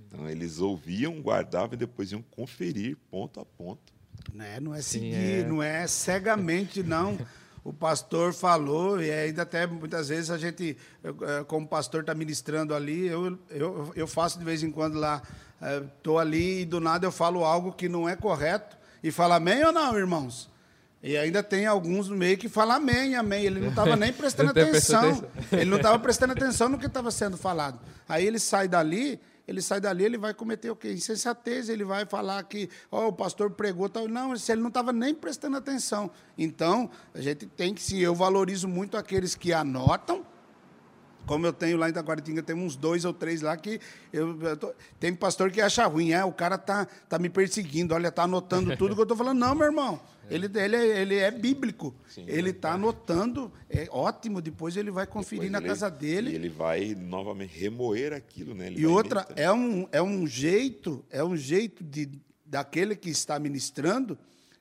Então, 0.09 0.27
eles 0.27 0.59
ouviam, 0.59 1.21
guardavam 1.21 1.73
e 1.73 1.77
depois 1.77 2.11
iam 2.11 2.21
conferir 2.21 2.97
ponto 3.11 3.39
a 3.39 3.45
ponto. 3.45 3.93
Né? 4.33 4.59
Não 4.59 4.73
é 4.73 4.81
Sim, 4.81 4.99
seguir, 4.99 5.41
é. 5.41 5.47
não 5.47 5.61
é 5.61 5.85
cegamente, 5.87 6.81
não. 6.81 7.17
O 7.63 7.71
pastor 7.71 8.33
falou, 8.33 9.01
e 9.01 9.11
ainda 9.11 9.43
até 9.43 9.67
muitas 9.67 10.09
vezes 10.09 10.31
a 10.31 10.37
gente, 10.37 10.75
eh, 11.03 11.43
como 11.47 11.65
o 11.65 11.69
pastor 11.69 12.01
está 12.01 12.15
ministrando 12.15 12.73
ali, 12.73 13.05
eu, 13.07 13.37
eu, 13.49 13.91
eu 13.95 14.07
faço 14.07 14.39
de 14.39 14.45
vez 14.45 14.63
em 14.63 14.71
quando 14.71 14.97
lá, 14.97 15.21
estou 15.97 16.17
ali 16.17 16.61
e 16.61 16.65
do 16.65 16.79
nada 16.79 17.05
eu 17.05 17.11
falo 17.11 17.43
algo 17.43 17.73
que 17.73 17.87
não 17.87 18.09
é 18.09 18.15
correto, 18.15 18.77
e 19.03 19.11
fala 19.11 19.35
amém 19.35 19.63
ou 19.63 19.71
não, 19.71 19.97
irmãos? 19.97 20.49
E 21.01 21.15
ainda 21.17 21.41
tem 21.41 21.65
alguns 21.65 22.09
no 22.09 22.15
meio 22.15 22.37
que 22.37 22.49
falam 22.49 22.75
amém, 22.75 23.15
amém. 23.15 23.45
Ele 23.45 23.59
não 23.59 23.69
estava 23.69 23.95
nem 23.95 24.11
prestando 24.13 24.49
atenção. 24.49 25.23
Ele 25.51 25.65
não 25.65 25.77
estava 25.77 25.97
prestando 25.97 26.33
atenção 26.33 26.67
no 26.67 26.77
que 26.77 26.87
estava 26.87 27.09
sendo 27.09 27.37
falado. 27.37 27.79
Aí 28.07 28.25
ele 28.25 28.39
sai 28.39 28.67
dali, 28.67 29.19
ele 29.49 29.63
sai 29.63 29.81
dali, 29.81 30.05
ele 30.05 30.17
vai 30.17 30.31
cometer 30.31 30.69
o 30.69 30.75
quê? 30.75 30.93
Insensatez, 30.93 31.69
ele 31.69 31.83
vai 31.83 32.05
falar 32.05 32.43
que 32.43 32.69
ó, 32.91 33.07
o 33.07 33.13
pastor 33.13 33.49
pregou 33.49 33.89
tal. 33.89 34.07
Não, 34.07 34.37
se 34.37 34.51
ele 34.51 34.61
não 34.61 34.67
estava 34.67 34.93
nem 34.93 35.13
prestando 35.13 35.57
atenção. 35.57 36.11
Então, 36.37 36.89
a 37.15 37.19
gente 37.19 37.47
tem 37.47 37.73
que, 37.73 37.81
sim, 37.81 37.97
eu 37.97 38.13
valorizo 38.13 38.67
muito 38.67 38.95
aqueles 38.95 39.33
que 39.33 39.51
anotam. 39.51 40.23
Como 41.25 41.45
eu 41.45 41.53
tenho 41.53 41.77
lá 41.77 41.87
em 41.87 41.91
Itaquaritinga, 41.91 42.41
tem 42.41 42.55
uns 42.55 42.75
dois 42.75 43.05
ou 43.05 43.13
três 43.13 43.41
lá 43.41 43.55
que 43.55 43.79
eu, 44.11 44.41
eu 44.41 44.57
tô- 44.57 44.73
tem 44.99 45.13
pastor 45.13 45.51
que 45.51 45.61
acha 45.61 45.85
ruim, 45.85 46.11
é, 46.11 46.23
o 46.25 46.31
cara 46.31 46.57
tá, 46.57 46.87
tá 47.07 47.19
me 47.19 47.29
perseguindo, 47.29 47.93
olha, 47.93 48.11
tá 48.11 48.23
anotando 48.23 48.75
tudo 48.77 48.95
que 48.95 49.01
eu 49.01 49.05
tô 49.05 49.15
falando. 49.15 49.37
Não, 49.37 49.53
meu 49.53 49.67
irmão, 49.67 49.99
ele, 50.29 50.49
ele, 50.57 50.75
é, 50.75 51.01
ele 51.01 51.15
é 51.15 51.29
bíblico. 51.29 51.93
ele 52.27 52.51
tá 52.53 52.73
anotando, 52.73 53.51
é 53.69 53.87
ótimo, 53.91 54.41
depois 54.41 54.75
ele 54.75 54.89
vai 54.89 55.05
conferir 55.05 55.51
na 55.51 55.61
casa 55.61 55.89
dele. 55.91 56.31
E 56.31 56.35
ele 56.35 56.49
vai 56.49 56.95
novamente 56.95 57.55
remoer 57.59 58.11
aquilo, 58.13 58.55
né? 58.55 58.67
Ele 58.67 58.81
E 58.81 58.85
outra, 58.87 59.27
é 59.35 59.51
um, 59.51 59.87
é 59.91 60.01
um 60.01 60.25
jeito, 60.25 61.05
é 61.11 61.23
um 61.23 61.37
jeito 61.37 61.83
de, 61.83 62.09
daquele 62.45 62.95
que 62.95 63.09
está 63.11 63.37
ministrando, 63.37 64.17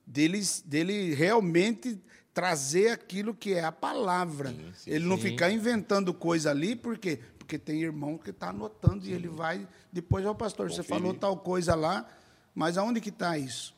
dele, 0.06 0.40
dele 0.66 1.14
realmente 1.14 1.98
trazer 2.39 2.91
aquilo 2.91 3.34
que 3.34 3.53
é 3.53 3.64
a 3.64 3.72
palavra. 3.72 4.55
sim, 4.72 4.89
ele 4.93 5.05
não 5.05 5.16
sim. 5.16 5.22
ficar 5.22 5.51
inventando 5.51 6.14
coisa 6.14 6.53
ali, 6.53 6.76
por 6.76 6.97
quê? 6.97 7.18
Porque 7.36 7.59
tem 7.59 7.82
irmão 7.82 8.16
que 8.16 8.30
está 8.30 8.51
anotando 8.51 9.05
e 9.05 9.12
ele 9.12 9.26
vai. 9.26 9.66
Depois, 9.93 10.24
ó, 10.24 10.32
pastor, 10.32 10.70
você 10.70 10.84
falou 10.84 11.12
tal 11.12 11.36
coisa 11.39 11.74
lá, 11.74 12.09
mas 12.55 12.78
aonde 12.78 13.01
que 13.01 13.09
está 13.09 13.36
isso? 13.36 13.74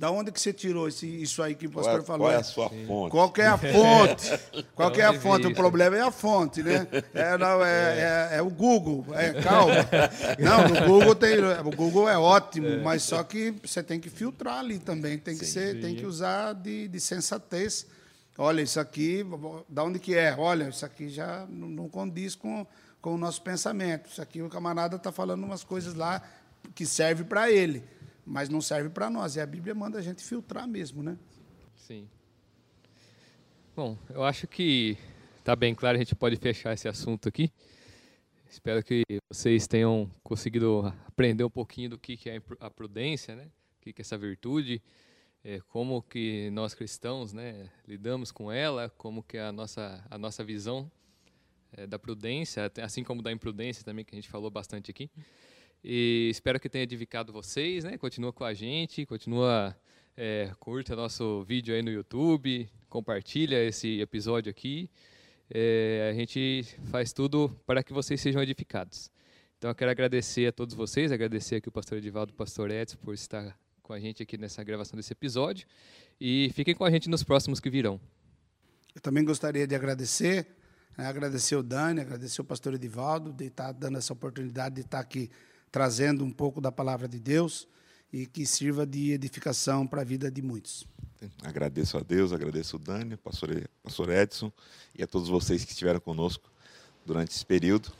Da 0.00 0.10
onde 0.10 0.32
que 0.32 0.40
você 0.40 0.50
tirou 0.50 0.88
esse, 0.88 1.06
isso 1.06 1.42
aí 1.42 1.54
que 1.54 1.66
o 1.66 1.70
Qual 1.70 1.84
pastor 1.84 2.00
é, 2.00 2.04
falou? 2.06 2.26
qual 2.26 2.32
é 2.32 2.36
a 2.36 2.42
sua 2.42 2.70
fonte? 2.70 3.10
Qual 3.10 3.30
que 3.30 3.42
é 3.42 3.46
a 3.48 3.58
fonte? 3.58 4.40
Qual 4.74 4.90
que 4.90 5.00
é 5.02 5.04
a 5.04 5.20
fonte? 5.20 5.46
O 5.46 5.54
problema 5.54 5.94
é 5.94 6.00
a 6.00 6.10
fonte, 6.10 6.62
né? 6.62 6.86
É, 7.12 7.36
não, 7.36 7.62
é, 7.62 8.30
é- 8.32 8.36
é 8.38 8.42
o 8.42 8.48
Google. 8.48 9.04
É, 9.14 9.42
calma. 9.42 9.74
Não, 10.38 10.68
no 10.68 10.86
Google 10.86 11.14
tem. 11.14 11.38
O 11.44 11.70
Google 11.76 12.08
é 12.08 12.16
ótimo, 12.16 12.82
mas 12.82 13.02
só 13.02 13.22
que 13.22 13.54
você 13.62 13.82
tem 13.82 14.00
que 14.00 14.08
filtrar 14.08 14.60
ali 14.60 14.78
também. 14.78 15.18
Tem 15.18 15.36
que, 15.36 15.44
ser, 15.44 15.78
tem 15.82 15.94
que 15.94 16.06
usar 16.06 16.54
de, 16.54 16.88
de 16.88 16.98
sensatez. 16.98 17.86
Olha, 18.38 18.62
isso 18.62 18.80
aqui, 18.80 19.22
da 19.68 19.84
onde 19.84 19.98
que 19.98 20.14
é? 20.16 20.34
Olha, 20.34 20.70
isso 20.70 20.86
aqui 20.86 21.10
já 21.10 21.44
não, 21.46 21.68
não 21.68 21.88
condiz 21.90 22.34
com, 22.34 22.66
com 23.02 23.16
o 23.16 23.18
nosso 23.18 23.42
pensamento. 23.42 24.08
Isso 24.10 24.22
aqui 24.22 24.40
o 24.40 24.48
camarada 24.48 24.96
está 24.96 25.12
falando 25.12 25.44
umas 25.44 25.62
coisas 25.62 25.92
lá 25.92 26.22
que 26.74 26.86
serve 26.86 27.24
para 27.24 27.50
ele, 27.50 27.84
mas 28.30 28.48
não 28.48 28.60
serve 28.60 28.88
para 28.88 29.10
nós. 29.10 29.34
E 29.34 29.40
a 29.40 29.46
Bíblia 29.46 29.74
manda 29.74 29.98
a 29.98 30.02
gente 30.02 30.22
filtrar 30.22 30.66
mesmo, 30.66 31.02
né? 31.02 31.18
Sim. 31.74 32.08
Bom, 33.74 33.98
eu 34.08 34.22
acho 34.22 34.46
que 34.46 34.96
está 35.40 35.56
bem 35.56 35.74
claro, 35.74 35.96
a 35.96 35.98
gente 35.98 36.14
pode 36.14 36.36
fechar 36.36 36.72
esse 36.72 36.86
assunto 36.86 37.28
aqui. 37.28 37.50
Espero 38.48 38.84
que 38.84 39.02
vocês 39.28 39.66
tenham 39.66 40.08
conseguido 40.22 40.94
aprender 41.06 41.42
um 41.42 41.50
pouquinho 41.50 41.90
do 41.90 41.98
que 41.98 42.16
é 42.28 42.40
a 42.60 42.70
prudência, 42.70 43.34
né? 43.34 43.48
O 43.76 43.80
que 43.80 43.90
é 43.90 43.94
essa 44.00 44.16
virtude, 44.16 44.80
eh, 45.42 45.60
como 45.68 46.00
que 46.00 46.50
nós 46.50 46.72
cristãos, 46.72 47.32
né, 47.32 47.68
lidamos 47.86 48.30
com 48.30 48.50
ela, 48.52 48.90
como 48.90 49.22
que 49.22 49.38
é 49.38 49.42
a 49.42 49.52
nossa 49.52 50.04
a 50.08 50.18
nossa 50.18 50.44
visão 50.44 50.90
eh, 51.72 51.86
da 51.86 51.98
prudência, 51.98 52.70
assim 52.82 53.02
como 53.02 53.22
da 53.22 53.32
imprudência 53.32 53.84
também 53.84 54.04
que 54.04 54.14
a 54.14 54.18
gente 54.18 54.28
falou 54.28 54.50
bastante 54.50 54.90
aqui. 54.90 55.10
E 55.82 56.28
espero 56.30 56.60
que 56.60 56.68
tenha 56.68 56.84
edificado 56.84 57.32
vocês, 57.32 57.84
né? 57.84 57.96
Continua 57.96 58.32
com 58.32 58.44
a 58.44 58.52
gente, 58.52 59.06
continua 59.06 59.74
é, 60.16 60.52
curta 60.60 60.94
nosso 60.94 61.42
vídeo 61.44 61.74
aí 61.74 61.82
no 61.82 61.90
YouTube, 61.90 62.68
compartilha 62.88 63.64
esse 63.64 64.00
episódio 64.00 64.50
aqui. 64.50 64.90
É, 65.48 66.10
a 66.12 66.14
gente 66.14 66.64
faz 66.90 67.12
tudo 67.12 67.48
para 67.66 67.82
que 67.82 67.92
vocês 67.92 68.20
sejam 68.20 68.42
edificados. 68.42 69.10
Então 69.56 69.70
eu 69.70 69.74
quero 69.74 69.90
agradecer 69.90 70.46
a 70.46 70.52
todos 70.52 70.74
vocês, 70.74 71.10
agradecer 71.10 71.56
aqui 71.56 71.68
o 71.68 71.72
pastor 71.72 71.98
Edivaldo 71.98 72.32
e 72.32 72.34
o 72.34 72.36
pastor 72.36 72.70
Edson 72.70 72.98
por 72.98 73.14
estar 73.14 73.58
com 73.82 73.94
a 73.94 73.98
gente 73.98 74.22
aqui 74.22 74.36
nessa 74.36 74.62
gravação 74.62 74.96
desse 74.96 75.12
episódio. 75.12 75.66
E 76.20 76.50
fiquem 76.54 76.74
com 76.74 76.84
a 76.84 76.90
gente 76.90 77.08
nos 77.08 77.24
próximos 77.24 77.58
que 77.58 77.70
virão. 77.70 77.98
Eu 78.94 79.00
também 79.00 79.24
gostaria 79.24 79.66
de 79.66 79.74
agradecer, 79.74 80.46
né, 80.96 81.06
agradecer 81.06 81.56
o 81.56 81.62
Dani, 81.62 82.00
agradecer 82.00 82.40
o 82.42 82.44
pastor 82.44 82.74
Edivaldo, 82.74 83.32
de 83.32 83.46
estar 83.46 83.72
dando 83.72 83.96
essa 83.96 84.12
oportunidade 84.12 84.74
de 84.74 84.80
estar 84.82 85.00
aqui 85.00 85.30
trazendo 85.70 86.24
um 86.24 86.30
pouco 86.30 86.60
da 86.60 86.72
palavra 86.72 87.08
de 87.08 87.18
Deus 87.18 87.68
e 88.12 88.26
que 88.26 88.44
sirva 88.44 88.84
de 88.84 89.12
edificação 89.12 89.86
para 89.86 90.02
a 90.02 90.04
vida 90.04 90.30
de 90.30 90.42
muitos. 90.42 90.86
Agradeço 91.42 91.98
a 91.98 92.00
Deus, 92.00 92.32
agradeço 92.32 92.76
o 92.76 92.78
Dani, 92.78 93.16
pastor, 93.16 93.50
pastor 93.82 94.10
Edson 94.10 94.50
e 94.94 95.02
a 95.02 95.06
todos 95.06 95.28
vocês 95.28 95.64
que 95.64 95.72
estiveram 95.72 96.00
conosco 96.00 96.50
durante 97.04 97.32
esse 97.32 97.44
período. 97.44 97.92